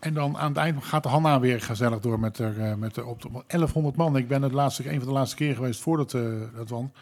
En 0.00 0.14
dan 0.14 0.38
aan 0.38 0.48
het 0.48 0.56
eind 0.56 0.84
gaat 0.84 1.02
de 1.02 1.08
Hanna 1.08 1.40
weer 1.40 1.60
gezellig 1.60 2.00
door 2.00 2.20
met, 2.20 2.38
er, 2.38 2.60
eh, 2.60 2.74
met 2.74 2.94
de, 2.94 3.04
op 3.04 3.22
de 3.22 3.28
1100 3.46 3.96
man. 3.96 4.16
Ik 4.16 4.28
ben 4.28 4.42
het 4.42 4.52
laatste, 4.52 4.90
een 4.90 4.98
van 4.98 5.08
de 5.08 5.14
laatste 5.14 5.36
keer 5.36 5.54
geweest 5.54 5.80
voordat 5.80 6.14
eh 6.14 6.22
dat 6.56 6.68
wan. 6.68 6.92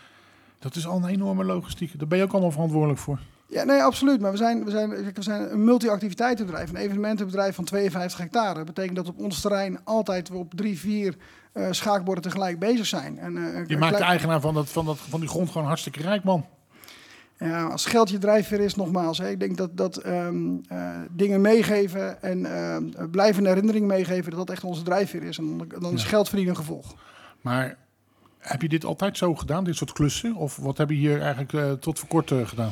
Dat 0.59 0.77
is 0.77 0.87
al 0.87 0.97
een 0.97 1.09
enorme 1.09 1.45
logistiek. 1.45 1.99
Daar 1.99 2.09
ben 2.09 2.19
je 2.19 2.25
ook 2.25 2.33
allemaal 2.33 2.51
verantwoordelijk 2.51 2.99
voor. 2.99 3.19
Ja, 3.47 3.65
nee, 3.65 3.83
absoluut. 3.83 4.21
Maar 4.21 4.31
we 4.31 4.37
zijn, 4.37 4.65
we 4.65 4.71
zijn, 4.71 4.91
we 4.91 5.23
zijn 5.23 5.53
een 5.53 5.65
multi-activiteitenbedrijf, 5.65 6.71
een 6.71 6.77
evenementenbedrijf 6.77 7.55
van 7.55 7.65
52 7.65 8.19
hectare. 8.19 8.55
Dat 8.55 8.65
betekent 8.65 8.97
dat 8.97 9.09
op 9.09 9.19
ons 9.19 9.41
terrein 9.41 9.85
altijd 9.85 10.29
we 10.29 10.37
op 10.37 10.55
drie, 10.55 10.79
vier 10.79 11.17
eh, 11.53 11.67
schaakborden 11.71 12.23
tegelijk 12.23 12.59
bezig 12.59 12.87
zijn. 12.87 13.19
En, 13.19 13.65
Je 13.67 13.77
maakt 13.77 13.99
de 13.99 14.05
eigenaar 14.05 14.41
van, 14.41 14.55
dat, 14.55 14.69
van, 14.69 14.85
dat, 14.85 14.99
van 14.99 15.21
die 15.21 15.29
grond 15.29 15.51
gewoon 15.51 15.67
hartstikke 15.67 16.03
rijk, 16.03 16.25
man. 16.25 16.47
Ja, 17.39 17.65
als 17.65 17.87
geld 17.87 18.11
je 18.11 18.19
drijfveer 18.19 18.61
is, 18.61 18.75
nogmaals. 18.75 19.19
Hè, 19.19 19.29
ik 19.31 19.41
denk 19.41 19.57
dat, 19.57 19.77
dat 19.77 19.97
ehm, 19.97 20.57
eh, 20.69 20.91
dingen 21.11 21.41
meegeven 21.41 22.23
en 22.23 22.47
ehm 22.47 23.11
blijvende 23.11 23.49
herinnering 23.49 23.87
meegeven, 23.87 24.31
dat 24.31 24.39
dat 24.47 24.51
echt 24.51 24.65
onze 24.65 24.83
drijfveer 24.83 25.23
is. 25.23 25.39
En 25.39 25.69
dan, 25.81 25.93
is 25.95 26.03
Ja. 26.03 26.09
geld 26.09 26.29
verdienen 26.29 26.55
een 26.55 26.61
gevolg. 26.61 26.95
Maar 27.41 27.77
heb 28.39 28.63
je 28.63 28.69
dit 28.69 28.85
altijd 28.85 29.17
zo 29.17 29.35
gedaan, 29.35 29.65
dit 29.65 29.77
soort 29.77 29.93
klussen? 29.93 30.35
Of 30.35 30.57
wat 30.57 30.79
heb 30.79 30.89
je 30.89 30.95
hier 30.97 31.21
eigenlijk 31.21 31.53
eh, 31.53 31.73
tot 31.73 31.99
voor 31.99 32.09
kort 32.09 32.31
eh, 32.31 32.47
gedaan? 32.47 32.71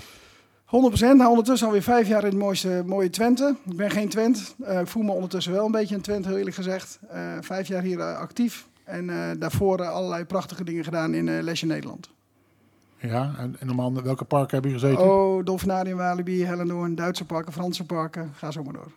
100%. 0.65 1.17
Nou, 1.17 1.31
ondertussen 1.31 1.67
alweer 1.67 1.83
vijf 1.83 2.09
jaar 2.09 2.23
in 2.25 2.29
het 2.31 2.39
mooiste, 2.39 2.83
mooie 2.87 3.11
Twente. 3.11 3.57
Ik 3.71 3.77
ben 3.77 3.91
geen 3.91 4.09
Twent. 4.09 4.55
Ik 4.81 4.87
voel 4.87 5.03
me 5.03 5.13
ondertussen 5.13 5.53
wel 5.53 5.67
een 5.67 5.73
beetje 5.73 5.95
een 5.95 6.01
Twent, 6.01 6.25
heel 6.27 6.37
eerlijk 6.37 6.57
gezegd. 6.57 6.99
Vijf 7.41 7.69
jaar 7.69 7.83
hier 7.83 8.03
actief. 8.03 8.67
En 8.85 9.07
daarvoor 9.39 9.87
allerlei 9.87 10.25
prachtige 10.25 10.65
dingen 10.65 10.85
gedaan 10.85 11.15
in 11.15 11.41
Lesje 11.43 11.67
Nederland. 11.67 12.09
Ja, 13.01 13.35
en, 13.39 13.57
en 13.59 13.67
normaal, 13.67 14.03
welke 14.03 14.25
parken 14.25 14.57
heb 14.57 14.65
je 14.65 14.73
gezeten? 14.73 15.05
Oh, 15.05 15.45
Dolfinarium, 15.45 15.97
Walibi, 15.97 16.45
Hellendoorn, 16.45 16.95
Duitse 16.95 17.25
parken, 17.25 17.53
Franse 17.53 17.85
parken. 17.85 18.33
Ga 18.37 18.51
zo 18.51 18.63
maar 18.63 18.73
door. 18.73 18.91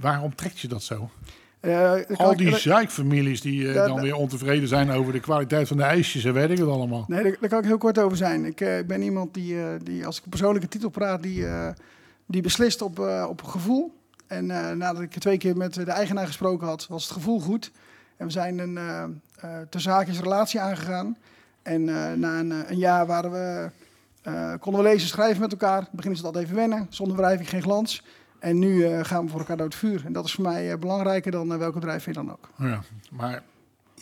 Waarom 0.00 0.34
trekt 0.34 0.58
je 0.60 0.68
dat 0.68 0.82
zo? 0.82 1.10
Eh, 1.60 1.92
Al 2.16 2.36
die 2.36 2.56
zeikfamilies 2.56 3.40
die 3.40 3.68
eh, 3.68 3.74
dan 3.74 3.96
da- 3.96 4.02
weer 4.02 4.14
ontevreden 4.14 4.68
zijn 4.68 4.90
over 4.90 5.12
de 5.12 5.20
kwaliteit 5.20 5.68
van 5.68 5.76
de 5.76 5.82
ijsjes 5.82 6.24
en 6.24 6.32
weet 6.32 6.50
ik 6.50 6.58
het 6.58 6.68
allemaal. 6.68 7.04
Nee, 7.08 7.22
daar, 7.22 7.36
daar 7.40 7.48
kan 7.48 7.58
ik 7.58 7.64
heel 7.64 7.78
kort 7.78 7.98
over 7.98 8.16
zijn. 8.16 8.44
Ik 8.44 8.60
eh, 8.60 8.84
ben 8.86 9.02
iemand 9.02 9.34
die, 9.34 9.56
die, 9.82 10.06
als 10.06 10.18
ik 10.18 10.28
persoonlijke 10.28 10.68
titel 10.68 10.88
praat, 10.88 11.22
die, 11.22 11.46
die 12.26 12.42
beslist 12.42 12.82
op, 12.82 12.98
op 13.28 13.42
gevoel. 13.42 13.94
En 14.26 14.46
nadat 14.46 15.00
ik 15.00 15.10
twee 15.10 15.38
keer 15.38 15.56
met 15.56 15.74
de 15.74 15.84
eigenaar 15.84 16.26
gesproken 16.26 16.66
had, 16.66 16.86
was 16.86 17.02
het 17.04 17.12
gevoel 17.12 17.40
goed. 17.40 17.70
En 18.16 18.26
we 18.26 18.32
zijn 18.32 18.58
een 18.58 18.78
ter 19.68 19.80
zaakjes 19.80 20.20
relatie 20.20 20.60
aangegaan. 20.60 21.16
En 21.64 21.88
eh, 21.88 22.12
na 22.12 22.38
een, 22.38 22.52
eh, 22.52 22.70
een 22.70 22.78
jaar 22.78 23.06
waren 23.06 23.30
we, 23.30 23.70
eh, 24.22 24.54
konden 24.60 24.82
we 24.82 24.88
lezen 24.88 25.02
en 25.02 25.08
schrijven 25.08 25.40
met 25.40 25.52
elkaar. 25.52 25.78
In 25.78 25.84
het 25.84 25.96
begin 25.96 26.12
het 26.12 26.24
altijd 26.24 26.44
even 26.44 26.56
wennen, 26.56 26.86
zonder 26.90 27.16
wrijving 27.16 27.48
geen 27.48 27.62
glans. 27.62 28.02
En 28.38 28.58
nu 28.58 29.02
gaan 29.04 29.24
we 29.24 29.30
voor 29.30 29.40
elkaar 29.40 29.56
door 29.56 29.66
het 29.66 29.74
vuur. 29.74 30.02
En 30.04 30.12
dat 30.12 30.24
is 30.24 30.32
voor 30.32 30.44
mij 30.44 30.78
belangrijker 30.78 31.30
dan 31.30 31.58
welke 31.58 31.78
drijfveer 31.78 32.12
dan 32.12 32.32
ook. 32.32 32.48
Ja, 32.56 32.80
maar 33.10 33.42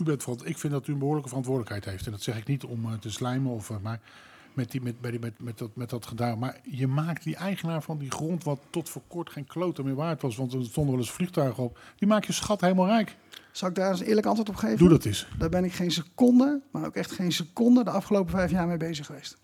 u 0.00 0.04
bent 0.04 0.26
ik 0.44 0.58
vind 0.58 0.72
dat 0.72 0.86
u 0.86 0.92
een 0.92 0.98
behoorlijke 0.98 1.28
verantwoordelijkheid 1.28 1.84
heeft. 1.84 2.06
En 2.06 2.12
dat 2.12 2.22
zeg 2.22 2.36
ik 2.36 2.46
niet 2.46 2.64
om 2.64 3.00
te 3.00 3.10
slijmen, 3.10 3.52
of, 3.52 3.80
maar 3.80 4.00
met, 4.54 4.70
die, 4.70 4.82
met, 4.82 4.94
die, 5.00 5.18
met, 5.18 5.40
met, 5.40 5.58
dat, 5.58 5.70
met 5.76 5.90
dat 5.90 6.06
gedaan. 6.06 6.38
Maar 6.38 6.60
je 6.62 6.86
maakt 6.86 7.24
die 7.24 7.36
eigenaar 7.36 7.82
van 7.82 7.98
die 7.98 8.10
grond, 8.10 8.44
wat 8.44 8.60
tot 8.70 8.88
voor 8.88 9.02
kort 9.08 9.30
geen 9.30 9.46
klote 9.46 9.84
meer 9.84 9.94
waard 9.94 10.22
was, 10.22 10.36
want 10.36 10.52
er 10.52 10.64
stonden 10.64 10.92
wel 10.92 11.02
eens 11.02 11.12
vliegtuigen 11.12 11.62
op, 11.62 11.78
die 11.96 12.08
maak 12.08 12.24
je 12.24 12.32
schat 12.32 12.60
helemaal 12.60 12.86
rijk. 12.86 13.16
Zal 13.52 13.68
ik 13.68 13.74
daar 13.74 13.90
eens 13.90 14.00
een 14.00 14.06
eerlijk 14.06 14.26
antwoord 14.26 14.48
op 14.48 14.56
geven? 14.56 14.78
Doe 14.78 14.88
dat 14.88 15.04
eens. 15.04 15.28
Daar 15.38 15.48
ben 15.48 15.64
ik 15.64 15.72
geen 15.72 15.90
seconde, 15.90 16.60
maar 16.70 16.86
ook 16.86 16.94
echt 16.94 17.12
geen 17.12 17.32
seconde 17.32 17.84
de 17.84 17.90
afgelopen 17.90 18.30
vijf 18.30 18.50
jaar 18.50 18.66
mee 18.66 18.76
bezig 18.76 19.06
geweest. 19.06 19.40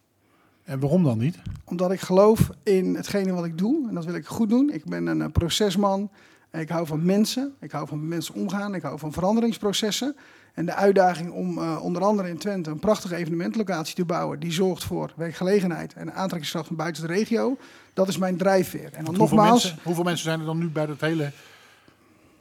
En 0.68 0.80
waarom 0.80 1.04
dan 1.04 1.18
niet? 1.18 1.38
Omdat 1.64 1.92
ik 1.92 2.00
geloof 2.00 2.50
in 2.62 2.94
hetgene 2.94 3.32
wat 3.32 3.44
ik 3.44 3.58
doe 3.58 3.88
en 3.88 3.94
dat 3.94 4.04
wil 4.04 4.14
ik 4.14 4.26
goed 4.26 4.48
doen. 4.48 4.70
Ik 4.72 4.84
ben 4.84 5.06
een 5.06 5.22
eh, 5.22 5.28
procesman. 5.32 6.10
Ik 6.52 6.68
hou 6.68 6.86
van 6.86 7.04
mensen. 7.04 7.54
Ik 7.60 7.70
hou 7.70 7.88
van 7.88 7.98
met 8.00 8.08
mensen 8.08 8.34
omgaan. 8.34 8.74
Ik 8.74 8.82
hou 8.82 8.98
van 8.98 9.12
veranderingsprocessen. 9.12 10.16
En 10.58 10.66
de 10.66 10.74
uitdaging 10.74 11.30
om 11.30 11.58
eh, 11.58 11.82
onder 11.82 12.02
andere 12.02 12.28
in 12.28 12.38
Twente 12.38 12.70
een 12.70 12.78
prachtige 12.78 13.16
evenementlocatie 13.16 13.94
te 13.94 14.04
bouwen. 14.04 14.40
die 14.40 14.52
zorgt 14.52 14.84
voor 14.84 15.12
werkgelegenheid 15.16 15.92
en 15.92 16.14
aantrekkingskracht 16.14 16.66
van 16.66 16.76
buiten 16.76 17.06
de 17.06 17.12
regio. 17.12 17.56
Dat 17.94 18.08
is 18.08 18.18
mijn 18.18 18.36
drijfveer. 18.36 18.90
En 18.92 19.04
dan 19.04 19.16
hoeveel, 19.16 19.36
nogmaals. 19.36 19.62
mensen, 19.62 19.82
hoeveel 19.82 20.04
mensen 20.04 20.24
zijn 20.24 20.40
er 20.40 20.46
dan 20.46 20.58
nu 20.58 20.68
bij 20.68 20.86
dat 20.86 21.00
hele 21.00 21.32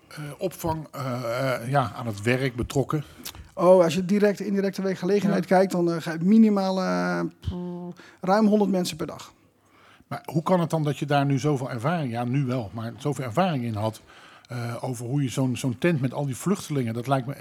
eh, 0.07 0.17
opvang 0.37 0.87
eh, 0.91 1.53
ja, 1.67 1.91
aan 1.95 2.05
het 2.05 2.21
werk 2.21 2.55
betrokken? 2.55 3.03
Oh, 3.53 3.83
als 3.83 3.93
je 3.93 4.05
direct 4.05 4.39
indirecte 4.39 4.81
werkgelegenheid 4.81 5.45
kijkt, 5.45 5.71
dan 5.71 6.01
ga 6.01 6.11
je 6.11 6.19
minimaal 6.21 6.81
ruim 8.21 8.47
100 8.47 8.71
mensen 8.71 8.97
per 8.97 9.07
dag. 9.07 9.33
Maar 10.07 10.21
hoe 10.25 10.43
kan 10.43 10.59
het 10.59 10.69
dan 10.69 10.83
dat 10.83 10.97
je 10.97 11.05
daar 11.05 11.25
nu 11.25 11.39
zoveel 11.39 11.71
ervaring, 11.71 12.11
ja 12.11 12.23
nu 12.23 12.45
wel, 12.45 12.71
maar 12.73 12.93
zoveel 12.97 13.25
ervaring 13.25 13.63
in 13.63 13.75
had 13.75 14.01
over 14.81 15.05
hoe 15.05 15.23
je 15.23 15.29
zo'n 15.29 15.57
zo'n 15.57 15.77
tent 15.77 16.01
met 16.01 16.13
al 16.13 16.25
die 16.25 16.35
vluchtelingen, 16.35 16.93
dat 16.93 17.07
lijkt 17.07 17.27
me... 17.27 17.35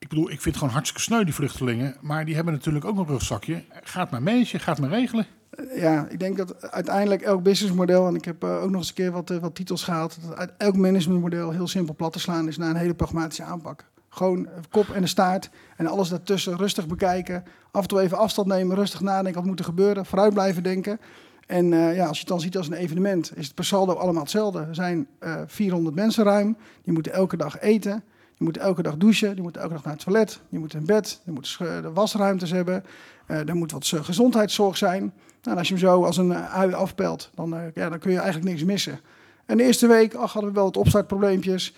ik 0.00 0.08
bedoel, 0.08 0.24
ik 0.24 0.30
vind 0.30 0.44
het 0.44 0.56
gewoon 0.56 0.72
hartstikke 0.72 1.02
sneu, 1.02 1.24
die 1.24 1.34
vluchtelingen, 1.34 1.96
maar 2.00 2.24
die 2.24 2.34
hebben 2.34 2.52
natuurlijk 2.54 2.84
ook 2.84 2.98
een 2.98 3.06
rugzakje. 3.06 3.64
Gaat 3.82 4.10
maar 4.10 4.22
managen, 4.22 4.60
gaat 4.60 4.80
maar 4.80 4.90
regelen. 4.90 5.26
Ja, 5.74 6.06
ik 6.08 6.18
denk 6.18 6.36
dat 6.36 6.70
uiteindelijk 6.70 7.22
elk 7.22 7.42
businessmodel, 7.42 8.06
en 8.06 8.14
ik 8.14 8.24
heb 8.24 8.42
eh, 8.42 8.62
ook 8.62 8.70
nog 8.70 8.80
eens 8.80 8.88
een 8.88 8.94
keer 8.94 9.10
wat, 9.10 9.30
eh, 9.30 9.38
wat 9.38 9.54
titels 9.54 9.82
gehaald, 9.82 10.18
dat 10.26 10.36
uit 10.36 10.52
elk 10.56 10.76
managementmodel 10.76 11.50
heel 11.50 11.68
simpel 11.68 11.94
plat 11.94 12.12
te 12.12 12.18
slaan 12.18 12.48
is 12.48 12.56
naar 12.56 12.70
een 12.70 12.76
hele 12.76 12.94
pragmatische 12.94 13.42
aanpak. 13.42 13.84
Gewoon 14.10 14.46
eh, 14.46 14.52
kop 14.70 14.88
en 14.88 15.00
de 15.00 15.06
staart 15.06 15.50
en 15.76 15.86
alles 15.86 16.08
daartussen 16.08 16.56
rustig 16.56 16.86
bekijken. 16.86 17.44
Af 17.70 17.82
en 17.82 17.88
toe 17.88 18.00
even 18.00 18.18
afstand 18.18 18.48
nemen, 18.48 18.76
rustig 18.76 19.00
nadenken 19.00 19.40
wat 19.40 19.50
moet 19.50 19.58
er 19.58 19.64
gebeuren, 19.64 20.06
vooruit 20.06 20.32
blijven 20.32 20.62
denken. 20.62 21.00
En 21.46 21.72
eh, 21.72 21.96
ja, 21.96 22.06
als 22.06 22.16
je 22.16 22.20
het 22.20 22.28
dan 22.28 22.40
ziet 22.40 22.56
als 22.56 22.66
een 22.66 22.72
evenement, 22.72 23.32
is 23.34 23.46
het 23.46 23.54
per 23.54 23.64
saldo 23.64 23.92
allemaal 23.92 24.22
hetzelfde. 24.22 24.58
Er 24.58 24.74
zijn 24.74 25.06
eh 25.18 25.34
400 25.46 25.94
mensen 25.94 26.24
ruim, 26.24 26.56
die 26.82 26.92
moeten 26.92 27.12
elke 27.12 27.36
dag 27.36 27.60
eten, 27.60 28.02
die 28.40 28.48
moeten 28.48 28.62
elke 28.68 28.82
dag 28.82 28.96
douchen, 28.96 29.32
die 29.34 29.42
moeten 29.42 29.60
elke 29.62 29.74
dag 29.74 29.84
naar 29.84 29.92
het 29.92 30.02
toilet, 30.02 30.40
die 30.48 30.58
moeten 30.58 30.78
in 30.78 30.86
bed, 30.86 31.20
die 31.24 31.32
moeten 31.34 31.82
de 31.82 31.92
wasruimtes 31.92 32.50
hebben, 32.50 32.84
eh 33.26 33.48
er 33.48 33.54
moet 33.56 33.72
wat 33.72 33.92
gezondheidszorg 34.02 34.76
zijn. 34.76 35.00
Nou, 35.02 35.12
en 35.42 35.56
als 35.58 35.68
je 35.68 35.74
hem 35.74 35.82
zo 35.82 36.04
als 36.04 36.16
een 36.16 36.32
eh, 36.32 36.54
ui 36.58 36.72
afpelt, 36.72 37.30
dan, 37.34 37.54
eh, 37.54 37.60
ja, 37.74 37.88
dan 37.88 37.98
kun 37.98 38.10
je 38.10 38.18
eigenlijk 38.18 38.50
niks 38.50 38.64
missen. 38.64 39.00
En 39.46 39.56
de 39.56 39.62
eerste 39.62 39.86
week 39.86 40.14
ach, 40.14 40.32
hadden 40.32 40.50
we 40.50 40.56
wel 40.56 40.64
wat 40.66 40.76
opstartprobleempjes. 40.76 41.74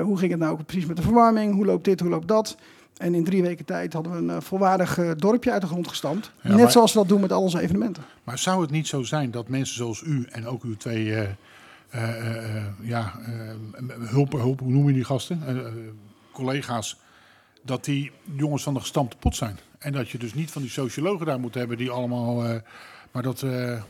Hoe 0.00 0.18
ging 0.18 0.30
het 0.30 0.40
nou 0.40 0.62
precies 0.62 0.86
met 0.86 0.96
de 0.96 1.02
verwarming? 1.02 1.54
Hoe 1.54 1.64
loopt 1.66 1.84
dit, 1.84 2.00
hoe 2.00 2.08
loopt 2.08 2.28
dat? 2.28 2.56
En 2.96 3.14
in 3.14 3.24
drie 3.24 3.42
weken 3.42 3.64
tijd 3.64 3.92
hadden 3.92 4.26
we 4.26 4.32
een 4.32 4.42
volwaardig 4.42 4.98
dorpje 5.16 5.50
uit 5.52 5.60
de 5.60 5.66
grond 5.66 5.88
gestampt. 5.88 6.30
Ja, 6.42 6.48
Net 6.50 6.58
maar- 6.58 6.70
zoals 6.70 6.92
we 6.92 6.98
dat 6.98 7.08
doen 7.08 7.20
met 7.20 7.32
al 7.32 7.42
onze 7.42 7.60
evenementen. 7.60 8.02
Maar 8.24 8.38
zou 8.38 8.60
het 8.62 8.70
niet 8.70 8.86
zo 8.86 9.02
zijn 9.02 9.30
dat 9.30 9.48
mensen 9.48 9.76
zoals 9.76 10.02
u 10.02 10.26
en 10.30 10.46
ook 10.46 10.62
uw 10.62 10.76
twee 10.76 11.26
ja, 12.80 13.12
eh, 13.26 14.08
hulp, 14.08 14.32
hulp, 14.32 14.60
hoe 14.60 14.72
noem 14.72 14.86
je 14.86 14.94
die 14.94 15.04
gasten? 15.04 15.42
Eh, 15.46 15.58
eh, 15.58 15.72
collega's, 16.32 16.96
dat 17.62 17.84
die 17.84 18.10
jongens 18.36 18.62
van 18.62 18.74
de 18.74 18.80
gestampte 18.80 19.16
pot 19.16 19.36
zijn. 19.36 19.58
En 19.78 19.92
dat 19.92 20.08
je 20.08 20.18
dus 20.18 20.34
niet 20.34 20.50
van 20.50 20.62
die 20.62 20.70
sociologen 20.70 21.26
daar 21.26 21.40
moet 21.40 21.54
hebben 21.54 21.76
die 21.76 21.90
allemaal. 21.90 22.44
eh, 22.44 22.60
maar 23.10 23.22
dat. 23.22 23.42
eh, 23.42 23.82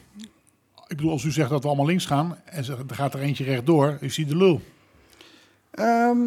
ik 0.90 0.96
bedoel, 0.96 1.12
als 1.12 1.24
u 1.24 1.30
zegt 1.30 1.50
dat 1.50 1.62
we 1.62 1.68
allemaal 1.68 1.86
links 1.86 2.06
gaan 2.06 2.36
en 2.44 2.64
er 2.64 2.94
gaat 2.94 3.14
er 3.14 3.20
eentje 3.20 3.44
rechtdoor, 3.44 3.96
is 4.00 4.16
hij 4.16 4.26
de 4.26 4.36
lul. 4.36 4.60
Ehm, 5.70 6.18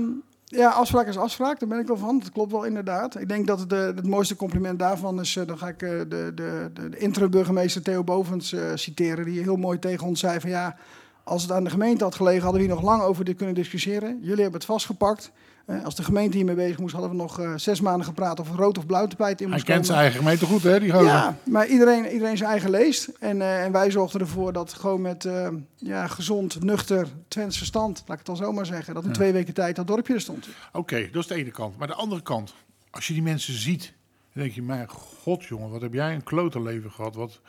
ja, 0.45 0.69
afspraak 0.69 1.07
is 1.07 1.17
afspraak, 1.17 1.59
daar 1.59 1.69
ben 1.69 1.79
ik 1.79 1.87
wel 1.87 1.97
van. 1.97 2.19
Dat 2.19 2.31
klopt 2.31 2.51
wel 2.51 2.63
inderdaad. 2.63 3.19
Ik 3.19 3.27
denk 3.27 3.47
dat 3.47 3.69
de, 3.69 3.75
het 3.75 4.07
mooiste 4.07 4.35
compliment 4.35 4.79
daarvan 4.79 5.19
is, 5.19 5.35
eh, 5.35 5.47
dan 5.47 5.57
ga 5.57 5.67
ik 5.67 5.81
eh, 5.81 5.89
de, 5.89 6.31
de, 6.35 6.69
de, 6.73 6.97
interim-burgemeester 6.97 7.81
Theo 7.81 8.03
Bovens 8.03 8.53
eh, 8.53 8.71
citeren, 8.75 9.25
die 9.25 9.41
heel 9.41 9.55
mooi 9.55 9.79
tegen 9.79 10.07
ons 10.07 10.19
zei 10.19 10.39
van 10.39 10.49
ja, 10.49 10.75
als 11.23 11.41
het 11.41 11.51
aan 11.51 11.63
de 11.63 11.69
gemeente 11.69 12.03
had 12.03 12.15
gelegen, 12.15 12.41
hadden 12.41 12.61
we 12.61 12.67
hier 12.67 12.75
nog 12.75 12.85
lang 12.85 13.01
over 13.01 13.25
dit 13.25 13.37
kunnen 13.37 13.55
discussiëren. 13.55 14.17
Jullie 14.21 14.41
hebben 14.41 14.59
het 14.59 14.65
vastgepakt. 14.65 15.31
Eh, 15.65 15.83
als 15.83 15.95
de 15.95 16.03
gemeente 16.03 16.37
hiermee 16.37 16.55
bezig 16.55 16.79
moest, 16.79 16.93
hadden 16.93 17.11
we 17.11 17.17
nog 17.17 17.39
eh, 17.39 17.53
zes 17.55 17.81
maanden 17.81 18.05
gepraat 18.05 18.39
of 18.39 18.55
rood 18.55 18.77
of 18.77 18.85
blauw 18.85 19.07
tapijt 19.07 19.41
in 19.41 19.45
Hij 19.47 19.55
moest 19.55 19.65
kent 19.67 19.85
zijn 19.85 19.99
eigen 19.99 20.17
gemeente 20.19 20.45
goed, 20.45 20.63
hè, 20.63 20.79
die 20.79 20.91
gozer. 20.91 21.07
Ja, 21.07 21.37
maar 21.43 21.67
iedereen, 21.67 22.11
iedereen 22.11 22.37
zijn 22.37 22.49
eigen 22.49 22.69
leest. 22.69 23.09
En, 23.19 23.41
eh, 23.41 23.63
en 23.63 23.71
wij 23.71 23.91
zorgden 23.91 24.21
ervoor 24.21 24.53
dat 24.53 24.73
gewoon 24.73 25.01
met 25.01 25.27
ja, 25.75 26.07
gezond, 26.07 26.63
nuchter, 26.63 27.07
Twents 27.27 27.57
verstand, 27.57 27.97
laat 27.97 28.19
ik 28.19 28.27
het 28.27 28.37
dan 28.37 28.45
zo 28.45 28.51
maar 28.51 28.65
zeggen, 28.65 28.93
dat 28.93 29.03
in 29.03 29.09
Ja. 29.09 29.15
twee 29.15 29.31
weken 29.31 29.53
tijd 29.53 29.75
dat 29.75 29.87
dorpje 29.87 30.13
er 30.13 30.21
stond. 30.21 30.47
Oké, 30.73 31.09
dat 31.11 31.21
is 31.21 31.27
de 31.27 31.35
ene 31.35 31.51
kant. 31.51 31.77
Maar 31.77 31.87
de 31.87 31.93
andere 31.93 32.21
kant, 32.21 32.53
als 32.89 33.07
je 33.07 33.13
die 33.13 33.23
mensen 33.23 33.53
ziet, 33.53 33.93
dan 34.33 34.43
denk 34.43 34.55
je, 34.55 34.61
mijn 34.61 34.89
god 34.89 35.43
jongen, 35.43 35.69
wat 35.69 35.81
heb 35.81 35.93
jij 35.93 36.13
een 36.13 36.23
klote 36.23 36.61
leven 36.61 36.91
gehad. 36.91 37.15
Wat, 37.15 37.39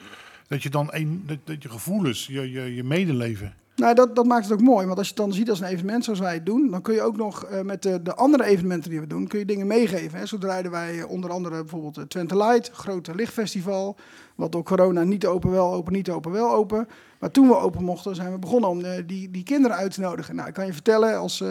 dat 0.49 0.63
je 0.63 0.71
dan 0.71 0.89
een, 0.91 1.23
dat, 1.27 1.39
dat 1.45 1.63
je 1.63 1.69
gevoelens, 1.69 2.27
je, 2.27 2.51
je, 2.51 2.75
je 2.75 2.85
medeleven. 2.85 3.55
Nou, 3.77 3.95
dat, 3.95 4.17
dat 4.17 4.27
maakt 4.27 4.45
het 4.45 4.53
ook 4.53 4.61
mooi. 4.61 4.87
Want 4.87 4.99
als 4.99 5.09
je 5.09 5.15
het 5.15 5.23
dan 5.23 5.33
ziet 5.33 5.51
als 5.51 5.61
een 5.61 5.67
evenement 5.67 6.05
zoals 6.05 6.19
wij 6.19 6.35
het 6.35 6.47
doen, 6.47 6.71
dan 6.71 6.83
kun 6.83 6.95
je 6.95 7.03
ook 7.03 7.17
nog 7.17 7.45
eh, 7.45 7.61
met 7.61 7.83
de, 7.83 8.03
de 8.03 8.15
andere 8.15 8.45
evenementen 8.45 8.91
die 8.91 9.01
we 9.01 9.07
doen, 9.07 9.27
kun 9.27 9.39
je 9.39 9.45
dingen 9.45 9.67
meegeven. 9.67 10.19
Hè. 10.19 10.27
Zo 10.27 10.39
draaiden 10.39 10.71
wij 10.71 10.99
eh, 10.99 11.11
onder 11.11 11.31
andere 11.31 11.61
bijvoorbeeld 11.61 11.99
eh, 11.99 12.05
Twente 12.05 12.37
Light, 12.37 12.71
grote 12.71 13.15
lichtfestival. 13.15 13.97
Wat 14.35 14.53
door 14.53 14.63
corona 14.63 15.03
niet 15.03 15.27
open 15.27 15.51
wel, 15.51 15.73
open 15.73 15.93
niet 15.93 16.11
open 16.11 16.33
wel 16.33 16.53
open. 16.53 16.89
Maar 17.19 17.31
toen 17.31 17.49
we 17.49 17.57
open 17.57 17.85
mochten, 17.85 18.15
zijn 18.15 18.33
we 18.33 18.39
begonnen 18.39 18.71
om 18.71 18.83
die, 19.07 19.31
die 19.31 19.43
kinderen 19.43 19.77
uit 19.77 19.95
te 19.95 20.01
nodigen. 20.01 20.35
Nou, 20.35 20.49
ik 20.49 20.55
kan 20.55 20.67
je 20.67 20.73
vertellen, 20.73 21.19
als 21.19 21.45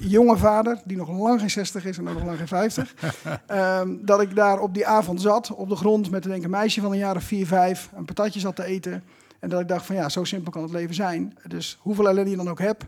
jonge 0.00 0.36
vader, 0.36 0.80
die 0.84 0.96
nog 0.96 1.18
lang 1.18 1.40
geen 1.40 1.50
60 1.50 1.84
is 1.84 1.98
en 1.98 2.08
ook 2.08 2.14
nog 2.14 2.24
lang 2.24 2.38
geen 2.38 2.48
50, 2.48 2.94
ehm, 3.46 3.96
dat 4.00 4.20
ik 4.20 4.34
daar 4.34 4.60
op 4.60 4.74
die 4.74 4.86
avond 4.86 5.20
zat, 5.20 5.54
op 5.54 5.68
de 5.68 5.76
grond, 5.76 6.10
met 6.10 6.22
denk 6.22 6.44
een 6.44 6.50
meisje 6.50 6.80
van 6.80 6.92
een 6.92 6.98
jaar 6.98 7.16
of 7.16 7.22
4, 7.22 7.46
5, 7.46 7.90
een 7.96 8.04
patatje 8.04 8.40
zat 8.40 8.56
te 8.56 8.64
eten. 8.64 9.02
En 9.40 9.48
dat 9.48 9.60
ik 9.60 9.68
dacht 9.68 9.86
van 9.86 9.96
ja, 9.96 10.08
zo 10.08 10.24
simpel 10.24 10.50
kan 10.52 10.62
het 10.62 10.72
leven 10.72 10.94
zijn. 10.94 11.36
Dus 11.46 11.78
hoeveel 11.80 12.08
ellende 12.08 12.30
je 12.30 12.36
dan 12.36 12.48
ook 12.48 12.58
hebt, 12.58 12.84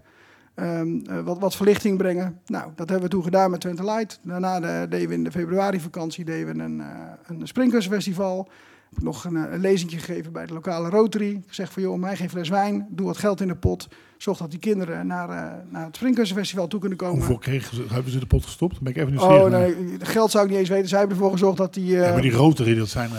ehm, 0.54 0.98
eh, 1.06 1.20
wat, 1.20 1.38
wat 1.38 1.56
verlichting 1.56 1.98
brengen. 1.98 2.40
Nou, 2.46 2.70
dat 2.74 2.88
hebben 2.88 3.08
we 3.08 3.14
toen 3.14 3.24
gedaan 3.24 3.50
met 3.50 3.60
Twente 3.60 3.84
Light. 3.84 4.20
Daarna 4.22 4.60
de- 4.60 4.86
deden 4.88 5.08
we 5.08 5.14
in 5.14 5.24
de 5.24 5.30
februari-vakantie 5.30 6.24
deden 6.24 6.56
we 6.56 6.62
een, 6.62 6.78
uh, 6.78 6.86
een. 7.26 7.46
Heb 8.92 8.98
ik 8.98 9.04
nog 9.04 9.24
een, 9.24 9.36
eh, 9.36 9.52
een 9.52 9.60
lezingje 9.60 9.98
gegeven 9.98 10.32
bij 10.32 10.46
de 10.46 10.52
lokale 10.52 10.88
Rotary. 10.88 11.30
Ik 11.30 11.52
zeg 11.52 11.72
van 11.72 11.82
joh, 11.82 11.98
mij 11.98 12.16
geen 12.16 12.30
fles 12.30 12.48
wijn, 12.48 12.86
doe 12.90 13.06
wat 13.06 13.16
geld 13.16 13.40
in 13.40 13.48
de 13.48 13.56
pot. 13.56 13.88
Zorg 14.18 14.38
dat 14.38 14.50
die 14.50 14.58
kinderen 14.58 15.06
naar, 15.06 15.28
naar 15.68 15.84
het 15.84 15.96
springkussenfestival 15.96 16.66
toe 16.66 16.80
kunnen 16.80 16.98
komen. 16.98 17.16
Hoeveel 17.16 17.38
kregen 17.38 17.76
ze, 17.76 17.84
hebben 17.88 18.12
ze 18.12 18.18
de 18.18 18.26
pot 18.26 18.44
gestopt? 18.44 18.80
Ben 18.80 18.90
ik 18.92 18.98
even 18.98 19.10
nieuwsgierig 19.10 19.42
Oh 19.44 19.50
nee, 19.50 19.74
geld 19.98 20.30
zou 20.30 20.44
ik 20.44 20.50
niet 20.50 20.58
eens 20.58 20.68
weten. 20.68 20.88
Zij 20.88 20.98
hebben 20.98 21.16
ervoor 21.16 21.32
gezorgd 21.32 21.56
dat 21.56 21.74
die, 21.74 21.96
eh 21.96 22.06
Ja, 22.06 22.12
maar 22.12 22.22
die 22.22 22.32
Rotary, 22.32 22.74
dat 22.74 22.88
zijn... 22.88 23.10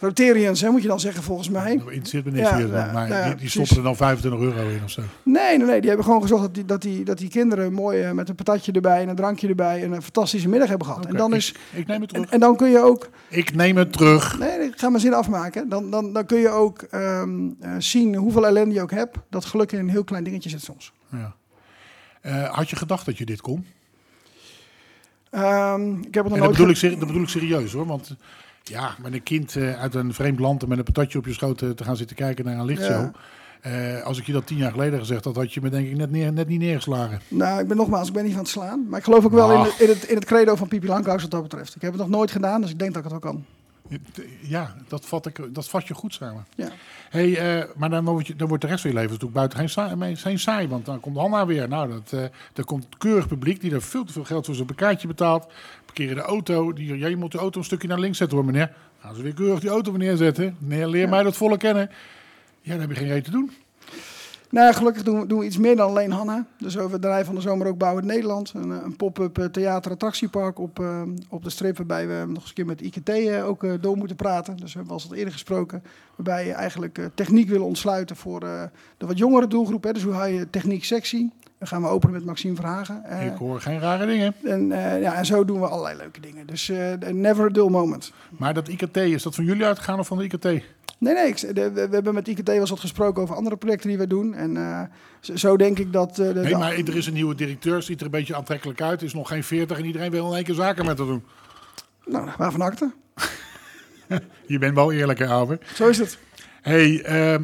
Rotarians, 0.00 0.60
hè, 0.60 0.70
moet 0.70 0.82
je 0.82 0.88
dan 0.88 1.00
zeggen 1.00 1.22
volgens 1.22 1.48
mij. 1.48 1.76
dat 1.76 1.86
interesseert 1.86 2.24
me 2.24 2.30
niks 2.30 2.48
Ja, 2.48 2.56
hier, 2.56 2.68
ja, 2.68 2.92
maar 2.92 3.08
ja, 3.08 3.26
die, 3.26 3.34
die 3.34 3.48
stoppen 3.48 3.76
er 3.76 3.82
dan 3.82 3.96
25 3.96 4.40
euro 4.40 4.68
in 4.68 4.80
of 4.84 4.90
zo. 4.90 5.02
Nee, 5.22 5.58
nee, 5.58 5.66
nee. 5.66 5.78
Die 5.80 5.88
hebben 5.88 6.06
gewoon 6.06 6.22
gezorgd 6.22 6.42
dat 6.44 6.54
die, 6.54 6.64
dat 6.64 6.82
die, 6.82 7.04
dat 7.04 7.18
die 7.18 7.28
kinderen 7.28 7.72
mooi 7.72 8.02
eh, 8.02 8.10
met 8.12 8.28
een 8.28 8.34
patatje 8.34 8.72
erbij 8.72 9.02
en 9.02 9.08
een 9.08 9.16
drankje 9.16 9.48
erbij 9.48 9.82
en 9.82 9.92
een 9.92 10.02
fantastische 10.02 10.48
middag 10.48 10.68
hebben 10.68 10.86
gehad. 10.86 11.06
En, 11.06 11.16
dan 11.16 11.34
is, 11.34 11.54
Ik 11.72 11.86
neem 11.86 12.00
het 12.00 12.10
terug. 12.10 12.30
en 12.30 12.40
dan 12.40 12.56
kun 12.56 12.70
je 12.70 12.78
ook, 12.78 13.08
Ik 13.28 13.54
neem 13.54 13.76
het 13.76 13.92
terug. 13.92 14.38
nee, 14.38 14.60
ik 14.60 14.78
ga 14.78 14.88
mijn 14.88 15.02
zin 15.02 15.14
afmaken. 15.14 15.68
Dan, 15.68 15.90
dan, 15.90 16.12
dan 16.12 16.26
kun 16.26 16.38
je 16.38 16.48
ook 16.48 16.82
ehm, 16.82 17.48
eh, 17.60 17.70
zien 17.78 18.14
hoeveel 18.14 18.46
ellende 18.46 18.74
je 18.74 18.82
ook 18.82 18.90
hebt. 18.90 19.18
Dat 19.30 19.44
geluk 19.44 19.72
in 19.72 19.78
een 19.78 19.90
heel 19.90 20.04
klein 20.04 20.24
dingetje 20.24 20.48
zit 20.48 20.62
soms. 20.62 20.92
Ja. 21.10 21.34
Eh, 22.20 22.54
had 22.54 22.70
je 22.70 22.76
gedacht 22.76 23.06
dat 23.06 23.18
je 23.18 23.24
dit 23.24 23.40
kon? 23.40 23.66
Ehm, 25.30 25.98
ik 25.98 26.14
heb 26.14 26.24
het 26.24 26.32
nog 26.32 26.34
En 26.34 26.40
dat 26.40 26.50
bedoel, 26.50 26.68
ik, 26.68 26.98
dat 26.98 27.06
bedoel 27.06 27.22
ik 27.22 27.28
serieus 27.28 27.72
hoor. 27.72 27.86
Want 27.86 28.16
ja, 28.68 28.94
met 29.02 29.12
een 29.12 29.22
kind 29.22 29.56
eh, 29.56 29.80
uit 29.80 29.94
een 29.94 30.14
vreemd 30.14 30.38
land 30.38 30.62
en 30.62 30.68
met 30.68 30.78
een 30.78 30.84
patatje 30.84 31.18
op 31.18 31.26
je 31.26 31.32
schoot 31.32 31.62
eh, 31.62 31.70
te 31.70 31.84
gaan 31.84 31.96
zitten 31.96 32.16
kijken 32.16 32.44
naar 32.44 32.58
een 32.58 32.64
lichtshow. 32.64 33.04
Ja. 33.04 33.12
Eh, 33.60 34.02
als 34.02 34.18
ik 34.18 34.26
je 34.26 34.32
dat 34.32 34.46
tien 34.46 34.56
jaar 34.56 34.70
geleden 34.70 34.98
gezegd 34.98 35.24
had, 35.24 35.36
had 35.36 35.52
je 35.54 35.60
me 35.60 35.68
denk 35.70 35.86
ik 35.88 35.96
net, 35.96 36.10
neer, 36.10 36.32
net 36.32 36.48
niet 36.48 36.60
neergeslagen. 36.60 37.20
Nou, 37.28 37.60
ik 37.60 37.68
ben 37.68 37.76
nogmaals, 37.76 38.08
ik 38.08 38.14
ben 38.14 38.22
niet 38.24 38.32
van 38.32 38.42
het 38.42 38.50
slaan. 38.50 38.86
Maar 38.88 38.98
ik 38.98 39.04
geloof 39.04 39.24
ook 39.24 39.32
wel 39.32 39.52
in, 39.52 39.62
de- 39.62 39.84
in, 39.84 39.88
het, 39.88 40.04
in 40.04 40.14
het 40.14 40.24
credo 40.24 40.56
van 40.56 40.68
Pipi 40.68 40.86
Langkous 40.86 41.22
wat 41.22 41.30
dat 41.30 41.42
betreft. 41.42 41.74
Ik 41.74 41.82
heb 41.82 41.92
het 41.92 42.00
nog 42.00 42.10
nooit 42.10 42.30
gedaan, 42.30 42.60
dus 42.60 42.70
ik 42.70 42.78
denk 42.78 42.94
dat 42.94 43.04
ik 43.04 43.10
het 43.10 43.22
wel 43.22 43.32
kan. 43.32 43.44
Ja, 44.40 44.74
dat 44.88 45.06
vat, 45.06 45.26
ik, 45.26 45.40
dat 45.54 45.68
vat 45.68 45.86
je 45.86 45.94
goed 45.94 46.14
samen. 46.14 46.46
Ja. 46.54 46.68
Hey, 47.10 47.66
maar 47.76 47.90
dan, 47.90 48.04
word 48.04 48.26
je, 48.26 48.36
dan 48.36 48.48
wordt 48.48 48.62
de 48.62 48.68
rest 48.68 48.80
van 48.80 48.90
je 48.90 48.96
leven 48.96 49.10
natuurlijk 49.12 49.38
buiten 49.38 49.58
geen 49.58 49.68
saai, 49.68 50.16
geen 50.16 50.38
saai. 50.38 50.68
Want 50.68 50.84
dan 50.84 51.00
komt 51.00 51.16
Hanna 51.16 51.46
weer. 51.46 51.68
Nou, 51.68 51.88
dat, 51.90 52.12
eh 52.12 52.22
er 52.54 52.64
komt 52.64 52.86
keurig 52.98 53.28
publiek 53.28 53.60
die 53.60 53.72
er 53.72 53.82
veel 53.82 54.04
te 54.04 54.12
veel 54.12 54.24
geld 54.24 54.46
voor 54.46 54.54
zijn 54.54 54.66
parkeertje 54.66 55.08
betaalt. 55.08 55.46
Parkeren 55.88 56.16
de 56.16 56.22
auto. 56.22 56.72
Die, 56.72 56.98
ja, 56.98 57.06
je 57.06 57.16
moet 57.16 57.32
de 57.32 57.38
auto 57.38 57.58
een 57.58 57.64
stukje 57.64 57.88
naar 57.88 57.98
links 57.98 58.18
zetten 58.18 58.36
hoor 58.36 58.46
meneer. 58.46 58.72
Gaan 58.98 59.14
ze 59.14 59.22
weer 59.22 59.34
keurig 59.34 59.60
die 59.60 59.70
auto 59.70 59.90
weer 59.90 60.00
neerzetten. 60.00 60.56
Meneer, 60.58 60.86
leer 60.86 61.08
mij 61.08 61.22
dat 61.22 61.36
volle 61.36 61.56
kennen. 61.56 61.90
Ja, 62.60 62.70
dan 62.70 62.80
heb 62.80 62.90
je 62.90 62.96
geen 62.96 63.08
reet 63.08 63.24
te 63.24 63.30
doen. 63.30 63.50
Nou, 64.50 64.74
gelukkig 64.74 65.02
doen 65.02 65.20
we, 65.20 65.26
doen 65.26 65.38
we 65.38 65.44
iets 65.44 65.58
meer 65.58 65.76
dan 65.76 65.88
alleen 65.88 66.10
Hanna. 66.10 66.46
Dus 66.58 66.74
we 66.74 66.98
draaien 66.98 67.26
van 67.26 67.34
de 67.34 67.40
zomer 67.40 67.66
ook 67.66 67.78
Bouwen 67.78 68.06
Nederland. 68.06 68.52
Een, 68.54 68.72
eh, 68.72 68.78
een 68.84 68.96
pop-up 68.96 69.38
eh, 69.38 69.44
theater-attractiepark 69.44 70.58
op, 70.58 70.80
eh, 70.80 71.02
op 71.28 71.44
de 71.44 71.50
strip. 71.50 71.76
Waarbij 71.76 72.08
we 72.08 72.24
nog 72.26 72.40
eens 72.40 72.48
een 72.48 72.54
keer 72.54 72.66
met 72.66 72.80
IKT 72.80 73.42
ook 73.42 73.82
door 73.82 73.96
moeten 73.96 74.16
praten. 74.16 74.56
Dus 74.56 74.72
we 74.72 74.78
hebben 74.78 74.96
al 74.96 75.14
eerder 75.14 75.32
gesproken. 75.32 75.82
Waarbij 76.16 76.46
je 76.46 76.52
eigenlijk 76.52 77.00
techniek 77.14 77.48
willen 77.48 77.66
ontsluiten 77.66 78.16
voor 78.16 78.40
de 78.40 79.06
wat 79.06 79.18
jongere 79.18 79.46
doelgroep. 79.46 79.84
Hè. 79.84 79.92
Dus 79.92 80.02
hoe 80.02 80.12
hou 80.12 80.28
je 80.28 80.50
techniek 80.50 80.84
sexy? 80.84 81.28
Dan 81.58 81.68
gaan 81.68 81.82
we 81.82 81.88
openen 81.88 82.14
met 82.14 82.24
Maxime 82.24 82.54
Verhagen. 82.54 83.04
Eh, 83.04 83.26
Ik 83.26 83.36
hoor 83.36 83.60
geen 83.60 83.78
rare 83.80 84.06
dingen. 84.06 84.34
en, 84.44 84.72
eh, 84.72 85.00
ja, 85.02 85.14
en 85.14 85.26
zo 85.26 85.44
doen 85.44 85.60
we 85.60 85.66
allerlei 85.66 85.96
leuke 85.96 86.20
dingen. 86.20 86.46
Dus 86.46 86.68
eh, 86.68 86.92
never 87.12 87.44
a 87.44 87.48
dull 87.48 87.68
moment. 87.68 88.12
Maar 88.30 88.54
dat 88.54 88.68
IKT, 88.68 88.96
is 88.96 89.22
dat 89.22 89.34
van 89.34 89.44
jullie 89.44 89.64
uitgegaan 89.64 89.98
of 89.98 90.06
van 90.06 90.18
de 90.18 90.24
IKT? 90.24 90.44
Nee, 90.44 91.14
nee, 91.14 91.26
ik, 91.26 91.54
de- 91.54 91.72
we, 91.72 91.88
hebben 91.90 92.14
met 92.14 92.28
IKT 92.28 92.46
wel 92.46 92.56
eens 92.56 92.70
wat 92.70 92.80
gesproken 92.80 93.22
over 93.22 93.34
andere 93.34 93.56
projecten 93.56 93.88
die 93.88 93.98
we 93.98 94.06
doen. 94.06 94.34
En 94.34 94.90
zo, 95.20 95.56
denk 95.56 95.78
ik 95.78 95.92
dat... 95.92 96.16
de, 96.16 96.32
Nee, 96.34 96.56
maar 96.56 96.72
er 96.72 96.96
is 96.96 97.06
een 97.06 97.12
nieuwe 97.12 97.34
directeur, 97.34 97.82
ziet 97.82 97.98
er 98.00 98.04
een 98.06 98.12
beetje 98.12 98.36
aantrekkelijk 98.36 98.80
uit. 98.80 99.02
Is 99.02 99.14
nog 99.14 99.28
geen 99.28 99.44
40 99.44 99.78
en 99.78 99.84
iedereen 99.84 100.10
wil 100.10 100.28
in 100.28 100.34
één 100.34 100.44
keer 100.44 100.54
zaken 100.54 100.86
met 100.86 100.96
te 100.96 101.04
doen. 101.06 101.24
Nou, 102.06 102.28
waarvan 102.38 102.60
acte? 102.60 102.92
Je 104.46 104.58
bent 104.58 104.74
wel 104.74 104.92
eerlijk, 104.92 105.18
hè, 105.18 105.26
Alve? 105.26 105.58
Zo 105.74 105.88
is 105.88 105.98
het. 105.98 106.18
Hey, 106.62 107.02
ehm, 107.02 107.42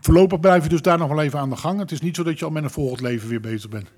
voorlopig 0.00 0.40
blijf 0.40 0.62
je 0.62 0.68
dus 0.68 0.82
daar 0.82 0.98
nog 0.98 1.08
wel 1.08 1.22
even 1.22 1.38
aan 1.38 1.50
de 1.50 1.56
gang. 1.56 1.78
Het 1.78 1.92
is 1.92 2.00
niet 2.00 2.16
zo 2.16 2.22
dat 2.22 2.38
je 2.38 2.44
al 2.44 2.50
met 2.50 2.62
een 2.64 2.70
volgend 2.70 3.00
leven 3.00 3.28
weer 3.28 3.40
bezig 3.40 3.70
bent. 3.70 3.88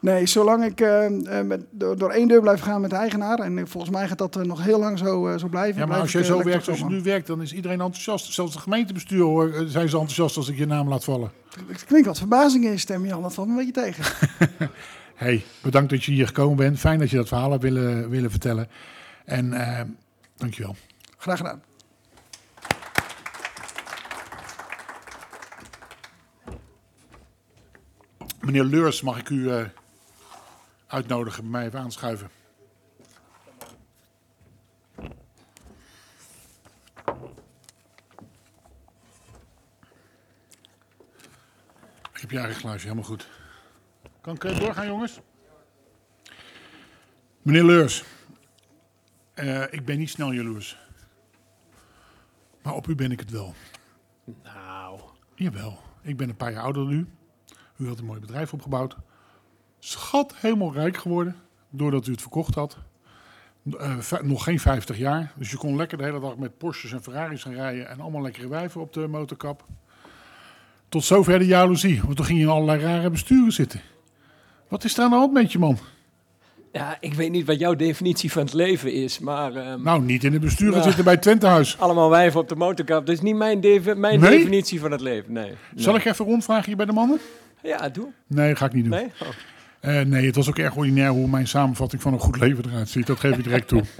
Nee, 0.00 0.26
zolang 0.26 0.64
ik 0.64 0.80
eh, 0.80 1.38
eh, 1.38 1.46
met, 1.46 1.64
door, 1.70 1.98
door 1.98 2.10
één 2.10 2.28
deur 2.28 2.40
blijf 2.40 2.60
gaan 2.60 2.80
met 2.80 2.90
de 2.90 2.96
eigenaar. 2.96 3.38
En 3.38 3.58
eh, 3.58 3.64
volgens 3.66 3.92
mij 3.92 4.08
gaat 4.08 4.18
dat 4.18 4.44
nog 4.46 4.64
heel 4.64 4.78
lang 4.78 4.98
zo, 4.98 5.36
zo 5.38 5.48
blijven. 5.48 5.80
Ja, 5.80 5.86
maar 5.86 6.00
als 6.00 6.12
jij 6.12 6.24
zo 6.24 6.42
werkt 6.42 6.64
zoals 6.64 6.78
je 6.78 6.84
nu 6.84 7.02
werkt, 7.02 7.26
dan 7.26 7.42
is 7.42 7.52
iedereen 7.52 7.80
enthousiast. 7.80 8.32
Zelfs 8.32 8.52
de 8.52 8.58
gemeentebestuur 8.58 9.22
hoor, 9.22 9.52
zijn 9.66 9.88
ze 9.88 9.96
enthousiast 9.96 10.36
als 10.36 10.48
ik 10.48 10.58
je 10.58 10.66
naam 10.66 10.88
laat 10.88 11.04
vallen. 11.04 11.30
Het 11.66 11.84
klinkt 11.84 12.06
wat 12.06 12.18
verbazing 12.18 12.64
in 12.64 12.70
je 12.70 12.78
stem, 12.78 13.06
Jan. 13.06 13.22
Dat 13.22 13.34
valt 13.34 13.48
me 13.48 13.52
een 13.52 13.66
beetje 13.66 13.82
tegen. 13.82 14.04
hey, 15.14 15.44
bedankt 15.62 15.90
dat 15.90 16.04
je 16.04 16.12
hier 16.12 16.26
gekomen 16.26 16.56
bent. 16.56 16.78
Fijn 16.78 16.98
dat 16.98 17.10
je 17.10 17.16
dat 17.16 17.28
verhaal 17.28 17.50
hebt 17.50 17.62
willen, 17.62 18.10
willen 18.10 18.30
vertellen. 18.30 18.68
En 19.24 19.54
dankjewel. 20.36 20.76
Graag 21.16 21.36
gedaan. 21.36 21.62
Meneer 28.48 28.64
Leurs, 28.64 29.02
mag 29.02 29.18
ik 29.18 29.28
u 29.28 29.50
eh, 29.50 29.64
uitnodigen 30.86 31.42
bij 31.42 31.50
mij 31.50 31.66
even 31.66 31.78
aanschuiven? 31.78 32.30
Ik 42.12 42.20
heb 42.20 42.30
je 42.30 42.38
eigen 42.38 42.60
glaasje, 42.60 42.82
helemaal 42.82 43.04
goed. 43.04 43.28
Kan 44.20 44.34
ik 44.34 44.44
eh, 44.44 44.60
doorgaan, 44.60 44.86
jongens? 44.86 45.20
Meneer 47.42 47.64
Leurs, 47.64 48.04
eh, 49.34 49.72
ik 49.72 49.84
ben 49.84 49.98
niet 49.98 50.10
snel 50.10 50.32
jaloers. 50.32 50.78
Maar 52.62 52.74
op 52.74 52.86
u 52.86 52.94
ben 52.94 53.12
ik 53.12 53.20
het 53.20 53.30
wel. 53.30 53.54
Nou, 54.42 55.00
Jawel, 55.34 55.78
ik 56.02 56.16
ben 56.16 56.28
een 56.28 56.36
paar 56.36 56.52
jaar 56.52 56.62
ouder 56.62 56.84
dan 56.84 56.92
u. 56.92 57.17
U 57.78 57.88
had 57.88 57.98
een 57.98 58.04
mooi 58.04 58.20
bedrijf 58.20 58.52
opgebouwd. 58.52 58.96
Schat 59.78 60.34
helemaal 60.36 60.72
rijk 60.72 60.96
geworden 60.96 61.36
doordat 61.70 62.06
u 62.06 62.10
het 62.10 62.20
verkocht 62.20 62.54
had. 62.54 62.76
Eh, 63.78 63.96
nog 64.22 64.44
geen 64.44 64.60
50 64.60 64.98
jaar. 64.98 65.32
Dus 65.36 65.50
je 65.50 65.56
kon 65.56 65.76
lekker 65.76 65.98
de 65.98 66.04
hele 66.04 66.20
dag 66.20 66.36
met 66.36 66.58
Porsches 66.58 66.92
en 66.92 67.02
Ferraris 67.02 67.42
gaan 67.42 67.52
rijden 67.54 67.88
en 67.88 68.00
allemaal 68.00 68.22
lekkere 68.22 68.48
wijven 68.48 68.80
op 68.80 68.92
de 68.92 69.06
motorkap. 69.06 69.64
Tot 70.88 71.04
zover 71.04 71.38
de 71.38 71.46
jaloezie, 71.46 72.00
want 72.02 72.16
toen 72.16 72.24
ging 72.24 72.38
je 72.38 72.44
in 72.44 72.50
allerlei 72.50 72.80
rare 72.80 73.10
besturen 73.10 73.52
zitten. 73.52 73.80
Wat 74.68 74.84
is 74.84 74.94
daar 74.94 75.04
aan 75.04 75.10
de 75.10 75.16
hand 75.16 75.32
met 75.32 75.52
je, 75.52 75.58
man? 75.58 75.78
ja, 76.72 76.96
ik 77.00 77.14
weet 77.14 77.30
niet 77.30 77.46
wat 77.46 77.58
jouw 77.58 77.74
definitie 77.74 78.32
van 78.32 78.42
het 78.42 78.52
leven 78.52 78.92
is, 78.92 79.18
maar 79.18 79.54
ehm, 79.56 79.82
Nou, 79.82 80.02
niet 80.02 80.24
in 80.24 80.32
de 80.32 80.38
besturen 80.38 80.72
Nou. 80.72 80.84
zitten 80.84 81.04
bij 81.04 81.16
Twentehuis. 81.16 81.78
allemaal 81.80 82.10
wijven 82.10 82.40
op 82.40 82.48
de 82.48 82.56
motorkap. 82.56 83.06
Dat 83.06 83.14
is 83.14 83.20
niet 83.20 83.36
mijn, 83.36 83.60
mijn 83.96 84.20
Nee? 84.20 84.30
definitie 84.38 84.80
van 84.80 84.90
het 84.90 85.00
leven. 85.00 85.32
Nee. 85.32 85.52
Zal 85.74 85.92
Nee. 85.92 86.00
ik 86.02 86.06
even 86.08 86.24
rondvragen 86.24 86.64
hier 86.64 86.76
bij 86.76 86.86
de 86.86 86.92
mannen? 86.92 87.18
Ja, 87.62 87.88
doe. 87.88 88.12
Nee, 88.26 88.56
ga 88.56 88.66
ik 88.66 88.72
niet 88.72 88.84
doen. 88.84 88.92
Nee? 88.92 89.12
Oh. 89.22 89.28
Eh, 89.80 90.00
nee, 90.00 90.26
het 90.26 90.36
was 90.36 90.48
ook 90.48 90.58
erg 90.58 90.76
ordinair 90.76 91.10
hoe 91.10 91.28
mijn 91.28 91.48
samenvatting 91.48 92.02
van 92.02 92.12
een 92.12 92.18
goed 92.18 92.38
leven 92.38 92.64
eruit 92.64 92.88
ziet. 92.88 93.06
Dat 93.06 93.20
geef 93.20 93.36
ik 93.36 93.44
direct 93.44 93.68
toe. 93.68 93.82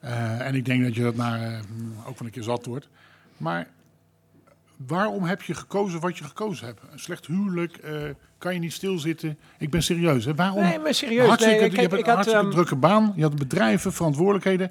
Eh, 0.00 0.46
en 0.46 0.54
ik 0.54 0.64
denk 0.64 0.84
dat 0.84 0.94
je 0.94 1.02
dat 1.02 1.16
na, 1.16 1.36
eh, 1.36 1.58
ook 2.06 2.16
van 2.16 2.26
een 2.26 2.32
keer 2.32 2.42
zat 2.42 2.66
wordt. 2.66 2.88
Maar 3.36 3.66
waarom 4.76 5.24
heb 5.24 5.42
je 5.42 5.54
gekozen 5.54 6.00
wat 6.00 6.18
je 6.18 6.24
gekozen 6.24 6.66
hebt? 6.66 6.80
Een 6.92 6.98
slecht 6.98 7.26
huwelijk, 7.26 7.80
kan 8.38 8.54
je 8.54 8.60
niet 8.60 8.72
stilzitten? 8.72 9.38
Ik 9.58 9.70
ben 9.70 9.82
serieus. 9.82 10.24
Hè? 10.24 10.34
Waarom? 10.34 10.62
Nee, 10.62 10.78
maar 10.78 10.94
serieus. 10.94 11.26
Hartstikke, 11.26 11.60
Nee, 11.60 11.70
je 11.70 11.76
kijk, 11.76 11.90
hebt 11.90 12.00
ik 12.00 12.06
een 12.06 12.14
had, 12.14 12.14
hartstikke 12.14 12.44
ehm, 12.44 12.54
drukke 12.54 12.76
baan, 12.76 13.12
je 13.16 13.22
had 13.22 13.36
bedrijven, 13.36 13.92
verantwoordelijkheden. 13.92 14.70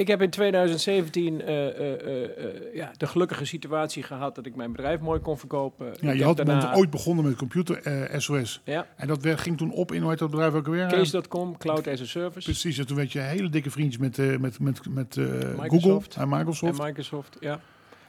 Ik 0.00 0.06
heb 0.06 0.22
in 0.22 0.30
2017 0.30 1.40
eh, 1.42 1.66
eh, 1.68 1.92
eh, 1.92 2.74
ja, 2.74 2.90
de 2.96 3.06
gelukkige 3.06 3.44
situatie 3.44 4.02
gehad 4.02 4.34
dat 4.34 4.46
ik 4.46 4.56
mijn 4.56 4.72
bedrijf 4.72 5.00
mooi 5.00 5.20
kon 5.20 5.38
verkopen. 5.38 5.94
Ja, 6.00 6.10
je 6.12 6.24
had 6.24 6.36
daarna- 6.36 6.74
ooit 6.74 6.90
begonnen 6.90 7.24
met 7.24 7.36
computer 7.36 8.08
SOS. 8.16 8.60
Ja, 8.64 8.86
En 8.96 9.06
dat 9.06 9.22
werd, 9.22 9.40
ging 9.40 9.56
toen 9.56 9.72
op 9.72 9.92
in, 9.92 10.02
hoe 10.02 10.16
dat 10.16 10.30
bedrijf 10.30 10.54
ook 10.54 10.66
alweer? 10.66 10.86
Case.com, 10.86 11.56
Cloud 11.58 11.88
as 11.88 12.00
a 12.00 12.04
Service. 12.04 12.44
Precies, 12.50 12.78
en 12.78 12.86
toen 12.86 12.96
werd 12.96 13.12
je 13.12 13.18
hele 13.18 13.48
dikke 13.48 13.70
vriendjes 13.70 13.98
met, 13.98 14.40
met, 14.40 14.60
met, 14.60 14.80
met 14.88 15.14
Google 15.14 16.00
en 16.16 16.28
Microsoft. 16.28 16.78
En 16.80 16.84
Microsoft, 16.86 17.36
ja. 17.40 17.60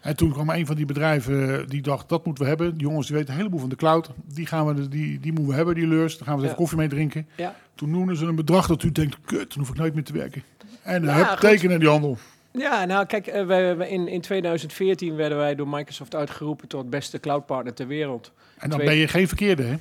En 0.02 0.16
toen 0.16 0.32
kwam 0.32 0.50
een 0.50 0.66
van 0.66 0.76
die 0.76 0.86
bedrijven 0.86 1.70
die 1.70 1.82
dacht, 1.82 2.10
dat 2.10 2.26
moeten 2.26 2.44
we 2.44 2.50
hebben. 2.50 2.78
Die 2.78 2.88
jongens 2.88 3.08
die 3.08 3.16
weten 3.16 3.32
een 3.32 3.38
heleboel 3.38 3.60
van 3.60 3.70
de 3.70 3.76
cloud. 3.76 4.10
Die, 4.34 4.46
gaan 4.46 4.66
we, 4.66 4.88
die, 4.88 5.20
die 5.20 5.32
moeten 5.32 5.50
we 5.50 5.56
hebben, 5.56 5.76
die 5.76 5.88
leurs. 5.88 6.18
Daar 6.18 6.28
gaan 6.28 6.36
we 6.36 6.42
Ja. 6.42 6.46
even 6.46 6.58
koffie 6.60 6.78
mee 6.78 6.88
drinken. 6.88 7.28
Ja. 7.38 7.56
Toen 7.76 7.90
noemden 7.90 8.16
ze 8.18 8.26
een 8.26 8.36
bedrag 8.36 8.68
dat 8.68 8.84
u 8.84 8.92
denkt, 8.92 9.18
kut, 9.26 9.50
dan 9.50 9.60
hoef 9.60 9.70
ik 9.70 9.76
nooit 9.76 9.94
meer 9.94 10.04
te 10.04 10.14
werken. 10.14 10.44
En 10.84 11.04
Ja, 11.04 11.10
uh, 11.10 11.16
hup, 11.16 11.26
goed. 11.28 11.40
tekenen 11.40 11.80
die 11.80 11.90
handel. 11.90 12.18
Ja, 12.52 12.86
nou 12.86 13.06
kijk, 13.06 13.28
eh, 13.28 13.46
wij, 13.46 13.78
wij- 13.78 13.90
in, 13.90 14.08
in 14.08 14.22
2014 14.22 15.16
werden 15.16 15.38
wij 15.38 15.56
door 15.56 15.68
Microsoft 15.68 16.16
uitgeroepen 16.16 16.68
tot 16.68 16.90
beste 16.90 17.20
cloudpartner 17.20 17.74
ter 17.74 17.88
wereld. 17.88 18.32
En 18.58 18.70
dan 18.70 18.78
Twee- 18.80 18.90
ben 18.92 18.98
je 19.00 19.08
geen 19.08 19.28
verkeerde, 19.28 19.64
hè? 19.64 19.76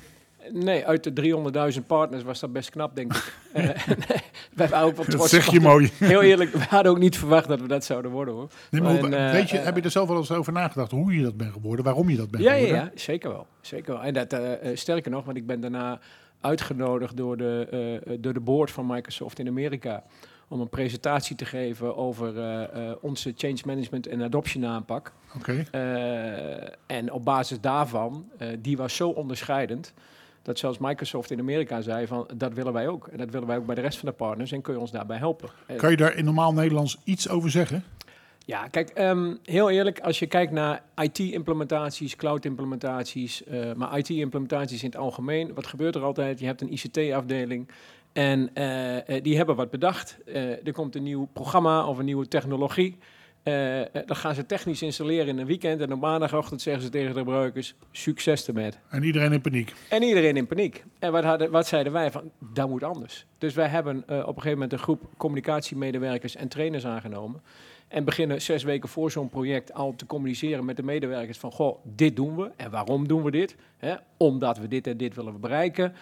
Nee, 0.51 0.85
uit 0.85 1.03
de 1.03 1.13
300.000 1.73 1.87
partners 1.87 2.23
was 2.23 2.39
dat 2.39 2.53
best 2.53 2.69
knap, 2.69 2.95
denk 2.95 3.13
ik. 3.13 3.33
Eh, 3.53 3.63
nee, 3.87 4.19
wij 4.53 4.67
waren 4.67 4.87
ook 4.87 4.95
wel 4.95 5.05
Dat 5.17 5.29
zeg 5.29 5.51
je 5.51 5.59
mooi. 5.59 5.89
Heel 5.97 6.21
eerlijk, 6.21 6.51
we 6.53 6.63
hadden 6.69 6.91
ook 6.91 6.97
niet 6.99 7.17
verwacht 7.17 7.47
dat 7.47 7.61
we 7.61 7.67
dat 7.67 7.85
zouden 7.85 8.11
worden, 8.11 8.33
hoor. 8.33 8.47
Nee, 8.69 8.81
maar 8.81 8.97
En, 8.97 9.13
eh, 9.27 9.31
weet 9.31 9.49
je, 9.49 9.57
eh, 9.57 9.63
heb 9.65 9.75
je 9.75 9.81
er 9.81 9.91
zelf 9.91 10.07
wel 10.07 10.17
eens 10.17 10.31
over 10.31 10.53
nagedacht 10.53 10.91
hoe 10.91 11.15
je 11.15 11.23
dat 11.23 11.37
bent 11.37 11.53
geworden? 11.53 11.85
Waarom 11.85 12.09
je 12.09 12.17
dat 12.17 12.31
bent 12.31 12.43
Ja, 12.43 12.53
ja, 12.53 12.57
geworden? 12.65 12.91
ja, 12.95 12.99
zeker 13.01 13.29
wel. 13.29 13.47
Zeker 13.61 13.93
wel. 13.93 14.03
En 14.03 14.13
dat, 14.13 14.33
eh, 14.33 14.51
eh, 14.71 14.77
sterker 14.77 15.11
nog, 15.11 15.25
want 15.25 15.37
ik 15.37 15.45
ben 15.45 15.59
daarna 15.61 15.99
uitgenodigd 16.41 17.17
door 17.17 17.37
de, 17.37 17.67
eh, 17.71 17.95
eh, 17.95 18.01
door 18.19 18.33
de 18.33 18.39
board 18.39 18.71
van 18.71 18.85
Microsoft 18.85 19.39
in 19.39 19.47
Amerika 19.47 20.03
om 20.51 20.61
een 20.61 20.69
presentatie 20.69 21.35
te 21.35 21.45
geven 21.45 21.97
over 21.97 22.37
eh, 22.37 22.63
eh, 22.63 22.95
onze 23.01 23.33
change 23.35 23.59
management 23.65 24.07
en 24.07 24.21
adoption 24.21 24.65
aanpak. 24.65 25.13
Oké. 25.35 25.65
Eh, 25.71 26.97
en 26.97 27.11
op 27.11 27.25
basis 27.25 27.59
daarvan, 27.61 28.25
die 28.59 28.77
was 28.77 28.95
zo 28.95 29.09
onderscheidend, 29.09 29.93
dat 30.41 30.59
zelfs 30.59 30.77
Microsoft 30.77 31.31
in 31.31 31.39
Amerika 31.39 31.81
zei 31.81 32.07
van, 32.07 32.27
dat 32.37 32.53
willen 32.53 32.73
wij 32.73 32.87
ook. 32.87 33.07
En 33.07 33.17
dat 33.17 33.29
willen 33.29 33.47
wij 33.47 33.57
ook 33.57 33.65
bij 33.65 33.75
de 33.75 33.81
rest 33.81 33.97
van 33.97 34.09
de 34.09 34.15
partners 34.15 34.51
en 34.51 34.61
kun 34.61 34.73
je 34.73 34.79
ons 34.79 34.91
daarbij 34.91 35.17
helpen. 35.17 35.49
Kan 35.77 35.91
je 35.91 35.97
daar 35.97 36.15
in 36.15 36.25
normaal 36.25 36.53
Nederlands 36.53 36.97
iets 37.03 37.29
over 37.29 37.49
zeggen? 37.49 37.83
ja, 38.45 38.67
kijk, 38.67 38.89
ehm, 38.89 39.35
heel 39.43 39.69
eerlijk, 39.69 39.99
als 39.99 40.19
je 40.19 40.27
kijkt 40.27 40.51
naar 40.51 40.83
IT-implementaties, 40.95 42.15
cloud-implementaties, 42.15 43.43
maar 43.75 43.97
IT-implementaties 43.97 44.83
in 44.83 44.89
het 44.89 44.97
algemeen, 44.97 45.53
wat 45.53 45.67
gebeurt 45.67 45.95
er 45.95 46.03
altijd? 46.03 46.39
Je 46.39 46.45
hebt 46.45 46.61
een 46.61 46.73
ICT-afdeling 46.73 47.67
en 48.13 48.49
eh, 48.53 48.97
eh, 48.97 49.23
die 49.23 49.37
hebben 49.37 49.55
wat 49.55 49.69
bedacht. 49.69 50.17
Eh, 50.25 50.67
er 50.67 50.73
komt 50.73 50.95
een 50.95 51.03
nieuw 51.03 51.27
programma 51.33 51.85
of 51.85 51.97
een 51.97 52.05
nieuwe 52.05 52.27
technologie. 52.27 52.97
Dan 54.05 54.15
gaan 54.15 54.35
ze 54.35 54.45
technisch 54.45 54.81
installeren 54.81 55.27
in 55.27 55.37
een 55.37 55.45
weekend 55.45 55.81
en 55.81 55.93
op 55.93 55.99
maandagochtend 55.99 56.61
zeggen 56.61 56.83
ze 56.83 56.89
tegen 56.89 57.13
de 57.13 57.19
gebruikers, 57.19 57.75
succes 57.91 58.47
ermee. 58.47 58.71
En 58.89 59.03
iedereen 59.03 59.33
in 59.33 59.41
paniek. 59.41 59.73
En 59.89 60.03
iedereen 60.03 60.37
in 60.37 60.47
paniek. 60.47 60.83
En 60.99 61.11
wat, 61.11 61.23
hadden, 61.23 61.51
wat 61.51 61.67
zeiden 61.67 61.93
wij 61.93 62.11
van, 62.11 62.31
dat 62.53 62.69
moet 62.69 62.83
anders. 62.83 63.25
Dus 63.37 63.53
wij 63.53 63.67
hebben 63.67 63.97
op 63.97 64.09
een 64.09 64.25
gegeven 64.25 64.51
moment 64.51 64.73
een 64.73 64.79
groep 64.79 65.09
communicatiemedewerkers 65.17 66.35
en 66.35 66.47
trainers 66.47 66.85
aangenomen. 66.85 67.41
En 67.87 68.03
beginnen 68.03 68.41
zes 68.41 68.63
weken 68.63 68.89
voor 68.89 69.11
zo'n 69.11 69.29
project 69.29 69.73
al 69.73 69.95
te 69.95 70.05
communiceren 70.05 70.65
met 70.65 70.75
de 70.75 70.83
medewerkers 70.83 71.37
van, 71.37 71.51
goh, 71.51 71.77
dit 71.83 72.15
doen 72.15 72.35
we. 72.35 72.51
En 72.55 72.71
waarom 72.71 73.07
doen 73.07 73.23
we 73.23 73.31
dit? 73.31 73.55
Omdat 74.17 74.57
we 74.57 74.67
dit 74.67 74.87
en 74.87 74.97
dit 74.97 75.15
willen 75.15 75.39
bereiken. 75.39 75.93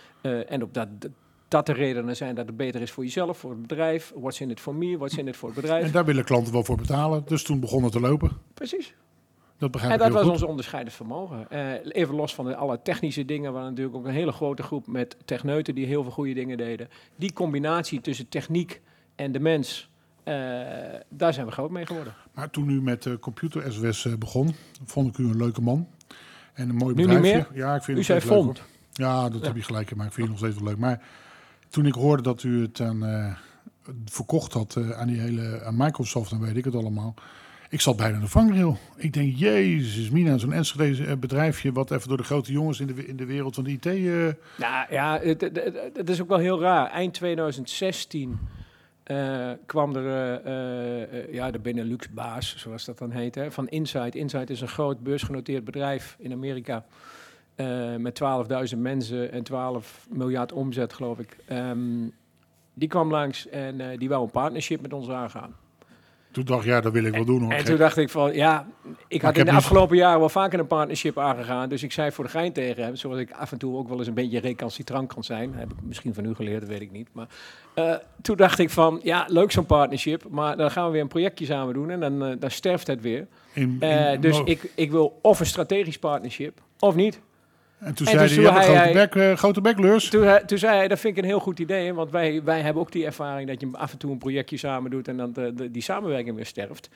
En 0.48 0.64
op 0.64 0.74
dat, 0.74 0.88
dat 1.50 1.66
de 1.66 1.74
redenen 1.74 2.16
zijn 2.16 2.36
dat 2.36 2.48
het 2.48 2.58
beter 2.58 2.82
is 2.82 2.92
voor 2.92 3.04
jezelf, 3.04 3.38
voor 3.38 3.52
het 3.52 3.62
bedrijf. 3.62 4.12
What's 4.16 4.40
in 4.40 4.50
it 4.50 4.60
for 4.60 4.76
me, 4.76 4.98
what's 4.98 5.18
in 5.18 5.28
it 5.28 5.36
for 5.36 5.50
het 5.50 5.62
bedrijf. 5.62 5.86
En 5.86 5.92
daar 5.92 6.06
willen 6.06 6.24
klanten 6.24 6.54
wel 6.54 6.64
voor 6.64 6.78
betalen. 6.78 7.24
Dus 7.26 7.44
toen 7.44 7.60
begon 7.60 7.84
het 7.84 7.92
te 7.92 8.00
lopen. 8.00 8.32
Precies. 8.54 8.94
Dat 9.58 9.72
begrijp 9.72 9.94
En 9.94 10.00
dat 10.00 10.12
was 10.12 10.22
goed. 10.24 10.32
ons 10.32 10.44
onderscheidend 10.44 10.96
vermogen. 10.96 11.50
Eh, 11.50 11.72
even 12.02 12.16
los 12.16 12.36
van 12.36 12.46
de, 12.46 12.56
alle 12.56 12.80
technische 12.82 13.26
dingen, 13.26 13.54
waar 13.54 13.64
natuurlijk 13.64 13.96
ook 13.96 14.06
een 14.06 14.14
hele 14.14 14.32
grote 14.32 14.64
groep 14.64 14.88
met 14.88 15.18
techneuten 15.26 15.76
die 15.76 15.86
heel 15.86 16.04
veel 16.04 16.12
goede 16.12 16.34
dingen 16.34 16.58
deden. 16.58 16.90
Die 17.16 17.34
combinatie 17.34 18.02
tussen 18.02 18.30
techniek 18.30 18.82
en 19.16 19.32
de 19.32 19.40
mens, 19.40 19.90
eh, 20.24 20.34
daar 21.10 21.34
zijn 21.34 21.46
we 21.46 21.52
groot 21.52 21.70
mee 21.70 21.86
geworden. 21.86 22.14
Maar 22.34 22.50
toen 22.50 22.70
u 22.70 22.82
met 22.82 23.06
uh, 23.06 23.14
computer 23.20 23.74
SOS 23.74 24.18
begon, 24.18 24.56
vond 24.86 25.08
ik 25.08 25.18
u 25.18 25.30
een 25.30 25.38
leuke 25.38 25.62
man. 25.62 25.88
En 26.54 26.70
een 26.70 26.76
mooi 26.76 26.96
Nu 26.96 27.02
bedrijfje. 27.06 27.36
niet 27.36 27.48
Ja, 27.54 27.76
ik 27.76 27.84
vind 27.84 27.98
U 27.98 28.00
het 28.00 28.06
zei 28.06 28.20
leuk, 28.20 28.28
vond. 28.28 28.58
hoor. 28.58 28.68
Ja, 28.94 29.30
dat 29.30 29.46
heb 29.46 29.56
je 29.56 29.64
gelijk 29.64 29.96
maar 29.96 30.06
ik 30.06 30.14
vind 30.14 30.28
het 30.28 30.40
nog 30.40 30.48
steeds 30.50 30.64
wel 30.64 30.72
leuk. 30.74 30.82
Maar 30.82 31.02
toen 31.70 31.86
ik 31.86 31.94
hoorde 31.94 32.24
dat 32.24 32.44
u 32.44 32.62
het 32.62 32.82
aan, 32.82 33.04
uh, 33.04 33.34
verkocht 34.06 34.54
had 34.54 34.76
uh, 34.78 34.92
aan 34.92 35.08
die 35.08 35.20
hele 35.20 35.64
aan 35.64 35.78
Microsoft 35.78 36.32
en 36.32 36.40
weet 36.40 36.58
ik 36.58 36.66
het 36.66 36.76
allemaal. 36.76 37.14
Ik 37.70 37.82
zat 37.82 37.98
bijna 37.98 38.20
de 38.20 38.28
vangrail. 38.28 38.78
Ik 38.96 39.14
denk, 39.14 39.38
jezus, 39.38 40.10
Mina, 40.10 40.38
zo'n 40.38 40.54
Enschede 40.54 41.06
eh, 41.06 41.18
bedrijfje 41.18 41.72
wat 41.72 41.92
even 41.92 42.08
door 42.08 42.18
de 42.18 42.24
grote 42.24 42.52
jongens 42.52 42.80
in 42.80 42.88
de, 42.88 43.08
in 43.08 43.16
de 43.16 43.26
wereld 43.26 43.56
van 43.56 43.64
de 43.64 43.72
IT... 43.72 43.86
Uh... 43.86 44.28
Nou 44.58 44.86
ja, 44.90 45.20
het, 45.94 46.10
is 46.10 46.22
ook 46.22 46.28
wel 46.28 46.38
heel 46.38 46.62
raar. 46.62 46.90
Eind 46.90 47.14
2016 47.14 48.40
uh, 49.06 49.52
kwam 49.66 49.96
er 49.96 51.34
ja, 51.34 51.52
de 51.52 51.60
Benelux-baas, 51.60 52.58
zoals 52.58 52.86
dat 52.86 52.98
dan 52.98 53.12
heet, 53.12 53.40
van 53.50 53.68
Insight. 53.68 54.16
Insight 54.16 54.50
is 54.50 54.62
een 54.62 54.68
groot 54.68 55.00
beursgenoteerd 55.00 55.64
bedrijf 55.64 56.16
in 56.20 56.32
Amerika. 56.32 56.86
Uh, 57.62 57.96
met 57.96 58.22
12.000 58.74 58.78
mensen 58.78 59.32
en 59.32 59.44
12 59.44 60.08
miljard 60.10 60.52
omzet, 60.52 60.94
geloof 60.94 61.20
ik. 61.20 61.38
Um, 61.52 62.12
die 62.74 62.88
kwam 62.90 63.12
langs 63.12 63.48
en 63.50 63.80
uh, 63.80 63.86
die 63.98 64.10
wou 64.10 64.24
een 64.24 64.32
partnership 64.32 64.82
met 64.82 64.94
ons 64.94 65.10
aangaan. 65.10 65.56
Toen 66.32 66.44
dacht 66.46 66.64
ja, 66.66 66.82
dat 66.82 66.92
wil 66.94 67.04
ik 67.04 67.14
wel 67.14 67.26
doen 67.26 67.42
hoor. 67.42 67.52
En 67.52 67.66
toen 67.66 67.78
dacht 67.78 67.98
ik 67.98 68.10
van, 68.10 68.34
ja, 68.34 68.68
ik 69.08 69.22
had 69.22 69.32
ik 69.32 69.38
in 69.38 69.46
de 69.46 69.52
niet- 69.52 69.60
afgelopen 69.60 69.98
jaren 69.98 70.20
wel 70.20 70.30
vaker 70.30 70.60
een 70.60 70.68
partnership 70.68 71.18
aangegaan. 71.18 71.70
Dus 71.70 71.84
ik 71.84 71.92
zei 71.92 72.12
voor 72.12 72.24
de 72.24 72.30
gein 72.30 72.54
tegen 72.54 72.84
hem, 72.84 72.96
zoals 72.96 73.18
ik 73.20 73.32
af 73.32 73.52
en 73.52 73.58
toe 73.58 73.78
ook 73.78 73.88
wel 73.90 73.98
eens 73.98 74.08
een 74.08 74.14
beetje 74.14 74.40
recalcitrant 74.40 75.14
kan 75.14 75.24
zijn. 75.24 75.54
Heb 75.54 75.72
ik 75.72 75.78
misschien 75.82 76.14
van 76.14 76.26
u 76.26 76.34
geleerd, 76.36 76.60
dat 76.60 76.70
weet 76.70 76.82
ik 76.82 76.92
niet. 76.92 77.10
Maar 77.14 77.28
eh, 77.74 77.94
toen 78.22 78.36
dacht 78.36 78.60
ik 78.60 78.70
van, 78.70 79.00
ja, 79.04 79.26
leuk 79.28 79.52
zo'n 79.52 79.66
partnership. 79.66 80.24
Maar 80.30 80.58
dan 80.58 80.72
gaan 80.72 80.86
we 80.86 80.92
weer 80.92 81.02
een 81.02 81.08
projectje 81.08 81.46
samen 81.46 81.74
doen 81.74 81.90
en 81.90 82.00
dan, 82.00 82.24
eh, 82.26 82.34
dan 82.40 82.52
sterft 82.52 82.88
het 82.88 83.02
weer. 83.02 83.28
In- 83.54 83.78
Eh, 83.80 84.22
dus 84.22 84.42
ik, 84.46 84.72
ik 84.76 84.92
wil 84.92 85.20
of 85.22 85.40
een 85.40 85.46
strategisch 85.46 86.00
partnership, 86.00 86.62
of 86.80 86.96
niet. 86.96 87.20
En 87.80 87.94
toen 87.94 88.08
en 88.08 88.12
zei 88.14 88.28
dus 88.28 88.36
hij, 88.36 88.44
je 88.46 88.52
hebt 88.52 88.66
toen 88.66 88.72
een 88.76 88.80
hij- 88.82 88.92
grote 88.94 89.08
bek, 89.20 89.24
eh, 89.32 89.38
grote 89.38 89.62
bek, 89.62 89.80
Leurs. 89.80 90.10
Toen, 90.10 90.24
hij- 90.24 90.44
toen 90.44 90.58
zei 90.58 90.76
hij, 90.76 90.88
dat 90.88 91.00
vind 91.00 91.18
ik 91.18 91.24
een 91.24 91.30
heel 91.30 91.40
goed 91.40 91.60
idee. 91.60 91.94
Want 91.94 92.12
wij, 92.12 92.44
wij 92.44 92.62
hebben 92.62 92.82
ook 92.82 92.92
die 92.92 93.06
ervaring 93.06 93.48
dat 93.48 93.62
je 93.62 93.70
af 93.72 93.92
en 93.92 93.98
toe 93.98 94.12
een 94.12 94.18
projectje 94.18 94.58
samen 94.58 94.92
doet 94.92 95.08
en 95.08 95.18
dan 95.18 95.34
de, 95.34 95.54
de- 95.54 95.72
die 95.72 95.82
samenwerking 95.82 96.36
weer 96.36 96.46
sterft. 96.46 96.90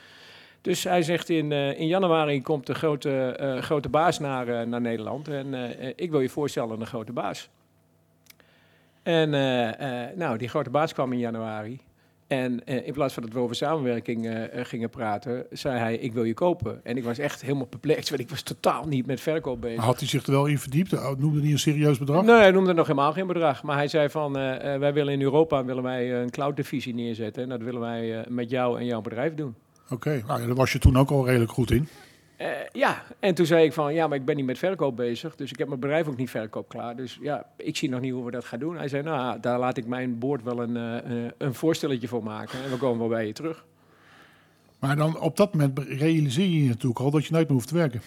Dus 0.61 0.83
hij 0.83 1.01
zegt 1.01 1.29
in, 1.29 1.51
eh, 1.51 1.79
in 1.79 1.87
januari 1.87 2.41
komt 2.41 2.65
de 2.67 2.73
grote, 2.75 3.35
eh, 3.39 3.57
grote 3.61 3.89
baas 3.89 4.19
naar, 4.19 4.47
eh, 4.47 4.65
naar 4.67 4.81
Nederland. 4.81 5.27
En 5.27 5.53
eh, 5.53 5.87
eh, 5.87 5.93
ik 5.95 6.11
wil 6.11 6.19
je 6.19 6.29
voorstellen 6.29 6.71
aan 6.71 6.79
de 6.79 6.85
grote 6.85 7.11
baas. 7.13 7.49
En 9.03 9.33
eh, 9.33 10.03
eh, 10.03 10.09
nou, 10.17 10.37
die 10.37 10.47
grote 10.47 10.69
baas 10.69 10.93
kwam 10.93 11.11
in 11.13 11.19
januari. 11.19 11.79
En 12.33 12.65
eh, 12.65 12.87
in 12.87 12.93
plaats 12.93 13.13
van 13.13 13.23
dat 13.23 13.33
we 13.33 13.39
over 13.39 13.55
samenwerking 13.55 14.25
eh, 14.25 14.59
eh, 14.59 14.65
gingen 14.65 14.89
praten, 14.89 15.45
zei 15.51 15.79
hij, 15.79 15.95
ik 15.95 16.13
wil 16.13 16.23
je 16.23 16.33
kopen. 16.33 16.79
En 16.83 16.97
ik 16.97 17.03
was 17.03 17.17
echt 17.17 17.41
helemaal 17.41 17.65
perplex, 17.65 18.09
want 18.09 18.21
ik 18.21 18.29
was 18.29 18.41
totaal 18.41 18.85
niet 18.85 19.05
met 19.05 19.21
verkoop 19.21 19.61
bezig. 19.61 19.83
Had 19.83 19.99
hij 19.99 20.07
zich 20.07 20.25
er 20.25 20.31
wel 20.31 20.45
in 20.45 20.59
verdiept? 20.59 20.91
Noemde 21.17 21.41
hij 21.41 21.51
een 21.51 21.59
serieus 21.59 21.97
bedrag? 21.97 22.23
Nee, 22.23 22.35
hij 22.35 22.51
noemde 22.51 22.73
nog 22.73 22.87
helemaal 22.87 23.13
geen 23.13 23.27
bedrag. 23.27 23.63
Maar 23.63 23.75
hij 23.75 23.87
zei 23.87 24.09
van, 24.09 24.33
wij 24.33 24.93
willen 24.93 25.13
in 25.13 25.21
Europa 25.21 25.65
willen 25.65 25.83
wij 25.83 26.21
een 26.21 26.29
cloud 26.29 26.55
divisie 26.55 26.93
neerzetten. 26.93 27.43
En 27.43 27.49
dat 27.49 27.61
willen 27.61 27.81
wij 27.81 28.25
met 28.29 28.49
jou 28.49 28.79
en 28.79 28.85
jouw 28.85 29.01
bedrijf 29.01 29.33
doen. 29.33 29.55
Oké, 29.89 30.23
nou, 30.27 30.41
ja, 30.41 30.45
daar 30.45 30.55
was 30.55 30.71
je 30.71 30.79
toen 30.79 30.97
ook 30.97 31.09
al 31.09 31.25
redelijk 31.25 31.51
goed 31.51 31.71
in. 31.71 31.87
Eh, 32.43 32.49
ja, 32.71 33.03
en 33.19 33.33
toen 33.35 33.45
zei 33.45 33.65
ik 33.65 33.73
van, 33.73 33.93
ja, 33.93 34.07
maar 34.07 34.17
ik 34.17 34.25
ben 34.25 34.35
niet 34.35 34.45
met 34.45 34.57
verkoop 34.57 34.95
bezig. 34.95 35.35
Dus 35.35 35.51
ik 35.51 35.57
heb 35.57 35.67
mijn 35.67 35.79
bedrijf 35.79 36.07
ook 36.07 36.17
niet 36.17 36.29
verkoop 36.29 36.69
klaar. 36.69 36.95
Dus 36.95 37.17
ja, 37.21 37.45
ik 37.57 37.77
zie 37.77 37.89
nog 37.89 38.01
niet 38.01 38.13
hoe 38.13 38.25
we 38.25 38.31
dat 38.31 38.45
gaan 38.45 38.59
doen. 38.59 38.77
Hij 38.77 38.87
zei, 38.87 39.03
nou, 39.03 39.39
daar 39.39 39.59
laat 39.59 39.77
ik 39.77 39.85
mijn 39.85 40.19
boord 40.19 40.43
wel 40.43 40.59
een, 40.61 40.77
eh, 40.77 41.25
eh, 41.25 41.31
een 41.37 41.53
voorstelletje 41.53 42.07
voor 42.07 42.23
maken. 42.23 42.63
En 42.63 42.69
we 42.69 42.77
komen 42.77 42.99
wel 42.99 43.07
bij 43.07 43.27
je 43.27 43.33
terug. 43.33 43.65
Maar 44.79 44.95
dan 44.95 45.19
op 45.19 45.37
dat 45.37 45.53
moment 45.53 45.79
realiseer 45.79 46.45
je 46.49 46.63
je 46.63 46.67
natuurlijk 46.67 46.99
al 46.99 47.11
dat 47.11 47.25
je 47.25 47.33
nooit 47.33 47.45
meer 47.47 47.55
hoeft 47.55 47.67
te 47.67 47.75
werken. 47.75 48.01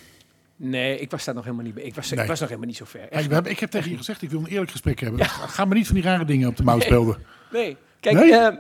Nee, 0.57 0.99
ik 0.99 1.11
was 1.11 1.25
daar 1.25 1.35
nog 1.35 1.45
helemaal 1.45 1.65
niet 1.65 1.75
bij. 1.75 1.85
Ik 1.85 1.95
was, 1.95 2.11
Nee. 2.11 2.21
ik 2.23 2.29
was 2.29 2.41
nog 2.41 2.49
helemaal 2.49 2.69
niet 2.69 2.79
zo 2.79 2.85
ver. 2.85 3.07
We 3.11 3.17
hebben, 3.17 3.51
ik 3.53 3.59
heb 3.61 3.71
tegen 3.71 3.91
je 3.91 3.97
gezegd, 3.97 4.23
ik 4.23 4.31
wil 4.31 4.41
een 4.41 4.47
eerlijk 4.47 4.71
gesprek 4.71 5.01
hebben. 5.01 5.25
Ga 5.27 5.65
me 5.65 5.75
niet 5.75 5.87
van 5.87 5.95
die 5.95 6.05
rare 6.05 6.25
dingen 6.25 6.49
op 6.49 6.57
de 6.57 6.63
mouw 6.63 6.81
spelden. 6.81 7.17
Nee. 7.53 7.77
Kijk, 8.01 8.17
Nee? 8.17 8.37
ehm, 8.37 8.57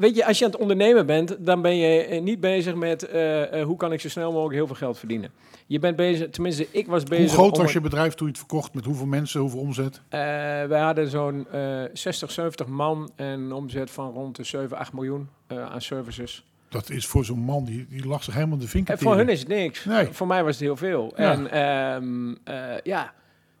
weet 0.00 0.16
je, 0.16 0.26
als 0.26 0.38
je 0.38 0.44
aan 0.44 0.50
het 0.50 0.60
ondernemen 0.60 1.06
bent, 1.06 1.36
dan 1.38 1.62
ben 1.62 1.76
je 1.76 2.04
eh, 2.04 2.22
niet 2.22 2.40
bezig 2.40 2.74
met 2.74 3.02
eh, 3.02 3.60
eh, 3.60 3.66
hoe 3.66 3.76
kan 3.76 3.92
ik 3.92 4.00
zo 4.00 4.08
snel 4.08 4.32
mogelijk 4.32 4.54
heel 4.54 4.66
veel 4.66 4.76
geld 4.76 4.98
verdienen. 4.98 5.30
Je 5.66 5.78
bent 5.78 5.96
bezig, 5.96 6.30
tenminste, 6.30 6.66
ik 6.70 6.86
was 6.86 7.02
bezig. 7.02 7.30
Hoe 7.30 7.38
groot 7.38 7.56
was 7.56 7.72
je 7.72 7.80
bedrijf 7.80 8.14
toen 8.14 8.26
je 8.26 8.32
het 8.32 8.42
verkocht? 8.42 8.74
Met 8.74 8.84
hoeveel 8.84 9.06
mensen, 9.06 9.40
hoeveel 9.40 9.60
omzet? 9.60 10.00
Eh, 10.08 10.20
wij 10.64 10.80
hadden 10.80 11.08
zo'n 11.08 11.46
eh 11.52 11.82
60, 11.92 12.30
70 12.30 12.66
man 12.66 13.10
en 13.16 13.26
een 13.26 13.52
omzet 13.52 13.90
van 13.90 14.12
rond 14.12 14.36
de 14.36 14.44
7, 14.44 14.76
8 14.76 14.92
miljoen 14.92 15.28
aan 15.48 15.80
services. 15.80 16.44
Dat 16.68 16.90
is 16.90 17.06
voor 17.06 17.24
zo'n 17.24 17.38
man, 17.38 17.64
die, 17.64 17.86
die 17.88 18.06
lag 18.06 18.22
zich 18.22 18.34
helemaal 18.34 18.58
de 18.58 18.68
vinken 18.68 18.94
En 18.94 19.00
voor 19.00 19.16
hun 19.16 19.28
is 19.28 19.38
het 19.38 19.48
niks. 19.48 19.84
Nee. 19.84 20.08
Voor 20.12 20.26
mij 20.26 20.44
was 20.44 20.52
het 20.52 20.64
heel 20.64 20.76
veel. 20.76 21.12
Ja. 21.16 21.32
En 21.32 21.50
ehm, 21.50 22.34
eh, 22.44 22.80
ja, 22.82 23.12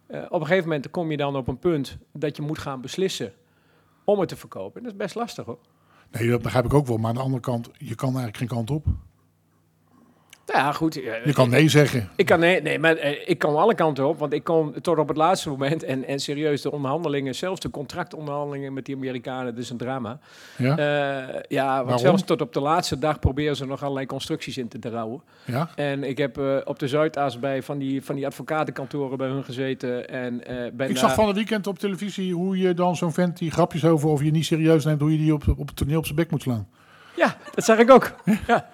op 0.08 0.40
een 0.40 0.46
gegeven 0.46 0.68
moment 0.68 0.90
kom 0.90 1.10
je 1.10 1.16
dan 1.16 1.36
op 1.36 1.48
een 1.48 1.58
punt 1.58 1.98
dat 2.12 2.36
je 2.36 2.42
moet 2.42 2.58
gaan 2.58 2.80
beslissen 2.80 3.32
om 4.04 4.20
het 4.20 4.28
te 4.28 4.36
verkopen. 4.36 4.76
En 4.76 4.82
dat 4.82 4.92
is 4.92 4.98
best 4.98 5.14
lastig 5.14 5.44
hoor. 5.44 5.58
Nee, 6.10 6.28
dat 6.28 6.42
begrijp 6.42 6.64
ik 6.64 6.74
ook 6.74 6.86
wel. 6.86 6.96
Maar 6.96 7.08
aan 7.08 7.14
de 7.14 7.20
andere 7.20 7.42
kant, 7.42 7.70
je 7.78 7.94
kan 7.94 8.08
eigenlijk 8.08 8.36
geen 8.36 8.48
kant 8.48 8.70
op. 8.70 8.86
Ja, 10.56 10.72
goed. 10.72 10.94
Je 10.94 11.32
kan 11.32 11.50
nee 11.50 11.68
zeggen. 11.68 12.08
Ik 12.16 12.26
kan, 12.26 12.40
nee, 12.40 12.62
nee, 12.62 12.78
maar 12.78 12.96
eh, 12.96 13.28
ik 13.28 13.38
kan 13.38 13.56
alle 13.56 13.74
kanten 13.74 14.08
op, 14.08 14.18
want 14.18 14.32
ik 14.32 14.44
kon 14.44 14.74
tot 14.80 14.98
op 14.98 15.08
het 15.08 15.16
laatste 15.16 15.48
moment 15.48 15.82
en, 15.82 16.04
en 16.04 16.18
serieus 16.18 16.62
de 16.62 16.72
onderhandelingen, 16.72 17.34
zelfs 17.34 17.60
de 17.60 17.70
contractonderhandelingen 17.70 18.72
met 18.72 18.84
die 18.84 18.94
Amerikanen, 18.96 19.54
dat 19.54 19.64
is 19.64 19.70
een 19.70 19.76
drama. 19.76 20.18
Ja? 20.56 20.76
Eh, 20.76 21.40
ja, 21.48 21.74
want 21.74 21.84
Waarom? 21.84 21.98
zelfs 21.98 22.22
tot 22.22 22.40
op 22.40 22.52
de 22.52 22.60
laatste 22.60 22.98
dag 22.98 23.18
proberen 23.18 23.56
ze 23.56 23.66
nog 23.66 23.82
allerlei 23.82 24.06
constructies 24.06 24.58
in 24.58 24.68
te 24.68 24.78
draaien. 24.78 24.94
ja? 25.44 25.70
En 25.74 26.04
ik 26.04 26.18
heb 26.18 26.38
eh, 26.38 26.56
op 26.64 26.78
de 26.78 26.88
Zuidas 26.88 27.38
bij 27.38 27.62
van 27.62 27.78
die, 27.78 28.04
van 28.04 28.14
die 28.14 28.26
advocatenkantoren 28.26 29.18
bij 29.18 29.28
hun 29.28 29.44
gezeten 29.44 30.08
en 30.08 30.46
eh, 30.46 30.72
ben 30.72 30.90
Ik 30.90 30.96
zag 30.96 31.14
van 31.14 31.26
het 31.26 31.36
weekend 31.36 31.66
op 31.66 31.78
televisie 31.78 32.34
hoe 32.34 32.58
je 32.58 32.74
dan 32.74 32.96
zo'n 32.96 33.12
vent 33.12 33.38
die 33.38 33.50
grapjes 33.50 33.84
over 33.84 34.08
of 34.08 34.22
je 34.22 34.30
niet 34.30 34.44
serieus 34.44 34.84
neemt, 34.84 35.00
hoe 35.00 35.12
je 35.12 35.18
die 35.18 35.34
op, 35.34 35.42
op 35.56 35.66
het 35.66 35.76
toneel 35.76 35.98
op 35.98 36.04
zijn 36.04 36.16
bek 36.16 36.30
moet 36.30 36.42
slaan. 36.42 36.68
Ja, 37.16 37.36
dat 37.54 37.64
zag 37.64 37.78
ik 37.78 37.90
ook. 37.90 38.14
Ja. 38.46 38.68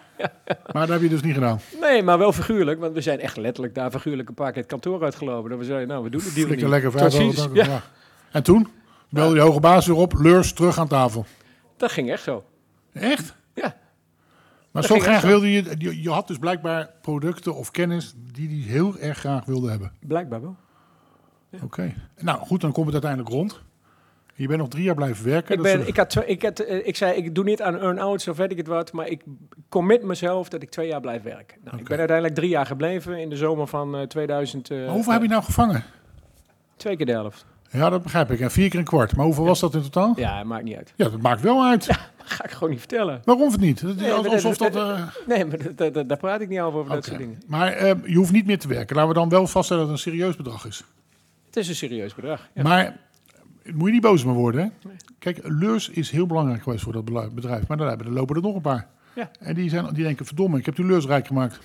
Maar 0.73 0.87
dat 0.87 0.89
heb 0.89 1.01
je 1.03 1.09
dus 1.09 1.23
niet 1.23 1.35
gedaan. 1.35 1.61
Nee, 1.81 2.03
maar 2.03 2.18
wel 2.18 2.33
figuurlijk, 2.33 2.81
want 2.81 2.95
we 2.95 3.01
zijn 3.01 3.20
echt 3.20 3.37
letterlijk 3.37 3.75
daar 3.75 3.91
figuurlijk 3.91 4.29
een 4.29 4.35
paar 4.35 4.53
keer 4.53 4.61
het 4.62 4.70
kantoor 4.70 5.03
uitgelopen. 5.03 5.51
Dat 5.51 5.59
we 5.59 5.64
zeiden, 5.64 5.89
nou, 5.89 6.05
we 6.05 6.11
doen 6.11 6.20
het 6.20 6.35
deal 6.35 6.47
Flikker 6.47 6.66
niet. 6.68 6.83
lekker 6.83 6.93
vijf 6.93 7.14
euro. 7.18 7.55
ja. 7.55 7.64
Ja. 7.64 7.83
En 8.33 8.43
toen? 8.43 8.68
Belde 9.09 9.35
je 9.35 9.41
hoge 9.41 9.61
baas 9.61 9.87
weer 9.87 9.97
op, 9.97 10.12
leurs 10.18 10.53
terug 10.53 10.79
aan 10.79 10.89
tafel. 10.89 11.27
Dat 11.77 11.93
ging 11.93 12.11
echt 12.11 12.23
zo. 12.23 12.45
Echt? 12.93 13.35
Ja. 13.55 13.77
Maar 14.70 14.83
Dat 14.83 14.91
zo 14.91 14.99
graag 14.99 15.23
wilde 15.23 15.53
je, 15.53 15.75
je, 15.79 16.03
je 16.03 16.11
had 16.11 16.29
dus 16.29 16.39
blijkbaar 16.39 16.91
producten 17.03 17.55
of 17.55 17.70
kennis 17.70 18.14
die 18.33 18.49
hij 18.49 18.73
heel 18.73 18.99
erg 18.99 19.18
graag 19.18 19.45
wilde 19.45 19.70
hebben. 19.70 19.93
Blijkbaar 20.01 20.41
wel. 20.41 20.57
Oké. 21.62 21.95
Nou 22.20 22.39
goed, 22.39 22.61
dan 22.61 22.73
komt 22.73 22.85
het 22.93 23.05
uiteindelijk 23.05 23.31
rond. 23.35 23.61
Je 24.43 24.49
bent 24.49 24.61
nog 24.61 24.68
drie 24.68 24.84
jaar 24.84 24.95
blijven 24.95 25.24
werken. 25.24 25.51
Ik, 25.57 25.62
dat 25.62 25.72
ben, 25.72 25.80
een- 25.80 25.86
ik, 25.86 25.97
had, 25.97 26.22
ik, 26.26 26.43
had, 26.43 26.59
eh, 26.59 26.86
ik 26.86 26.97
zei, 26.97 27.16
ik 27.16 27.34
doe 27.34 27.45
niet 27.45 27.62
aan 27.62 27.78
earn-outs 27.78 28.28
of 28.28 28.36
weet 28.36 28.51
ik 28.51 28.57
het 28.57 28.66
wat, 28.66 28.93
maar 28.93 29.09
ik 29.09 29.22
commit 29.68 30.03
mezelf 30.03 30.49
dat 30.49 30.62
ik 30.62 30.70
twee 30.70 30.88
jaar 30.88 31.01
blijf 31.01 31.22
werken. 31.22 31.59
Nou, 31.64 31.78
Ik 31.78 31.88
ben 31.88 31.99
uiteindelijk 31.99 32.36
drie 32.38 32.49
jaar 32.49 32.66
gebleven 32.66 33.18
in 33.18 33.28
de 33.28 33.36
zomer 33.36 33.66
van 33.66 33.97
eh 33.97 34.03
2000. 34.03 34.70
eh, 34.70 34.78
Maar 34.78 34.88
hoeveel 34.88 35.12
heb 35.12 35.22
je 35.22 35.28
nou 35.28 35.43
gevangen? 35.43 35.84
Twee 36.76 36.97
keer 36.97 37.07
de 37.07 37.12
helft. 37.12 37.45
Ja, 37.70 37.90
dat 37.90 38.03
begrijp 38.03 38.30
ik. 38.30 38.40
En 38.40 38.51
vier 38.51 38.68
keer 38.68 38.78
een 38.78 38.84
kwart. 38.84 39.16
Maar 39.16 39.24
hoeveel 39.24 39.45
was 39.45 39.61
dat 39.61 39.74
in 39.74 39.82
totaal? 39.82 40.12
Ja, 40.16 40.43
maakt 40.45 40.64
niet 40.64 40.76
uit. 40.76 40.93
Ja, 40.97 41.09
dat 41.09 41.20
maakt 41.20 41.40
wel 41.40 41.64
uit. 41.64 41.84
ga 42.24 42.45
ik 42.45 42.51
gewoon 42.51 42.70
niet 42.70 42.78
vertellen. 42.78 43.20
Waarom 43.24 43.51
het 43.53 43.61
niet? 43.61 43.82
Is 43.82 43.95
Nee, 43.95 44.09
dat- 44.11 44.26
alsof 44.26 44.57
dat... 44.57 44.72
dat- 44.72 44.97
eh, 44.97 45.03
Nee, 45.26 45.45
maar 45.45 45.59
dat- 45.62 45.78
dat- 45.78 45.95
dat- 45.95 46.09
daar 46.09 46.18
praat 46.18 46.40
ik 46.40 46.49
niet 46.49 46.61
over, 46.61 46.78
over 46.80 46.95
dat 46.95 47.05
soort 47.05 47.18
dingen. 47.18 47.43
Maar 47.47 47.72
eh, 47.72 47.95
je 48.05 48.14
hoeft 48.16 48.32
niet 48.32 48.47
meer 48.47 48.59
te 48.59 48.68
werken. 48.68 48.97
Laten 48.97 49.12
we 49.12 49.18
dan 49.18 49.28
wel 49.28 49.47
vaststellen 49.47 49.86
dat 49.86 49.93
het 49.93 50.07
een 50.07 50.12
serieus 50.12 50.36
bedrag 50.36 50.66
is. 50.66 50.84
Het 51.47 51.57
is 51.57 51.68
een 51.68 51.74
serieus 51.74 52.14
bedrag. 52.14 52.49
Ja. 52.55 52.62
Maar 52.62 52.84
eh, 52.86 52.93
moet 53.75 53.87
je 53.87 53.93
niet 53.93 54.03
boos 54.03 54.25
maar 54.25 54.35
worden. 54.35 54.61
Hè? 54.61 54.91
Kijk, 55.19 55.41
Leurs 55.43 55.89
is 55.89 56.11
heel 56.11 56.27
belangrijk 56.27 56.63
geweest 56.63 56.83
voor 56.83 56.93
dat 56.93 57.35
bedrijf. 57.35 57.67
Maar 57.67 57.77
daar 57.77 57.97
lopen 58.05 58.37
er 58.37 58.43
nog 58.43 58.55
een 58.55 58.61
paar. 58.61 58.89
Ja. 59.15 59.31
En 59.41 59.55
die, 59.55 59.71
zijn, 59.71 59.95
die 59.95 60.05
denken, 60.05 60.27
verdomme, 60.27 60.59
ik 60.59 60.67
heb 60.67 60.77
die 60.77 60.85
Leurs 60.85 61.07
rijk 61.07 61.27
gemaakt. 61.27 61.61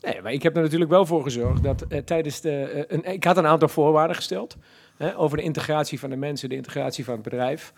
Nee, 0.00 0.22
maar 0.22 0.32
ik 0.32 0.42
heb 0.42 0.56
er 0.56 0.62
natuurlijk 0.62 0.90
wel 0.90 1.06
voor 1.06 1.22
gezorgd 1.22 1.62
dat 1.62 1.82
eh, 1.82 1.98
tijdens 1.98 2.40
de. 2.40 2.50
eh, 2.50 2.84
een, 2.88 3.12
ik 3.12 3.24
had 3.24 3.36
een 3.36 3.46
aantal 3.46 3.68
voorwaarden 3.68 4.16
gesteld. 4.16 4.56
Hè, 4.96 5.18
over 5.18 5.36
de 5.36 5.42
integratie 5.42 5.98
van 5.98 6.10
de 6.10 6.16
mensen, 6.16 6.48
de 6.48 6.54
integratie 6.54 7.04
van 7.04 7.14
het 7.14 7.22
bedrijf. 7.22 7.72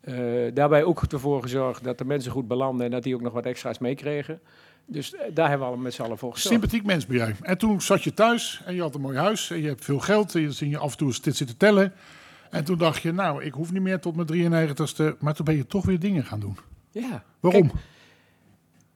Eh, 0.00 0.14
daarbij 0.54 0.84
ook 0.84 1.02
ervoor 1.02 1.42
gezorgd 1.42 1.84
dat 1.84 1.98
de 1.98 2.04
mensen 2.04 2.32
goed 2.32 2.48
belanden 2.48 2.86
en 2.86 2.90
dat 2.92 3.02
die 3.02 3.14
ook 3.14 3.20
nog 3.20 3.32
wat 3.32 3.44
extra's 3.46 3.78
meekregen. 3.78 4.40
Dus 4.86 5.14
daar 5.32 5.48
hebben 5.48 5.66
we 5.66 5.74
al 5.74 5.78
met 5.80 5.94
z'n 5.94 6.02
allen 6.02 6.18
voor 6.18 6.32
gezorgd. 6.32 6.54
Sympathiek 6.54 6.86
mens 6.86 7.06
ben 7.06 7.16
jij. 7.16 7.34
En 7.42 7.58
toen 7.58 7.80
zat 7.80 8.02
je 8.02 8.14
thuis 8.14 8.62
en 8.64 8.74
je 8.74 8.80
had 8.80 8.94
een 8.94 9.00
mooi 9.00 9.16
huis. 9.16 9.50
En 9.50 9.60
je 9.60 9.68
hebt 9.68 9.84
veel 9.84 9.98
geld. 9.98 10.34
En 10.34 10.40
je 10.40 10.52
zie 10.52 10.68
je 10.68 10.78
af 10.78 10.90
en 10.90 10.98
toe 10.98 11.12
zitten 11.12 11.56
tellen. 11.56 11.92
En 12.54 12.64
toen 12.64 12.78
dacht 12.78 13.02
je, 13.02 13.12
nou, 13.12 13.44
ik 13.44 13.52
hoef 13.52 13.72
niet 13.72 13.82
meer 13.82 14.00
tot 14.00 14.16
mijn 14.16 14.28
93ste. 14.28 15.18
Maar 15.18 15.34
toen 15.34 15.44
ben 15.44 15.56
je 15.56 15.66
toch 15.66 15.84
weer 15.84 15.98
dingen 15.98 16.24
gaan 16.24 16.40
doen. 16.40 16.56
Ja. 16.90 17.24
Waarom? 17.40 17.68
Kijk, 17.68 17.80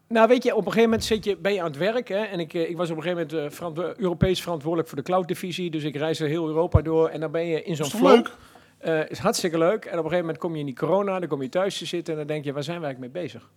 Nou, 0.09 0.29
weet 0.29 0.43
je, 0.43 0.51
op 0.51 0.57
een 0.59 0.65
gegeven 0.73 0.83
moment 0.83 1.05
zit 1.05 1.25
je, 1.25 1.37
ben 1.37 1.53
je 1.53 1.61
aan 1.61 1.67
het 1.67 1.77
werk. 1.77 2.09
Hè, 2.09 2.17
en 2.23 2.41
ik, 2.41 2.55
eh, 2.55 2.71
ik 2.71 2.77
was 2.77 2.91
op 2.91 2.97
een 2.97 3.03
gegeven 3.03 3.27
moment 3.29 3.51
eh, 3.53 3.57
verantwo- 3.57 3.93
Europees 3.97 4.43
verantwoordelijk 4.43 4.89
voor 4.89 4.99
de 4.99 5.05
cloud-divisie. 5.05 5.71
Dus 5.71 5.85
ik 5.85 5.97
reisde 5.97 6.27
heel 6.27 6.47
Europa 6.47 6.83
door. 6.83 7.09
En 7.09 7.21
dan 7.21 7.31
ben 7.31 7.47
je 7.47 7.63
in 7.63 7.77
zo'n 7.77 7.87
flow. 7.87 8.15
leuk? 8.15 8.31
Eh, 8.79 9.11
is 9.11 9.19
hartstikke 9.19 9.59
leuk. 9.59 9.85
En 9.85 9.91
op 9.99 10.05
een 10.05 10.11
gegeven 10.11 10.19
moment 10.21 10.39
kom 10.39 10.53
je 10.55 10.59
in 10.61 10.67
die 10.67 10.75
corona, 10.75 11.19
dan 11.19 11.29
kom 11.29 11.43
je 11.43 11.49
thuis 11.49 11.79
te 11.79 11.87
zitten 11.87 12.13
en 12.13 12.19
dan 12.19 12.29
denk 12.29 12.45
je, 12.45 12.53
waar 12.53 12.63
zijn 12.63 12.81
we 12.81 12.85
eigenlijk 12.85 13.15
mee 13.15 13.23
bezig? 13.25 13.51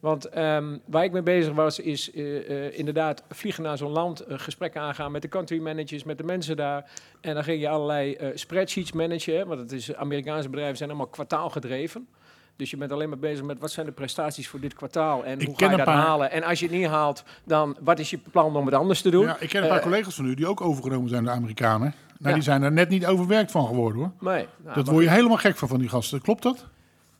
Want 0.00 0.24
ehm, 0.24 0.76
waar 0.84 1.04
ik 1.04 1.12
mee 1.12 1.22
bezig 1.22 1.54
was, 1.54 1.78
is 1.78 2.12
eh, 2.12 2.66
eh, 2.66 2.78
inderdaad 2.78 3.22
vliegen 3.28 3.62
naar 3.62 3.76
zo'n 3.76 3.90
land, 3.90 4.20
eh, 4.20 4.38
gesprekken 4.38 4.80
aangaan 4.80 5.12
met 5.12 5.22
de 5.22 5.28
country 5.28 5.60
managers, 5.60 6.04
met 6.04 6.18
de 6.18 6.24
mensen 6.24 6.56
daar. 6.56 6.90
En 7.20 7.34
dan 7.34 7.44
ging 7.44 7.60
je 7.60 7.68
allerlei 7.68 8.18
spreadsheets 8.34 8.92
managen, 8.92 9.36
hè, 9.36 9.46
want 9.46 9.60
het 9.60 9.72
is, 9.72 9.94
Amerikaanse 9.94 10.48
bedrijven 10.48 10.76
zijn 10.76 10.88
allemaal 10.88 11.06
kwartaalgedreven. 11.06 12.08
Dus 12.56 12.70
je 12.70 12.76
bent 12.76 12.92
alleen 12.92 13.08
maar 13.08 13.18
bezig 13.18 13.44
met 13.44 13.58
wat 13.58 13.70
zijn 13.70 13.86
de 13.86 13.92
prestaties 13.92 14.48
voor 14.48 14.60
dit 14.60 14.74
kwartaal 14.74 15.24
en 15.24 15.40
Ik 15.40 15.46
hoe 15.46 15.58
ga 15.58 15.70
je 15.70 15.76
dat 15.76 15.86
halen. 15.86 16.30
En 16.30 16.42
als 16.42 16.60
je 16.60 16.66
het 16.66 16.74
niet 16.74 16.86
haalt, 16.86 17.24
dan 17.44 17.76
wat 17.80 17.98
is 17.98 18.10
je 18.10 18.18
plan 18.30 18.56
om 18.56 18.66
het 18.66 18.74
anders 18.74 19.02
te 19.02 19.10
doen? 19.10 19.24
Ja, 19.24 19.36
ik 19.40 19.48
ken 19.48 19.62
een 19.62 19.68
paar 19.68 19.80
collega's 19.80 20.14
van 20.14 20.26
u 20.26 20.34
die 20.34 20.46
ook 20.46 20.60
overgenomen 20.60 21.08
zijn 21.08 21.24
door 21.24 21.32
de 21.32 21.38
Amerikanen. 21.38 21.94
Nou, 22.18 22.28
Ja. 22.28 22.32
die 22.34 22.42
zijn 22.42 22.62
er 22.62 22.72
net 22.72 22.88
niet 22.88 23.06
overwerkt 23.06 23.50
van 23.50 23.66
geworden 23.66 24.00
hoor. 24.00 24.32
Nee, 24.32 24.46
nou, 24.56 24.74
dat 24.74 24.88
word 24.88 25.04
je 25.04 25.10
helemaal 25.10 25.36
gek 25.36 25.56
van 25.56 25.68
van 25.68 25.78
die 25.78 25.88
gasten. 25.88 26.20
Klopt 26.20 26.42
dat? 26.42 26.66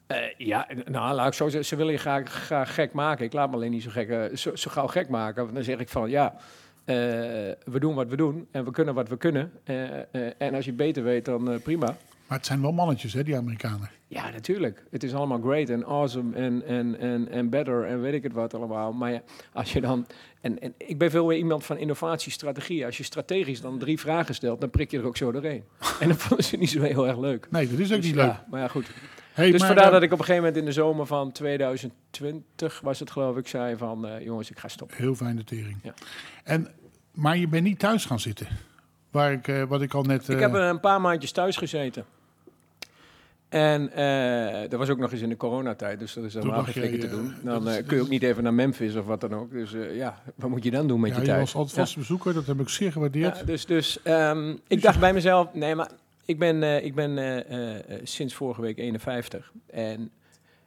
Eh, 0.07 0.19
ja, 0.37 0.67
nou, 0.85 1.15
laat 1.15 1.27
ik 1.27 1.33
zo 1.33 1.45
zeggen, 1.45 1.65
ze 1.65 1.77
willen 1.77 1.93
je 1.93 1.99
graag, 1.99 2.29
graag 2.29 2.75
gek 2.75 2.93
maken. 2.93 3.25
Ik 3.25 3.33
laat 3.33 3.51
me 3.51 3.55
alleen 3.55 3.71
niet 3.71 3.83
zo, 3.83 3.91
gek, 3.91 4.09
eh, 4.09 4.37
zo, 4.37 4.57
zo 4.57 4.71
gauw 4.71 4.87
gek 4.87 5.09
maken. 5.09 5.43
Want 5.43 5.55
dan 5.55 5.65
zeg 5.65 5.79
ik 5.79 5.89
van, 5.89 6.11
ja, 6.11 6.35
eh, 6.85 6.97
we 7.65 7.79
doen 7.79 7.95
wat 7.95 8.09
we 8.09 8.17
doen 8.17 8.49
en 8.51 8.65
we 8.65 8.71
kunnen 8.71 8.95
wat 8.95 9.09
we 9.09 9.17
kunnen. 9.17 9.53
En 10.39 10.55
als 10.55 10.65
je 10.65 10.73
beter 10.73 11.03
weet, 11.03 11.25
dan 11.25 11.61
prima. 11.63 11.97
Maar 12.27 12.39
het 12.39 12.47
zijn 12.47 12.61
wel 12.61 12.73
mannetjes 12.73 13.13
hè, 13.13 13.23
die 13.23 13.37
Amerikanen. 13.37 13.91
Ja, 14.09 14.31
natuurlijk. 14.31 14.85
Het 14.91 15.03
is 15.03 15.15
allemaal 15.15 15.41
great 15.41 15.69
en 15.69 15.87
awesome 15.87 16.37
en, 16.37 16.63
en, 16.67 16.99
en, 16.99 17.29
en 17.29 17.51
better 17.51 17.85
en 17.85 18.01
weet 18.01 18.15
ik 18.15 18.23
het 18.23 18.33
wat 18.33 18.55
allemaal. 18.55 18.93
Maar 18.93 19.13
ja, 19.13 19.23
als 19.53 19.73
je 19.73 19.81
dan... 19.81 20.07
En, 20.41 20.61
en 20.61 20.75
ik 20.77 20.99
ben 20.99 21.11
veel 21.11 21.27
meer 21.27 21.37
iemand 21.37 21.65
van 21.65 21.79
innovatiestrategie. 21.79 22.85
Als 22.85 22.97
je 22.97 23.03
strategisch 23.03 23.61
dan 23.61 23.79
drie 23.79 24.01
vragen 24.01 24.35
stelt, 24.35 24.61
dan 24.61 24.71
prik 24.71 24.91
je 24.91 24.99
er 24.99 25.07
ook 25.07 25.17
zo 25.17 25.33
doorheen. 25.33 25.65
En 26.01 26.09
dat 26.09 26.17
vonden 26.17 26.47
ze 26.47 26.57
niet 26.57 26.71
zo 26.71 26.81
heel 26.81 27.07
erg 27.07 27.19
leuk. 27.19 27.47
Nee, 27.51 27.69
dat 27.71 27.79
is 27.79 27.91
ook 27.91 27.97
Dus 27.97 28.07
niet 28.07 28.15
ja, 28.15 28.27
leuk. 28.27 28.35
Maar 28.51 28.61
ja, 28.61 28.69
goed. 28.69 28.87
Hey, 29.37 29.51
dus 29.51 29.65
vandaar 29.65 29.91
dat 29.91 30.03
ik 30.03 30.13
op 30.13 30.19
een 30.19 30.25
gegeven 30.25 30.43
moment 30.45 30.57
in 30.57 30.65
de 30.65 30.73
zomer 30.73 31.07
van 31.07 31.33
2020 31.33 32.81
was 32.81 32.99
het 32.99 33.11
geloof 33.11 33.37
ik, 33.37 33.49
zei 33.49 33.77
van 33.77 34.07
eh, 34.07 34.25
jongens, 34.25 34.51
ik 34.51 34.59
ga 34.59 34.69
stoppen. 34.69 34.97
Heel 34.97 35.15
fijne 35.15 35.45
tering. 35.45 35.79
Ja. 35.83 35.95
En, 36.45 36.69
maar 37.13 37.37
je 37.37 37.49
bent 37.49 37.65
niet 37.65 37.79
thuis 37.79 38.05
gaan 38.05 38.21
zitten. 38.21 38.47
Waar 39.11 39.33
ik, 39.33 39.49
eh, 39.49 39.63
wat 39.63 39.83
ik 39.83 39.95
al 39.95 40.03
net... 40.03 40.29
Ik 40.29 40.39
heb 40.39 40.55
eh, 40.55 40.67
een 40.67 40.81
paar 40.81 41.01
maandjes 41.01 41.33
thuis 41.33 41.57
gezeten. 41.57 42.05
En 43.49 43.93
eh 43.93 44.71
dat 44.71 44.79
was 44.79 44.89
ook 44.89 44.99
nog 44.99 45.13
eens 45.13 45.21
in 45.21 45.29
de 45.29 45.37
coronatijd, 45.37 45.99
dus 45.99 46.13
dat 46.13 46.25
is 46.25 46.35
helemaal 46.35 46.63
geen 46.63 46.73
flikker 46.73 47.01
te 47.01 47.09
doen. 47.09 47.35
Dan 47.43 47.65
kun 47.87 47.97
je 47.97 48.03
ook 48.03 48.09
niet 48.09 48.23
even 48.23 48.43
naar 48.43 48.55
Memphis 48.55 48.95
of 48.95 49.07
wat 49.07 49.21
dan 49.21 49.35
ook. 49.35 49.51
Dus 49.51 49.75
ja, 49.93 50.23
wat 50.35 50.51
moet 50.51 50.65
je 50.65 50.71
dan 50.71 50.87
doen 50.87 51.01
met 51.01 51.11
ja, 51.11 51.19
je 51.19 51.25
tijd? 51.25 51.39
was 51.39 51.55
altijd 51.55 51.75
vaste 51.75 51.99
bezoeker, 51.99 52.35
dat 52.35 52.47
heb 52.47 52.61
ik 52.61 52.69
zeer 52.69 52.93
gewaardeerd. 52.93 53.39
Ja, 53.39 53.45
dus 53.45 53.67
dus 53.67 54.03
ehm, 54.03 54.57
ik 54.67 54.83
dacht 54.83 55.01
bij 55.01 55.13
mezelf, 55.13 55.55
nee, 55.55 55.75
maar 55.75 55.91
ik 56.27 56.39
ben, 56.39 56.63
eh, 56.63 56.85
ik 56.85 56.95
ben 56.95 57.19
eh, 57.19 57.75
eh, 57.75 58.01
sinds 58.03 58.35
vorige 58.35 58.61
week 58.61 58.79
51. 58.79 59.53
En 59.67 60.11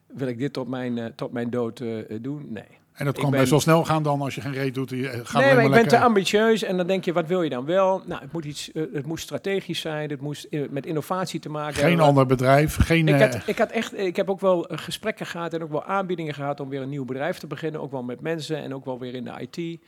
wil 0.07 0.27
ik 0.27 0.37
dit 0.37 0.53
tot 0.53 0.67
mijn, 0.67 1.13
tot 1.15 1.31
mijn 1.31 1.49
dood 1.49 1.83
doen? 2.21 2.45
Nee. 2.49 2.77
En 2.93 3.05
dat 3.05 3.17
kan 3.17 3.29
ben- 3.29 3.39
best 3.39 3.51
wel 3.51 3.59
snel 3.59 3.85
gaan 3.85 4.03
dan 4.03 4.21
als 4.21 4.35
je 4.35 4.41
geen 4.41 4.53
reet 4.53 4.73
doet. 4.73 4.89
Je 4.89 5.21
gaat 5.23 5.41
nee, 5.41 5.55
maar 5.55 5.65
ik 5.65 5.71
ben 5.71 5.87
te 5.87 5.99
ambitieus 5.99 6.63
en 6.63 6.77
dan 6.77 6.87
denk 6.87 7.05
je, 7.05 7.13
wat 7.13 7.27
wil 7.27 7.41
je 7.41 7.49
dan 7.49 7.65
wel? 7.65 8.01
Nou, 8.05 8.21
het 8.21 8.31
moet, 8.31 8.45
iets, 8.45 8.69
het 8.73 9.05
moet 9.05 9.19
strategisch 9.19 9.79
zijn, 9.79 10.09
het 10.09 10.21
moest 10.21 10.47
met 10.69 10.85
innovatie 10.85 11.39
te 11.39 11.49
maken 11.49 11.75
Geen 11.75 11.87
hebben. 11.87 12.05
ander 12.05 12.25
bedrijf, 12.25 12.75
geen... 12.75 13.07
Ik 13.07 13.21
had, 13.21 13.47
ik 13.47 13.57
had 13.57 13.71
echt, 13.71 13.97
ik 13.97 14.15
heb 14.15 14.29
ook 14.29 14.39
wel 14.39 14.65
gesprekken 14.69 15.25
gehad 15.25 15.53
en 15.53 15.63
ook 15.63 15.71
wel 15.71 15.83
aanbiedingen 15.83 16.33
gehad 16.33 16.59
om 16.59 16.69
weer 16.69 16.81
een 16.81 16.89
nieuw 16.89 17.05
bedrijf 17.05 17.37
te 17.37 17.47
beginnen. 17.47 17.81
Ook 17.81 17.91
wel 17.91 18.03
met 18.03 18.21
mensen 18.21 18.57
en 18.57 18.73
ook 18.73 18.85
wel 18.85 18.99
weer 18.99 19.13
in 19.13 19.23
de 19.23 19.33
IT. 19.39 19.79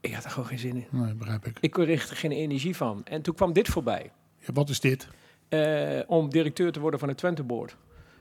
Ik 0.00 0.14
had 0.14 0.24
er 0.24 0.30
gewoon 0.30 0.48
geen 0.48 0.58
zin 0.58 0.76
in. 0.76 0.86
Nee, 0.90 1.14
begrijp 1.14 1.46
ik. 1.46 1.56
Ik 1.60 1.70
kreeg 1.70 2.10
er 2.10 2.16
geen 2.16 2.32
energie 2.32 2.76
van. 2.76 3.00
En 3.04 3.22
toen 3.22 3.34
kwam 3.34 3.52
dit 3.52 3.68
voorbij. 3.68 4.10
Ja, 4.46 4.52
wat 4.52 4.68
is 4.68 4.80
dit? 4.80 5.08
eh, 5.48 6.00
om 6.06 6.28
directeur 6.30 6.72
te 6.72 6.80
worden 6.80 7.00
van 7.00 7.08
het 7.08 7.18
Twente 7.18 7.42
Board. 7.42 7.76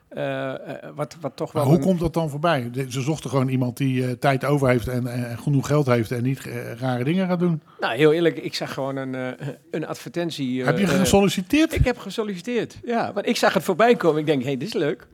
Eh, 0.09 0.49
eh, 0.53 0.89
wat, 0.95 1.15
wat 1.21 1.35
toch 1.35 1.51
wel. 1.51 1.63
Hoe 1.63 1.73
een- 1.75 1.79
komt 1.81 1.99
dat 1.99 2.13
dan 2.13 2.29
voorbij? 2.29 2.69
Ze 2.89 3.01
zochten 3.01 3.29
gewoon 3.29 3.47
iemand 3.47 3.77
die 3.77 4.19
tijd 4.19 4.45
over 4.45 4.67
heeft 4.69 4.87
en, 4.87 5.07
en 5.07 5.37
genoeg 5.37 5.67
geld 5.67 5.85
heeft 5.85 6.11
en 6.11 6.23
niet 6.23 6.39
rare 6.79 7.03
dingen 7.03 7.27
gaat 7.27 7.39
doen. 7.39 7.61
Nou, 7.79 7.95
heel 7.95 8.13
eerlijk, 8.13 8.37
ik 8.37 8.53
zag 8.55 8.73
gewoon 8.73 8.95
een, 8.95 9.35
een 9.71 9.85
advertentie. 9.87 10.63
heb 10.65 10.77
je 10.79 10.87
gesolliciteerd? 10.87 11.73
ik 11.75 11.85
heb 11.85 11.97
gesolliciteerd. 11.97 12.77
Ja, 12.85 13.13
want 13.13 13.27
ik 13.27 13.35
zag 13.37 13.53
het 13.53 13.63
voorbij 13.63 13.95
komen. 13.95 14.19
Ik 14.19 14.25
denk, 14.25 14.41
hé, 14.41 14.47
hey, 14.47 14.57
dit 14.57 14.67
is 14.67 14.73
leuk. 14.73 15.07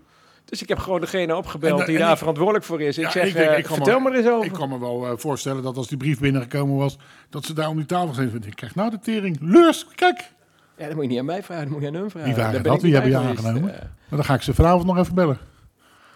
Dus 0.45 0.62
ik 0.62 0.68
heb 0.70 0.78
gewoon 0.78 1.01
degene 1.01 1.36
opgebeld 1.36 1.80
En, 1.80 1.86
die 1.86 1.95
en 1.95 2.01
daar 2.01 2.12
ik- 2.12 2.18
verantwoordelijk 2.18 2.66
voor 2.66 2.82
is. 2.82 2.97
Ik 2.97 3.03
Ja, 3.03 3.12
zeg, 3.12 3.28
ik 3.28 3.34
denk, 3.34 3.57
ik 3.57 3.64
kan 3.64 3.76
vertel 3.76 3.99
maar- 3.99 4.12
maar 4.12 4.20
eens 4.20 4.30
over. 4.30 4.45
Ik 4.45 4.51
kan 4.53 4.70
me 4.70 4.80
wel 4.80 5.18
voorstellen 5.18 5.64
dat 5.64 5.78
als 5.78 5.88
die 5.88 5.97
brief 5.97 6.20
binnengekomen 6.20 6.76
was, 6.76 6.97
dat 7.30 7.45
ze 7.45 7.53
daar 7.53 7.70
om 7.70 7.76
die 7.78 7.86
tafel 7.86 8.14
zijn. 8.14 8.43
Ik 8.45 8.55
krijg 8.55 8.76
nou 8.76 8.89
de 8.89 8.99
tering. 8.99 9.38
Leurs, 9.41 9.86
kijk! 9.95 10.32
Ja, 10.80 10.86
dat 10.86 10.93
moet 10.93 11.03
je 11.03 11.09
niet 11.09 11.19
aan 11.19 11.25
mij 11.25 11.43
vragen, 11.43 11.63
dat 11.63 11.73
moet 11.73 11.82
je 11.82 11.88
aan 11.88 11.93
hun 11.93 12.09
vragen. 12.09 12.34
Wie 12.34 12.43
waren 12.43 12.63
dat? 12.63 12.82
niet 12.82 12.93
hebben 12.93 13.11
je 13.11 13.17
aangenomen? 13.17 13.61
Maar 13.61 14.19
dan 14.19 14.23
ga 14.23 14.34
ik 14.34 14.41
ze 14.41 14.53
vanavond 14.53 14.86
nog 14.86 14.97
even 14.97 15.15
bellen. 15.15 15.38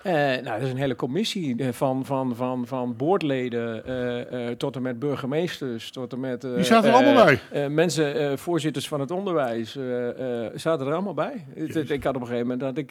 Eh, 0.03 0.13
nou, 0.13 0.43
dat 0.43 0.61
is 0.61 0.69
een 0.69 0.77
hele 0.77 0.95
commissie 0.95 1.55
eh, 1.57 1.67
van, 1.71 2.05
van, 2.05 2.35
van, 2.35 2.67
van 2.67 2.95
boordleden 2.95 3.85
eh, 3.85 4.49
tot 4.49 4.75
en 4.75 4.81
met 4.81 4.99
burgemeesters, 4.99 5.91
tot 5.91 6.13
en 6.13 6.19
met... 6.19 6.41
Die 6.41 6.63
zaten 6.63 6.89
er 6.89 6.95
allemaal 6.95 7.25
bij. 7.51 7.69
mensen, 7.69 8.39
voorzitters 8.39 8.87
van 8.87 8.99
het 8.99 9.11
onderwijs, 9.11 9.71
zaten 10.55 10.87
er 10.87 10.93
allemaal 10.93 11.13
bij. 11.13 11.45
Ik 11.53 12.03
had 12.03 12.15
op 12.15 12.21
een 12.21 12.27
gegeven 12.27 12.47
moment 12.47 12.59
dat 12.59 12.77
ik 12.77 12.89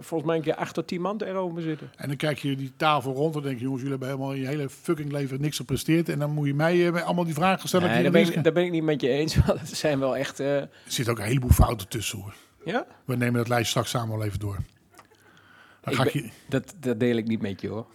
volgens 0.00 0.24
mij 0.24 0.36
een 0.36 0.42
keer 0.42 0.54
acht 0.54 0.74
tot 0.74 0.86
tien 0.86 1.00
man 1.00 1.20
erover 1.22 1.62
zitten. 1.62 1.90
En 1.96 2.08
dan 2.08 2.16
kijk 2.16 2.38
je 2.38 2.56
die 2.56 2.72
tafel 2.76 3.12
rond 3.12 3.36
en 3.36 3.42
denk 3.42 3.58
je, 3.58 3.62
jongens, 3.62 3.82
jullie 3.82 3.98
hebben 3.98 4.16
helemaal 4.16 4.36
je 4.36 4.46
hele 4.46 4.68
fucking 4.68 5.12
leven 5.12 5.40
niks 5.40 5.56
gepresteerd. 5.56 6.08
En 6.08 6.18
dan 6.18 6.30
moet 6.30 6.46
je 6.46 6.54
mij 6.54 7.02
allemaal 7.02 7.24
die 7.24 7.34
vragen 7.34 7.68
stellen. 7.68 7.90
Nee, 7.90 8.02
daar, 8.02 8.12
ben 8.12 8.22
ik, 8.22 8.44
daar 8.44 8.52
ben 8.52 8.64
ik 8.64 8.70
niet 8.70 8.82
met 8.82 9.00
je 9.00 9.08
eens, 9.08 9.36
want 9.46 9.60
het 9.60 9.76
zijn 9.76 9.98
wel 9.98 10.16
echt... 10.16 10.38
Er 10.38 10.68
zitten 10.86 11.12
ook 11.14 11.20
een 11.20 11.26
heleboel 11.26 11.50
fouten 11.50 11.88
tussen 11.88 12.18
hoor. 12.18 12.34
ja, 12.64 12.86
We 13.04 13.16
nemen 13.16 13.34
dat 13.34 13.48
lijst 13.48 13.70
straks 13.70 13.90
samen 13.90 14.16
wel 14.16 14.26
even 14.26 14.38
door. 14.38 14.56
Dan 15.82 15.94
ga 15.94 16.04
ik 16.04 16.12
ben- 16.12 16.22
je, 16.22 16.30
dat, 16.48 16.74
dat 16.80 17.00
deel 17.00 17.16
ik 17.16 17.26
niet 17.26 17.42
met 17.42 17.60
je 17.60 17.68
hoor. 17.68 17.86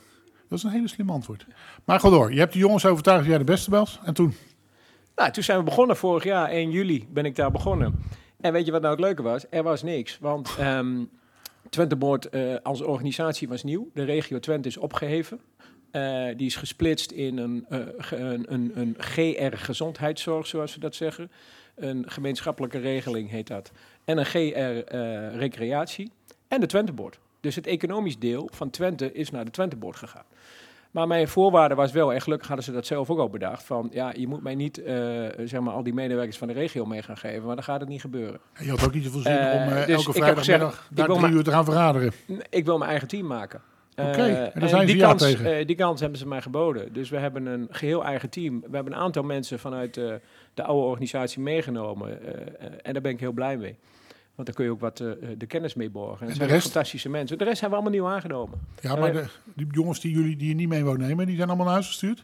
dat 0.50 0.58
is 0.58 0.64
een 0.64 0.70
hele 0.72 0.88
slim 0.88 1.10
antwoord. 1.10 1.46
Maar 1.86 2.00
ga 2.00 2.10
door. 2.10 2.34
Je 2.34 2.40
hebt 2.40 2.54
de 2.54 2.60
jongens 2.60 2.86
overtuigd 2.86 3.20
dat 3.20 3.30
jij 3.30 3.38
de 3.38 3.44
beste 3.44 3.70
bent. 3.70 4.00
En 4.04 4.14
toen? 4.14 4.34
Nou, 5.16 5.32
toen 5.32 5.44
zijn 5.44 5.58
we 5.58 5.64
begonnen 5.64 5.98
vorig 5.98 6.24
jaar, 6.24 6.50
1 6.50 6.72
juli 6.72 7.08
ben 7.10 7.26
ik 7.26 7.36
daar 7.36 7.52
begonnen. 7.52 8.04
En 8.42 8.54
weet 8.54 8.66
je 8.66 8.72
wat 8.72 8.82
nou 8.82 8.94
het 8.94 9.04
leuke 9.04 9.22
was? 9.22 9.46
Er 9.50 9.64
was 9.64 9.84
niks, 9.84 10.20
want 10.20 10.56
ehm 10.60 11.04
Twente 11.70 11.96
Board 11.96 12.30
eh, 12.30 12.56
als 12.64 12.82
organisatie 12.82 13.48
was 13.48 13.64
nieuw. 13.64 13.90
De 13.94 14.04
regio 14.04 14.40
Twente 14.40 14.68
is 14.68 14.78
opgeheven. 14.78 15.40
Eh, 15.92 16.26
die 16.36 16.46
is 16.46 16.56
gesplitst 16.56 17.12
in 17.12 17.38
een, 17.38 17.66
eh, 17.70 17.80
een, 18.10 18.54
een, 18.54 18.72
een 18.76 18.96
GR 18.98 19.56
gezondheidszorg, 19.56 20.48
zoals 20.48 20.72
ze 20.72 20.80
dat 20.80 20.96
zeggen. 20.96 21.32
Een 21.76 22.04
gemeenschappelijke 22.10 22.78
regeling 22.78 23.30
heet 23.30 23.48
dat. 23.48 23.72
En 24.06 24.18
een 24.18 24.26
GR 24.26 24.96
recreatie. 25.38 26.12
En 26.48 26.60
de 26.60 26.66
Twente 26.66 26.94
Board. 26.94 27.20
Dus 27.48 27.56
het 27.56 27.68
economisch 27.68 28.20
deel 28.20 28.50
van 28.52 28.70
Twente 28.70 29.12
is 29.12 29.32
naar 29.32 29.46
de 29.46 29.52
Twente 29.52 29.76
Board 29.76 29.96
gegaan. 29.96 30.24
Maar 30.92 31.08
mijn 31.08 31.28
voorwaarde 31.28 31.76
was 31.76 31.92
wel, 31.92 32.14
en 32.14 32.22
gelukkig 32.22 32.48
hadden 32.48 32.66
ze 32.66 32.72
dat 32.72 32.86
zelf 32.86 33.10
ook 33.10 33.20
al 33.20 33.30
bedacht, 33.30 33.64
van 33.64 33.90
ja, 33.92 34.14
je 34.16 34.28
moet 34.28 34.44
mij 34.44 34.56
niet 34.56 34.84
eh, 34.84 34.96
zeg 35.46 35.60
maar 35.60 35.74
al 35.74 35.84
die 35.84 35.94
medewerkers 35.94 36.38
van 36.38 36.48
de 36.48 36.54
regio 36.54 36.86
mee 36.86 37.02
gaan 37.02 37.18
geven, 37.18 37.46
maar 37.46 37.56
dan 37.56 37.64
gaat 37.64 37.80
het 37.80 37.90
niet 37.90 38.02
gebeuren. 38.02 38.40
En 38.54 38.66
Je 38.66 38.70
had 38.70 38.86
ook 38.86 38.94
niet 38.94 39.04
zoveel 39.04 39.22
zin 39.22 39.38
Eh, 39.38 39.62
om 39.62 39.86
dus 39.86 39.88
elke 39.88 40.14
vrijdagmiddag 40.14 40.88
daar 40.92 41.08
drie 41.08 41.32
uur 41.32 41.44
te 41.44 41.52
gaan 41.52 41.66
vergaderen. 41.66 42.12
Ik 42.50 42.66
wil 42.66 42.78
mijn 42.78 42.90
eigen 42.90 43.08
team 43.08 43.28
maken. 43.28 43.62
Oké, 43.96 44.10
en 44.10 44.60
daar 44.60 44.70
zijn 44.70 44.82
ze 44.82 44.94
die, 44.94 44.98
ja 44.98 45.08
kans, 45.08 45.22
tegen. 45.22 45.68
die 45.68 45.76
kans 45.76 46.00
hebben 46.00 46.20
ze 46.20 46.28
mij 46.28 46.42
geboden. 46.42 46.94
Dus 46.94 47.10
we 47.10 47.18
hebben 47.18 47.46
een 47.46 47.68
geheel 47.72 48.04
eigen 48.04 48.30
team. 48.30 48.60
We 48.60 48.76
hebben 48.76 48.94
een 48.94 49.00
aantal 49.00 49.24
mensen 49.24 49.60
vanuit 49.60 49.94
de 50.54 50.64
oude 50.64 50.88
organisatie 50.88 51.42
meegenomen. 51.42 52.20
en 52.84 52.94
daar 52.94 53.02
ben 53.02 53.12
ik 53.12 53.20
heel 53.20 53.32
blij 53.32 53.58
mee. 53.58 53.78
Want 54.38 54.48
dan 54.50 54.54
kun 54.58 54.66
je 54.66 54.72
ook 54.72 54.80
wat 54.80 55.00
eh, 55.00 55.08
de 55.38 55.46
kennis 55.46 55.74
mee 55.74 55.90
borgen. 55.90 56.22
En 56.22 56.28
de 56.32 56.34
zijn 56.38 56.50
rest? 56.50 56.62
fantastische 56.72 57.10
mensen. 57.10 57.38
De 57.38 57.44
rest 57.44 57.62
hebben 57.62 57.80
we 57.80 57.86
allemaal 57.86 58.02
nieuw 58.02 58.16
aangenomen. 58.16 58.60
Ja, 58.82 58.96
maar 58.96 59.12
de, 59.14 59.26
die 59.54 59.68
jongens 59.72 60.00
die 60.00 60.12
jullie 60.12 60.36
die 60.36 60.48
je 60.48 60.56
niet 60.56 60.68
mee 60.70 60.84
wou 60.84 60.98
nemen, 60.98 61.26
die 61.26 61.36
zijn 61.36 61.48
allemaal 61.48 61.66
naar 61.66 61.74
huis 61.76 61.88
gestuurd. 61.88 62.22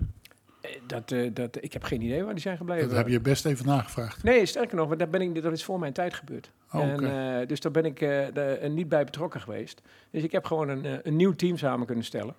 Eh, 0.61 0.71
Dat, 0.87 1.11
eh, 1.11 1.29
dat, 1.33 1.57
ik 1.63 1.73
heb 1.73 1.83
geen 1.83 2.01
idee 2.01 2.23
waar 2.23 2.33
die 2.33 2.41
zijn 2.41 2.57
gebleven. 2.57 2.87
Dat 2.87 2.97
heb 2.97 3.07
je 3.07 3.19
best 3.19 3.45
even 3.45 3.65
nagevraagd. 3.65 4.23
Nee, 4.23 4.45
sterker 4.45 4.75
nog, 4.75 4.87
want 4.87 4.99
daar 4.99 5.09
ben 5.09 5.21
ik, 5.21 5.41
dat 5.41 5.53
is 5.53 5.63
voor 5.63 5.79
mijn 5.79 5.93
tijd 5.93 6.13
gebeurd. 6.13 6.51
Oh, 6.73 6.81
en, 6.81 7.39
eh, 7.39 7.47
dus 7.47 7.59
daar 7.59 7.71
ben 7.71 7.85
ik 7.85 8.01
eh, 8.01 8.25
de- 8.33 8.41
eh, 8.61 8.69
niet 8.69 8.89
bij 8.89 9.03
betrokken 9.03 9.41
geweest. 9.41 9.81
Dus 10.11 10.23
ik 10.23 10.31
heb 10.31 10.45
gewoon 10.45 10.69
een, 10.69 10.85
eh, 10.85 10.93
een 11.03 11.15
nieuw 11.15 11.33
team 11.33 11.57
samen 11.57 11.85
kunnen 11.85 12.05
stellen. 12.05 12.35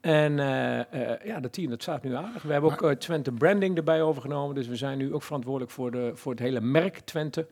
En 0.00 0.38
eh, 0.38 0.78
eh, 0.80 1.24
ja, 1.24 1.40
dat 1.40 1.52
team 1.52 1.70
dat 1.70 1.82
staat 1.82 2.02
nu 2.02 2.14
aardig. 2.14 2.42
We 2.42 2.52
hebben 2.52 2.70
ook 2.72 2.82
eh, 2.82 2.90
Twente 2.90 3.32
Branding 3.32 3.76
erbij 3.76 4.02
overgenomen. 4.02 4.54
Dus 4.54 4.66
we 4.68 4.76
zijn 4.76 4.98
nu 4.98 5.14
ook 5.14 5.22
verantwoordelijk 5.22 5.72
voor, 5.72 5.90
de, 5.90 6.10
voor 6.14 6.32
het 6.32 6.40
hele 6.40 6.60
merk 6.60 6.98
Twente. 6.98 7.46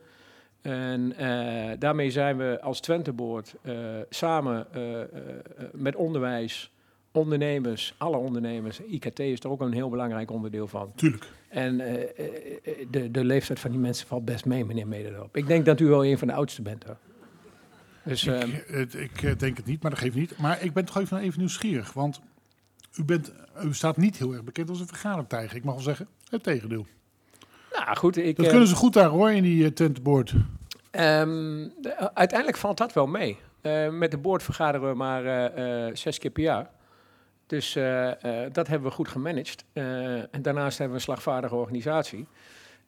En 0.65 1.17
eh, 1.17 1.71
daarmee 1.79 2.11
zijn 2.11 2.37
we 2.37 2.61
als 2.61 2.79
Twente 2.79 3.13
Board 3.13 3.55
eh, 3.61 3.75
samen 4.09 4.73
eh, 4.73 4.99
met 5.73 5.95
onderwijs, 5.95 6.71
ondernemers, 7.11 7.95
alle 7.97 8.17
ondernemers. 8.17 8.79
IKT 8.79 9.19
is 9.19 9.39
er 9.39 9.49
ook 9.49 9.61
een 9.61 9.73
heel 9.73 9.89
belangrijk 9.89 10.31
onderdeel 10.31 10.67
van. 10.67 10.91
Tuurlijk. 10.95 11.27
En 11.49 11.77
de, 11.77 13.11
de 13.11 13.23
leeftijd 13.25 13.59
van 13.59 13.71
die 13.71 13.79
mensen 13.79 14.07
valt 14.07 14.25
best 14.25 14.45
mee, 14.45 14.65
meneer 14.65 14.87
Mederdorp. 14.87 15.37
Ik 15.37 15.47
denk 15.47 15.65
dat 15.65 15.79
u 15.79 15.85
wel 15.87 16.05
een 16.05 16.17
van 16.17 16.27
de 16.27 16.33
oudsten 16.33 16.63
bent. 16.63 16.83
Hoor. 16.83 16.97
Dus 18.03 18.27
ehm, 18.27 18.49
Ik, 18.49 18.63
het- 18.67 18.93
ik 18.95 19.39
denk 19.39 19.57
het 19.57 19.65
niet, 19.65 19.81
maar 19.81 19.91
dat 19.91 19.99
geeft 19.99 20.15
niet. 20.15 20.37
Maar 20.37 20.63
ik 20.63 20.73
ben 20.73 20.85
toch 20.85 20.97
even, 20.97 21.17
even 21.17 21.39
nieuwsgierig. 21.39 21.93
Want 21.93 22.21
u, 22.99 23.03
bent, 23.03 23.31
u 23.63 23.73
staat 23.73 23.97
niet 23.97 24.17
heel 24.17 24.33
erg 24.33 24.43
bekend 24.43 24.69
als 24.69 24.79
een 24.79 24.87
vergadertijger. 24.87 25.57
Ik 25.57 25.63
mag 25.63 25.73
wel 25.73 25.83
zeggen, 25.83 26.07
het 26.29 26.43
tegendeel. 26.43 26.85
Nou 27.83 27.97
goed, 27.97 28.17
ik, 28.17 28.35
Dat 28.35 28.45
eh, 28.45 28.51
kunnen 28.51 28.67
ze 28.69 28.75
goed 28.75 28.93
daar 28.93 29.07
hoor, 29.09 29.31
in 29.31 29.43
die 29.43 29.63
uh, 29.63 29.69
tentboard. 29.69 30.33
ehm, 30.91 31.67
de- 31.81 32.13
uiteindelijk 32.13 32.57
valt 32.59 32.77
dat 32.77 32.93
wel 32.93 33.07
mee. 33.07 33.37
Eh, 33.61 33.89
met 33.89 34.11
de 34.11 34.17
boord 34.17 34.43
vergaderen 34.43 34.89
we 34.89 34.95
maar 34.95 35.25
eh, 35.25 35.87
eh, 35.87 35.95
zes 35.95 36.17
keer 36.19 36.31
per 36.31 36.43
jaar. 36.43 36.69
Dus 37.47 37.75
eh, 37.75 38.07
eh, 38.45 38.53
dat 38.53 38.67
hebben 38.67 38.89
we 38.89 38.95
goed 38.95 39.07
gemanaged. 39.07 39.63
Eh, 39.73 39.83
en 40.15 40.41
daarnaast 40.41 40.77
hebben 40.77 40.97
we 40.97 41.03
een 41.03 41.11
slagvaardige 41.13 41.55
organisatie. 41.55 42.25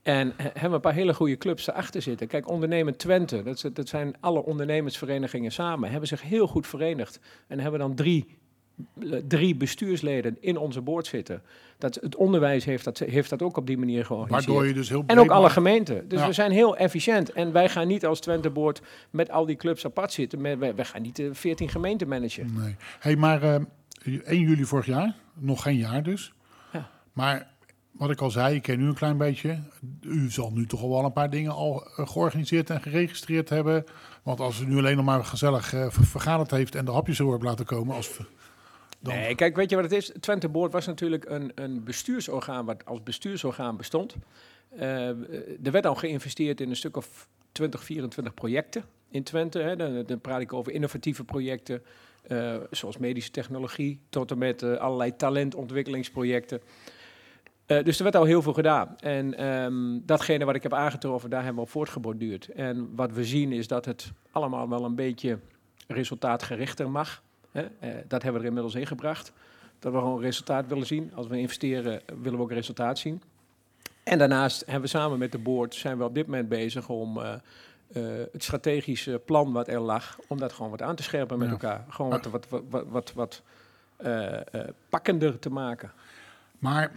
En 0.03 0.33
eh, 0.37 0.45
hebben 0.45 0.69
we 0.69 0.75
een 0.75 0.81
paar 0.81 0.93
hele 0.93 1.13
goede 1.13 1.37
clubs 1.37 1.67
erachter 1.67 2.01
zitten. 2.01 2.27
Kijk, 2.27 2.49
Ondernemen 2.49 2.97
Twente, 2.97 3.43
dat, 3.43 3.69
dat 3.73 3.87
zijn 3.87 4.15
alle 4.19 4.43
ondernemersverenigingen 4.43 5.51
samen, 5.51 5.89
hebben 5.91 6.07
zich 6.07 6.21
heel 6.21 6.47
goed 6.47 6.67
verenigd. 6.67 7.19
En 7.47 7.59
hebben 7.59 7.79
dan 7.79 7.95
drie, 7.95 8.25
eh, 8.27 8.35
drie 9.27 9.55
bestuursleden 9.55 10.37
in 10.39 10.57
onze 10.57 10.81
boord 10.81 11.05
zitten. 11.07 11.41
Dat, 11.77 11.95
het 12.01 12.15
onderwijs 12.15 12.65
heeft 12.65 12.83
dat, 12.83 12.97
heeft 12.99 13.29
dat 13.29 13.41
ook 13.41 13.57
op 13.57 13.67
die 13.67 13.77
manier 13.77 14.05
georganiseerd. 14.05 14.45
Waardoor 14.45 14.67
je 14.67 14.73
dus 14.73 14.89
heel 14.89 15.03
En 15.07 15.19
ook 15.19 15.29
alle 15.29 15.49
gemeenten. 15.49 16.07
Dus 16.07 16.19
Ja. 16.19 16.27
we 16.27 16.33
zijn 16.33 16.51
heel 16.51 16.77
efficiënt. 16.77 17.31
En 17.31 17.51
wij 17.51 17.69
gaan 17.69 17.87
niet 17.87 18.05
als 18.05 18.19
Twente 18.19 18.49
Board 18.49 18.81
met 19.09 19.31
al 19.31 19.45
die 19.45 19.55
clubs 19.55 19.85
apart 19.85 20.11
zitten. 20.11 20.41
Wij, 20.41 20.75
wij 20.75 20.85
gaan 20.85 21.01
niet 21.01 21.15
de 21.15 21.33
14 21.35 21.69
gemeenten 21.69 22.07
managen. 22.07 22.53
Nee. 22.53 22.75
Hey, 22.99 23.15
maar 23.15 23.43
eh 23.43 23.55
1 24.23 24.39
juli 24.39 24.65
vorig 24.65 24.85
jaar, 24.85 25.15
nog 25.33 25.61
geen 25.61 25.77
jaar 25.77 26.03
dus. 26.03 26.33
Ja. 26.73 26.89
Maar 27.13 27.47
wat 27.91 28.09
ik 28.11 28.21
al 28.21 28.31
zei, 28.31 28.55
ik 28.55 28.61
ken 28.61 28.79
u 28.79 28.85
een 28.87 28.93
klein 28.93 29.17
beetje. 29.17 29.59
U 30.01 30.29
zal 30.31 30.51
nu 30.53 30.65
toch 30.65 30.81
al 30.81 30.89
wel 30.89 31.05
een 31.05 31.13
paar 31.13 31.29
dingen 31.29 31.51
al 31.51 31.85
eh, 31.95 32.07
georganiseerd 32.07 32.69
en 32.69 32.81
geregistreerd 32.81 33.49
hebben. 33.49 33.83
Want 34.23 34.39
als 34.39 34.59
u 34.61 34.65
nu 34.65 34.77
alleen 34.77 34.95
nog 34.95 35.05
maar 35.05 35.25
gezellig 35.25 35.73
eh, 35.73 35.85
ver- 35.89 36.05
vergaderd 36.05 36.51
heeft 36.51 36.75
en 36.75 36.85
de 36.85 36.91
hapjes 36.91 37.19
erop 37.19 37.41
laten 37.43 37.65
komen. 37.65 37.95
Als, 37.95 38.19
Nee, 38.99 39.35
kijk, 39.35 39.55
weet 39.55 39.69
je 39.69 39.75
wat 39.75 39.85
het 39.85 39.93
is? 39.93 40.11
Twente 40.19 40.49
Board 40.49 40.71
was 40.71 40.85
natuurlijk 40.85 41.29
een, 41.29 41.51
een 41.55 41.83
bestuursorgaan 41.83 42.65
wat 42.65 42.85
als 42.85 43.03
bestuursorgaan 43.03 43.77
bestond. 43.77 44.15
Eh, 44.69 45.07
er 45.63 45.71
werd 45.71 45.85
al 45.85 45.95
geïnvesteerd 45.95 46.61
in 46.61 46.69
een 46.69 46.75
stuk 46.75 46.97
of 46.97 47.27
20, 47.51 47.83
24 47.83 48.33
projecten 48.33 48.83
in 49.09 49.23
Twente. 49.23 49.59
Hè. 49.59 49.75
Dan, 50.05 50.21
praat 50.21 50.41
ik 50.41 50.53
over 50.53 50.71
innovatieve 50.71 51.23
projecten, 51.23 51.83
eh, 52.27 52.55
zoals 52.71 52.97
medische 52.97 53.31
technologie, 53.31 53.99
tot 54.09 54.31
en 54.31 54.37
met 54.37 54.61
eh, 54.61 54.75
allerlei 54.75 55.15
talentontwikkelingsprojecten. 55.15 56.61
Dus 57.65 57.97
er 57.97 58.03
werd 58.03 58.15
al 58.15 58.23
heel 58.23 58.41
veel 58.41 58.53
gedaan. 58.53 58.95
En 58.97 59.37
ehm, 59.37 59.99
datgene 60.05 60.45
wat 60.45 60.55
ik 60.55 60.63
heb 60.63 60.73
aangetroffen, 60.73 61.29
daar 61.29 61.43
hebben 61.43 61.61
we 61.61 61.67
op 61.67 61.69
voortgeborduurd. 61.69 62.47
En 62.47 62.95
wat 62.95 63.11
we 63.11 63.23
zien 63.25 63.51
is 63.51 63.67
dat 63.67 63.85
het 63.85 64.11
allemaal 64.31 64.69
wel 64.69 64.85
een 64.85 64.95
beetje 64.95 65.39
resultaatgerichter 65.87 66.89
mag. 66.91 67.23
Eh, 67.51 67.63
dat 68.07 68.21
hebben 68.23 68.33
we 68.33 68.39
er 68.39 68.53
inmiddels 68.53 68.75
ingebracht. 68.75 69.31
Dat 69.79 69.93
we 69.93 69.97
gewoon 69.99 70.21
resultaat 70.21 70.67
willen 70.67 70.85
zien. 70.85 71.11
Als 71.15 71.27
we 71.27 71.37
investeren, 71.39 72.01
willen 72.21 72.37
we 72.37 72.43
ook 72.43 72.51
resultaat 72.51 72.99
zien. 72.99 73.21
En 74.03 74.17
daarnaast 74.17 74.63
hebben 74.65 74.81
we 74.81 74.87
samen 74.87 75.17
met 75.17 75.31
de 75.31 75.37
board 75.37 75.75
zijn 75.75 75.97
we 75.97 76.03
op 76.03 76.13
dit 76.15 76.25
moment 76.25 76.49
bezig 76.49 76.89
om 76.89 77.17
eh, 77.21 77.33
eh, 77.33 78.25
het 78.31 78.43
strategische 78.43 79.21
plan 79.25 79.51
wat 79.51 79.67
er 79.67 79.79
lag, 79.79 80.19
om 80.27 80.37
dat 80.39 80.53
gewoon 80.53 80.71
wat 80.71 80.81
aan 80.81 80.95
te 80.95 81.03
scherpen 81.03 81.37
met 81.37 81.47
Ja. 81.47 81.53
elkaar. 81.53 81.85
Gewoon 81.89 82.11
wat, 82.11 82.25
wat, 82.25 82.47
wat, 82.49 82.63
wat, 82.69 82.85
wat, 82.87 83.13
wat 83.13 83.41
pakkender 84.89 85.39
te 85.39 85.49
maken. 85.49 85.91
Maar 86.59 86.91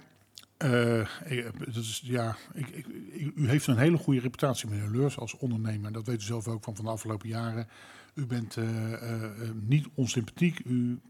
ik- 1.25 1.53
dat 1.59 1.75
is, 1.83 2.01
ja, 2.05 2.37
ik, 2.53 2.69
ik, 2.69 2.87
u 3.35 3.49
heeft 3.49 3.67
een 3.67 3.77
hele 3.77 3.97
goede 3.99 4.21
reputatie, 4.21 4.69
meneer 4.69 4.91
Leurs, 4.91 5.19
als 5.19 5.37
ondernemer. 5.37 5.93
Dat 5.93 6.07
weet 6.07 6.21
u 6.21 6.25
zelf 6.25 6.49
ook 6.49 6.65
van, 6.65 6.77
van 6.77 6.85
de 6.85 6.91
afgelopen 6.91 7.29
jaren. 7.29 7.69
U 8.15 8.27
bent 8.27 8.57
eh, 8.57 8.93
eh, 8.93 9.25
eh, 9.25 9.31
niet 9.63 9.87
onsympathiek. 9.95 10.61
U, 10.65 11.01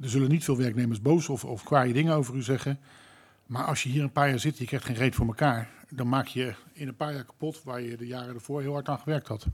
er 0.00 0.08
zullen 0.08 0.28
niet 0.28 0.44
veel 0.44 0.56
werknemers 0.56 1.02
boos 1.02 1.28
of, 1.28 1.44
of 1.44 1.62
kwaaie 1.62 1.92
dingen 1.92 2.14
over 2.14 2.34
u 2.34 2.42
zeggen. 2.42 2.78
Maar 3.46 3.64
als 3.64 3.82
je 3.82 3.88
hier 3.88 4.02
een 4.02 4.12
paar 4.12 4.28
jaar 4.28 4.38
zit, 4.38 4.58
je 4.58 4.64
krijgt 4.64 4.86
geen 4.86 4.94
reet 4.94 5.14
voor 5.14 5.26
elkaar. 5.26 5.70
Dan 5.88 6.08
maak 6.08 6.26
je 6.26 6.54
in 6.72 6.88
een 6.88 6.96
paar 6.96 7.12
jaar 7.12 7.24
kapot 7.24 7.62
waar 7.62 7.80
je 7.80 7.96
de 7.96 8.06
jaren 8.06 8.34
ervoor 8.34 8.60
heel 8.60 8.72
hard 8.72 8.88
aan 8.88 8.98
gewerkt 8.98 9.28
had. 9.28 9.46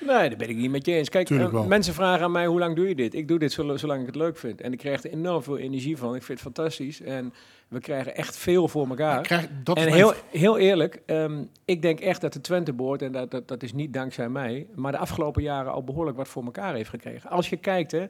Nee, 0.00 0.28
dat 0.28 0.38
ben 0.38 0.48
ik 0.48 0.56
niet 0.56 0.70
met 0.70 0.86
je 0.86 0.92
eens. 0.92 1.08
Kijk, 1.08 1.30
eh, 1.30 1.66
mensen 1.66 1.94
vragen 1.94 2.24
aan 2.24 2.32
mij, 2.32 2.46
hoe 2.46 2.58
lang 2.58 2.76
doe 2.76 2.88
je 2.88 2.94
dit? 2.94 3.14
Ik 3.14 3.28
doe 3.28 3.38
dit 3.38 3.52
zolang 3.52 4.00
ik 4.00 4.06
het 4.06 4.14
leuk 4.14 4.36
vind. 4.36 4.60
En 4.60 4.72
ik 4.72 4.78
krijg 4.78 5.04
er 5.04 5.10
enorm 5.10 5.42
veel 5.42 5.58
energie 5.58 5.96
van. 5.96 6.14
Ik 6.14 6.22
vind 6.22 6.40
het 6.40 6.54
fantastisch. 6.54 7.00
En 7.00 7.32
we 7.68 7.80
krijgen 7.80 8.16
echt 8.16 8.36
veel 8.36 8.68
voor 8.68 8.88
elkaar. 8.88 9.22
Krijg, 9.22 9.48
dat 9.64 9.76
en 9.76 9.92
heel, 9.92 10.12
heel 10.30 10.58
eerlijk, 10.58 11.02
ehm, 11.06 11.42
ik 11.64 11.82
denk 11.82 12.00
echt 12.00 12.20
dat 12.20 12.32
de 12.32 12.40
Twente 12.40 12.72
Board, 12.72 13.02
en 13.02 13.12
dat, 13.12 13.30
dat, 13.30 13.48
dat 13.48 13.62
is 13.62 13.72
niet 13.72 13.92
dankzij 13.92 14.28
mij, 14.28 14.66
maar 14.74 14.92
de 14.92 14.98
afgelopen 14.98 15.42
jaren 15.42 15.72
al 15.72 15.84
behoorlijk 15.84 16.16
wat 16.16 16.28
voor 16.28 16.44
elkaar 16.44 16.74
heeft 16.74 16.90
gekregen. 16.90 17.30
Als 17.30 17.48
je 17.48 17.56
kijkt 17.56 17.92
hè, 17.92 18.06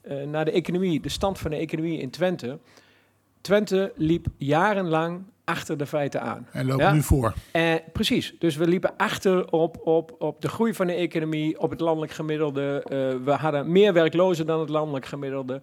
eh, 0.00 0.26
naar 0.26 0.44
de 0.44 0.50
economie, 0.50 1.00
de 1.00 1.08
stand 1.08 1.38
van 1.38 1.50
de 1.50 1.56
economie 1.56 2.00
in 2.00 2.10
Twente. 2.10 2.58
Twente 3.48 3.92
liep 3.96 4.26
jarenlang 4.36 5.22
achter 5.44 5.76
de 5.78 5.86
feiten 5.86 6.20
aan. 6.22 6.46
en 6.52 6.66
loop 6.66 6.80
Ja. 6.80 6.92
nu 6.92 7.02
voor. 7.02 7.34
Eh, 7.52 7.74
precies, 7.92 8.34
dus 8.38 8.56
we 8.56 8.66
liepen 8.66 8.90
achter 8.96 9.50
op, 9.50 9.80
op, 9.86 10.14
op 10.18 10.40
de 10.42 10.48
groei 10.48 10.74
van 10.74 10.86
de 10.86 10.92
economie, 10.92 11.60
op 11.60 11.70
het 11.70 11.80
landelijk 11.80 12.12
gemiddelde. 12.12 12.82
Eh, 12.84 13.24
we 13.24 13.30
hadden 13.30 13.72
meer 13.72 13.92
werklozen 13.92 14.46
dan 14.46 14.60
het 14.60 14.68
landelijk 14.68 15.06
gemiddelde. 15.06 15.60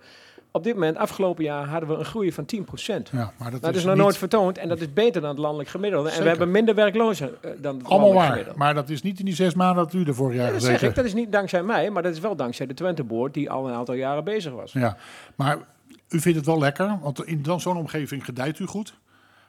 Op 0.52 0.64
dit 0.64 0.74
moment, 0.74 0.98
afgelopen 0.98 1.44
jaar, 1.44 1.68
hadden 1.68 1.90
we 1.90 1.96
een 1.96 2.06
groei 2.06 2.32
van 2.32 2.46
10%. 2.46 3.10
Ja, 3.12 3.32
maar 3.38 3.52
dat, 3.52 3.62
Dat 3.62 3.72
is 3.72 3.78
is 3.78 3.84
nog 3.86 3.94
niet 3.94 4.04
nooit 4.04 4.18
vertoond 4.18 4.58
en 4.58 4.68
dat 4.70 4.80
is 4.82 4.94
beter 4.94 5.22
dan 5.22 5.30
het 5.30 5.40
landelijk 5.40 5.70
gemiddelde. 5.70 6.10
En 6.10 6.22
we 6.22 6.28
hebben 6.28 6.52
minder 6.52 6.76
werklozen 6.76 7.30
eh, 7.42 7.52
dan 7.58 7.76
het 7.78 7.86
allemaal 7.86 7.88
landelijk 8.00 8.14
waar. 8.16 8.26
gemiddelde. 8.30 8.60
Maar 8.60 8.74
dat 8.74 8.90
is 8.90 9.02
niet 9.02 9.20
in 9.20 9.26
die 9.26 9.36
zes 9.36 9.54
maanden 9.54 9.84
dat 9.84 9.94
u 9.94 10.04
er 10.04 10.16
vorig 10.16 10.36
jaar 10.36 10.46
Ja, 10.46 10.52
dat 10.52 10.60
gezeten 10.60 10.80
zeg 10.80 10.90
ik, 10.90 10.96
dat 10.96 11.06
is 11.06 11.14
niet 11.14 11.32
dankzij 11.32 11.64
mij, 11.64 11.90
maar 11.90 12.04
dat 12.04 12.14
is 12.14 12.20
wel 12.20 12.36
dankzij 12.36 12.66
de 12.66 12.74
Twente 12.74 13.04
Board 13.04 13.34
die 13.34 13.50
al 13.50 13.68
een 13.68 13.74
aantal 13.74 13.96
jaren 13.96 14.24
bezig 14.24 14.54
was. 14.54 14.72
Ja, 14.72 14.98
maar 15.36 15.58
u 16.16 16.20
vindt 16.20 16.38
het 16.38 16.48
wel 16.48 16.60
lekker, 16.60 17.00
want 17.02 17.26
in 17.26 17.42
dan 17.42 17.62
zo'n 17.62 17.78
omgeving 17.78 18.26
gedijt 18.26 18.60
u 18.60 18.66
goed. 18.66 18.98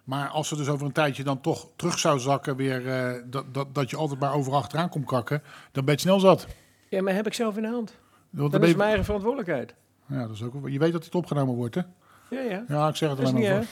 Maar 0.04 0.28
als 0.28 0.48
ze 0.48 0.56
dus 0.56 0.68
over 0.68 0.86
een 0.86 0.92
tijdje 0.92 1.24
dan 1.24 1.40
toch 1.40 1.68
terug 1.76 1.98
zou 1.98 2.18
zakken, 2.18 2.56
weer, 2.56 2.88
eh, 2.88 3.22
dat, 3.26 3.54
dat, 3.54 3.74
dat 3.74 3.90
je 3.90 3.96
altijd 3.96 4.20
maar 4.20 4.32
over 4.34 4.52
achteraan 4.52 4.88
komt 4.88 5.06
kakken, 5.06 5.42
dan 5.72 5.84
ben 5.84 5.94
je 5.94 6.00
snel 6.00 6.20
zat. 6.20 6.46
Ja, 6.88 7.02
maar 7.02 7.14
heb 7.14 7.26
ik 7.26 7.34
zelf 7.34 7.56
in 7.56 7.62
de 7.62 7.68
hand. 7.68 7.94
Want 8.30 8.52
Dat 8.52 8.62
is 8.62 8.68
je, 8.68 8.74
mijn 8.76 8.86
eigen 8.88 9.04
verantwoordelijkheid. 9.04 9.74
ja, 10.06 10.20
dat 10.26 10.30
is 10.30 10.42
ook, 10.42 10.52
wel- 10.52 10.66
je 10.66 10.78
weet 10.78 10.92
dat 10.92 11.02
dit 11.02 11.14
opgenomen 11.14 11.54
wordt, 11.54 11.74
hè? 11.74 11.80
Ja, 12.30 12.40
ja. 12.40 12.64
Ja, 12.68 12.88
ik 12.88 12.96
zeg 12.96 13.10
het 13.10 13.18
alleen 13.18 13.42
maar. 13.52 13.66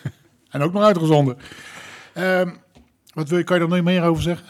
en 0.50 0.62
ook 0.62 0.72
nog 0.72 0.82
uitgezonden. 0.82 1.38
Ehm, 2.12 2.54
wat 3.14 3.28
wil 3.28 3.38
je, 3.38 3.44
kan 3.44 3.56
je 3.56 3.62
er 3.62 3.68
nog 3.68 3.82
meer 3.82 4.02
over 4.02 4.22
zeggen? 4.22 4.46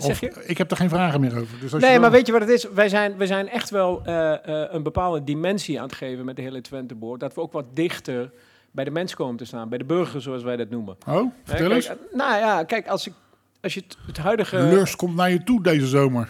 Wat 0.00 0.16
zeg 0.16 0.20
je? 0.20 0.44
Ik 0.46 0.58
heb 0.58 0.70
er 0.70 0.76
geen 0.76 0.88
vragen 0.88 1.20
meer 1.20 1.40
over. 1.40 1.60
Dus 1.60 1.72
als 1.72 1.82
Nee, 1.82 1.92
je 1.92 1.98
maar 1.98 2.10
weet 2.10 2.26
je 2.26 2.32
wat 2.32 2.40
het 2.40 2.50
is? 2.50 2.64
Wij 2.74 2.88
zijn, 2.88 3.16
we 3.16 3.26
zijn 3.26 3.48
echt 3.48 3.70
wel 3.70 4.02
eh, 4.04 4.32
eh, 4.32 4.72
een 4.72 4.82
bepaalde 4.82 5.24
dimensie 5.24 5.78
aan 5.78 5.86
het 5.86 5.94
geven 5.94 6.24
met 6.24 6.36
de 6.36 6.42
hele 6.42 6.60
Twente 6.60 6.94
Board. 6.94 7.20
Dat 7.20 7.34
we 7.34 7.40
ook 7.40 7.52
wat 7.52 7.64
dichter 7.74 8.30
bij 8.70 8.84
de 8.84 8.90
mens 8.90 9.14
komen 9.14 9.36
te 9.36 9.44
staan, 9.44 9.68
bij 9.68 9.78
de 9.78 9.84
burger 9.84 10.22
zoals 10.22 10.42
wij 10.42 10.56
dat 10.56 10.70
noemen. 10.70 10.96
Oh, 11.06 11.32
vertel 11.44 11.70
eens. 11.70 11.86
kijk, 11.86 11.98
eh, 12.10 12.16
nou 12.16 12.38
ja, 12.38 12.64
kijk, 12.64 12.88
als, 12.88 13.06
ik, 13.06 13.12
als 13.60 13.74
je 13.74 13.80
het, 13.80 13.96
het 14.06 14.16
huidige... 14.16 14.56
Lurs 14.62 14.96
komt 14.96 15.14
naar 15.14 15.30
je 15.30 15.42
toe 15.44 15.62
deze 15.62 15.86
zomer. 15.86 16.28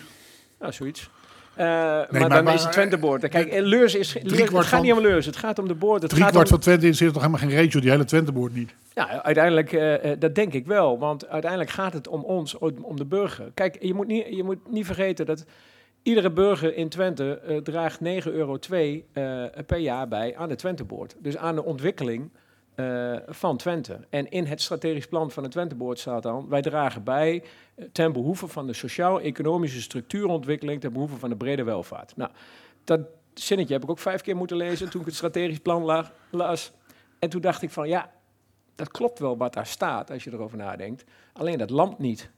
Nou, 0.58 0.72
zoiets. 0.72 1.10
Eh, 1.58 1.64
maar, 1.66 2.06
maar- 2.10 2.28
dan 2.28 2.44
maar- 2.44 2.54
is 2.54 2.62
het 2.62 2.72
Twente 2.72 2.98
Board. 2.98 3.28
Kijk, 3.28 3.52
Leurs 3.60 3.94
is... 3.94 4.14
Leurs, 4.22 4.38
het 4.40 4.50
gaat 4.54 4.66
van- 4.66 4.82
niet 4.82 4.92
om 4.92 5.00
Leurs, 5.00 5.26
het 5.26 5.36
gaat 5.36 5.58
om 5.58 5.68
de 5.68 5.74
board. 5.74 6.02
Het 6.02 6.10
Drie 6.10 6.22
gaat 6.22 6.30
kwart 6.32 6.46
om, 6.46 6.52
van 6.52 6.60
Twente 6.60 6.80
interesseert 6.86 7.12
toch 7.12 7.22
helemaal 7.22 7.48
geen 7.48 7.64
ratio, 7.64 7.80
die 7.80 7.90
hele 7.90 8.04
Twente-board 8.04 8.54
niet. 8.54 8.74
Ja, 8.94 9.22
uiteindelijk, 9.22 9.72
eh, 9.72 10.10
eh, 10.12 10.20
dat 10.20 10.34
denk 10.34 10.52
ik 10.52 10.66
wel. 10.66 10.98
Want 10.98 11.28
uiteindelijk 11.28 11.70
gaat 11.70 11.92
het 11.92 12.08
om 12.08 12.22
ons, 12.24 12.58
om 12.58 12.96
de 12.96 13.04
burger. 13.04 13.50
Kijk, 13.54 13.76
je 13.82 13.94
moet 13.94 14.06
niet, 14.06 14.26
je 14.30 14.44
moet 14.44 14.70
niet 14.70 14.86
vergeten 14.86 15.26
dat 15.26 15.44
iedere 16.02 16.30
burger 16.30 16.76
in 16.76 16.88
Twente 16.88 17.60
draagt 17.62 18.00
9,2 18.00 18.32
euro 18.34 18.58
per 19.66 19.78
jaar 19.78 20.08
bij 20.08 20.36
aan 20.36 20.48
de 20.48 20.56
Twenteboord. 20.56 21.16
Dus 21.18 21.36
aan 21.36 21.54
de 21.54 21.64
ontwikkeling 21.64 22.30
eh, 22.78 23.16
van 23.26 23.56
Twente. 23.56 24.00
En 24.10 24.30
in 24.30 24.44
het 24.44 24.60
strategisch 24.60 25.06
plan 25.06 25.30
van 25.30 25.42
de 25.42 25.48
Twenteboord 25.48 25.98
staat 25.98 26.22
dan... 26.22 26.48
wij 26.48 26.62
dragen 26.62 27.04
bij 27.04 27.42
eh, 27.74 27.84
ten 27.92 28.12
behoeve 28.12 28.46
van 28.46 28.66
de 28.66 28.72
sociaal-economische 28.72 29.80
structuurontwikkeling... 29.80 30.80
ten 30.80 30.92
behoeve 30.92 31.16
van 31.16 31.28
de 31.28 31.36
brede 31.36 31.62
welvaart. 31.62 32.16
Nou, 32.16 32.30
dat 32.84 33.00
zinnetje 33.34 33.74
heb 33.74 33.82
ik 33.82 33.90
ook 33.90 33.98
vijf 33.98 34.20
keer 34.20 34.36
moeten 34.36 34.56
lezen 34.56 34.90
toen 34.90 35.00
ik 35.00 35.06
het 35.06 35.16
strategisch 35.16 35.58
plan 35.58 35.84
la- 35.84 36.12
las. 36.30 36.72
En 37.18 37.28
toen 37.28 37.40
dacht 37.40 37.62
ik 37.62 37.70
van, 37.70 37.88
ja, 37.88 38.10
dat 38.74 38.90
klopt 38.90 39.18
wel 39.18 39.36
wat 39.36 39.52
daar 39.54 39.66
staat 39.66 40.10
als 40.10 40.24
je 40.24 40.32
erover 40.32 40.58
nadenkt. 40.58 41.04
Alleen 41.32 41.58
dat 41.58 41.70
land 41.70 41.98
niet. 41.98 42.30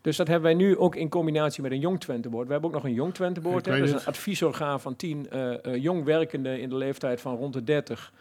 Dus 0.00 0.16
dat 0.16 0.26
hebben 0.26 0.46
wij 0.46 0.66
nu 0.66 0.78
ook 0.78 0.96
in 0.96 1.08
combinatie 1.08 1.62
met 1.62 1.72
een 1.72 1.80
jong 1.80 2.00
Twenteboord. 2.00 2.46
We 2.46 2.52
hebben 2.52 2.70
ook 2.70 2.76
nog 2.76 2.84
een 2.84 2.94
jong 2.94 3.14
Twenteboord. 3.14 3.64
Dat 3.64 3.74
is 3.74 3.92
het. 3.92 4.00
een 4.00 4.06
adviesorgaan 4.06 4.80
van 4.80 4.96
tien 4.96 5.30
eh, 5.30 5.74
jong 5.76 6.04
werkenden 6.04 6.60
in 6.60 6.68
de 6.68 6.76
leeftijd 6.76 7.20
van 7.20 7.36
rond 7.36 7.52
de 7.52 7.64
30. 7.64 8.12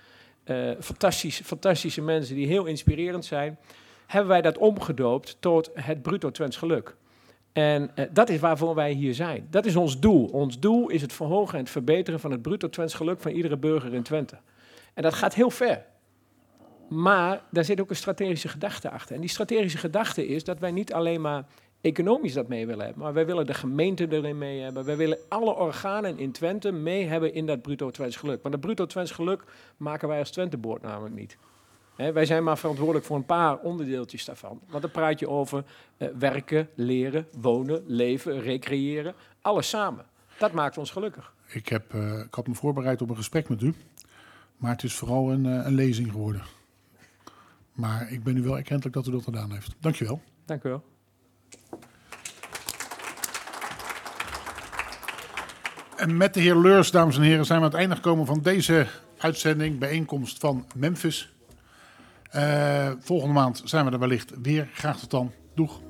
Eh, 0.47 0.69
fantastisch, 0.79 1.41
fantastische 1.43 2.01
mensen 2.01 2.35
die 2.35 2.47
heel 2.47 2.65
inspirerend 2.65 3.25
zijn. 3.25 3.57
Hebben 4.05 4.29
wij 4.29 4.41
dat 4.41 4.57
omgedoopt 4.57 5.37
tot 5.39 5.71
het 5.73 6.01
bruto 6.01 6.31
Twents 6.31 6.57
geluk. 6.57 6.95
En 7.53 7.95
eh, 7.95 8.05
dat 8.11 8.29
is 8.29 8.39
waarvoor 8.39 8.75
wij 8.75 8.91
hier 8.91 9.13
zijn. 9.13 9.47
Dat 9.49 9.65
is 9.65 9.75
ons 9.75 9.99
doel. 9.99 10.25
Ons 10.25 10.59
doel 10.59 10.89
is 10.89 11.01
het 11.01 11.13
verhogen 11.13 11.53
en 11.53 11.59
het 11.59 11.69
verbeteren 11.69 12.19
van 12.19 12.31
het 12.31 12.41
bruto 12.41 12.69
Twents 12.69 12.93
geluk 12.93 13.21
van 13.21 13.31
iedere 13.31 13.57
burger 13.57 13.93
in 13.93 14.03
Twente. 14.03 14.37
En 14.93 15.03
dat 15.03 15.13
gaat 15.13 15.33
heel 15.33 15.49
ver. 15.49 15.85
Maar 16.89 17.41
daar 17.51 17.65
zit 17.65 17.81
ook 17.81 17.89
een 17.89 17.95
strategische 17.95 18.47
gedachte 18.47 18.89
achter. 18.89 19.15
En 19.15 19.21
die 19.21 19.29
strategische 19.29 19.77
gedachte 19.77 20.27
is 20.27 20.43
dat 20.43 20.59
wij 20.59 20.71
niet 20.71 20.93
alleen 20.93 21.21
maar 21.21 21.45
economisch 21.87 22.33
dat 22.33 22.47
mee 22.47 22.67
willen 22.67 22.85
hebben, 22.85 23.03
maar 23.03 23.13
wij 23.13 23.25
willen 23.25 23.45
de 23.45 23.53
gemeente 23.53 24.07
erin 24.09 24.37
mee 24.37 24.61
hebben. 24.61 24.85
Wij 24.85 24.97
willen 24.97 25.17
alle 25.27 25.55
organen 25.55 26.17
in 26.17 26.31
Twente 26.31 26.71
mee 26.71 27.05
hebben 27.05 27.33
in 27.33 27.45
dat 27.45 27.61
bruto 27.61 27.91
Twents 27.91 28.15
geluk. 28.15 28.41
Maar 28.41 28.51
dat 28.51 28.61
bruto 28.61 28.85
Twents 28.85 29.11
geluk 29.11 29.43
maken 29.77 30.07
wij 30.07 30.19
als 30.19 30.31
Twenteboord 30.31 30.81
namelijk 30.81 31.15
niet. 31.15 31.37
Wij 31.95 32.25
zijn 32.25 32.43
maar 32.43 32.57
verantwoordelijk 32.57 33.05
voor 33.05 33.15
een 33.15 33.25
paar 33.25 33.57
onderdeeltjes 33.57 34.25
daarvan. 34.25 34.59
Want 34.69 34.81
dan 34.81 34.91
praat 34.91 35.19
je 35.19 35.29
over 35.29 35.63
eh, 35.97 36.07
werken, 36.19 36.69
leren, 36.75 37.27
wonen, 37.39 37.83
leven, 37.85 38.39
recreëren. 38.39 39.13
Alles 39.41 39.69
samen. 39.69 40.05
Dat 40.39 40.51
maakt 40.51 40.77
ons 40.77 40.91
gelukkig. 40.91 41.33
Ik, 41.47 41.67
heb, 41.67 41.93
eh, 41.93 42.19
ik 42.19 42.33
had 42.33 42.47
me 42.47 42.53
voorbereid 42.53 43.01
op 43.01 43.09
een 43.09 43.15
gesprek 43.15 43.49
met 43.49 43.61
u. 43.61 43.73
Maar 44.57 44.71
het 44.71 44.83
is 44.83 44.95
vooral 44.95 45.31
een, 45.31 45.45
eh, 45.45 45.65
een 45.65 45.73
lezing 45.73 46.11
geworden. 46.11 46.41
Maar 47.71 48.11
ik 48.11 48.23
ben 48.23 48.37
u 48.37 48.43
wel 48.43 48.57
erkentelijk 48.57 48.95
dat 48.95 49.07
u 49.07 49.11
dat 49.11 49.23
gedaan 49.23 49.51
heeft. 49.51 49.75
Dankjewel. 49.79 50.21
Dank 50.45 50.63
u 50.63 50.69
wel. 50.69 50.83
En 55.97 56.17
met 56.17 56.33
de 56.33 56.39
heer 56.39 56.55
Leurs, 56.55 56.91
dames 56.91 57.15
en 57.15 57.21
heren, 57.21 57.45
zijn 57.45 57.59
we 57.59 57.65
aan 57.65 57.71
het 57.71 57.79
einde 57.79 57.95
gekomen 57.95 58.25
van 58.25 58.41
deze 58.41 58.87
uitzending, 59.17 59.79
bijeenkomst 59.79 60.39
van 60.39 60.65
Memphis. 60.75 61.33
Eh, 62.29 62.91
volgende 62.99 63.33
maand 63.33 63.61
zijn 63.65 63.85
we 63.85 63.91
er 63.91 63.99
wellicht 63.99 64.31
weer. 64.41 64.67
Graag 64.73 64.99
tot 64.99 65.11
dan. 65.11 65.31
Doeg. 65.55 65.86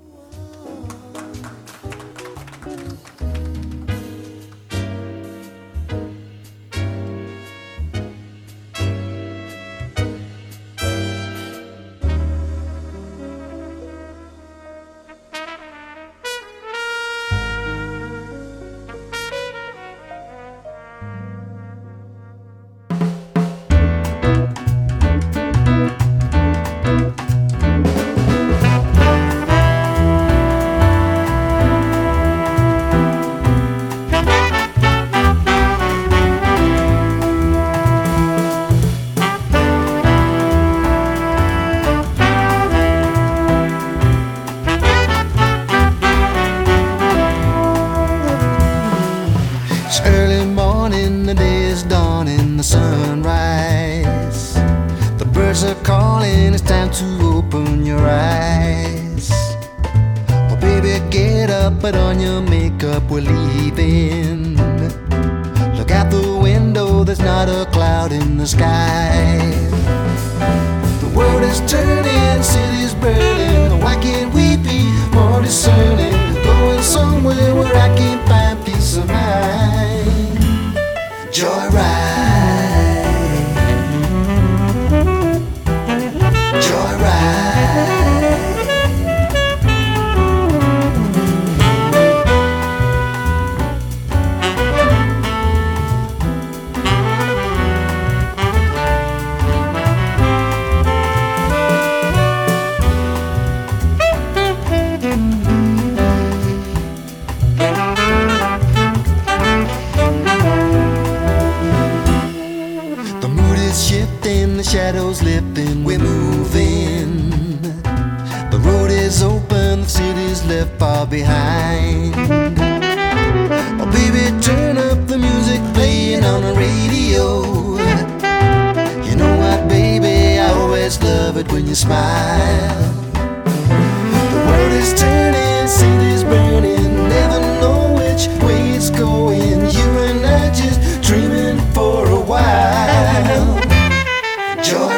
joy. 144.68 144.97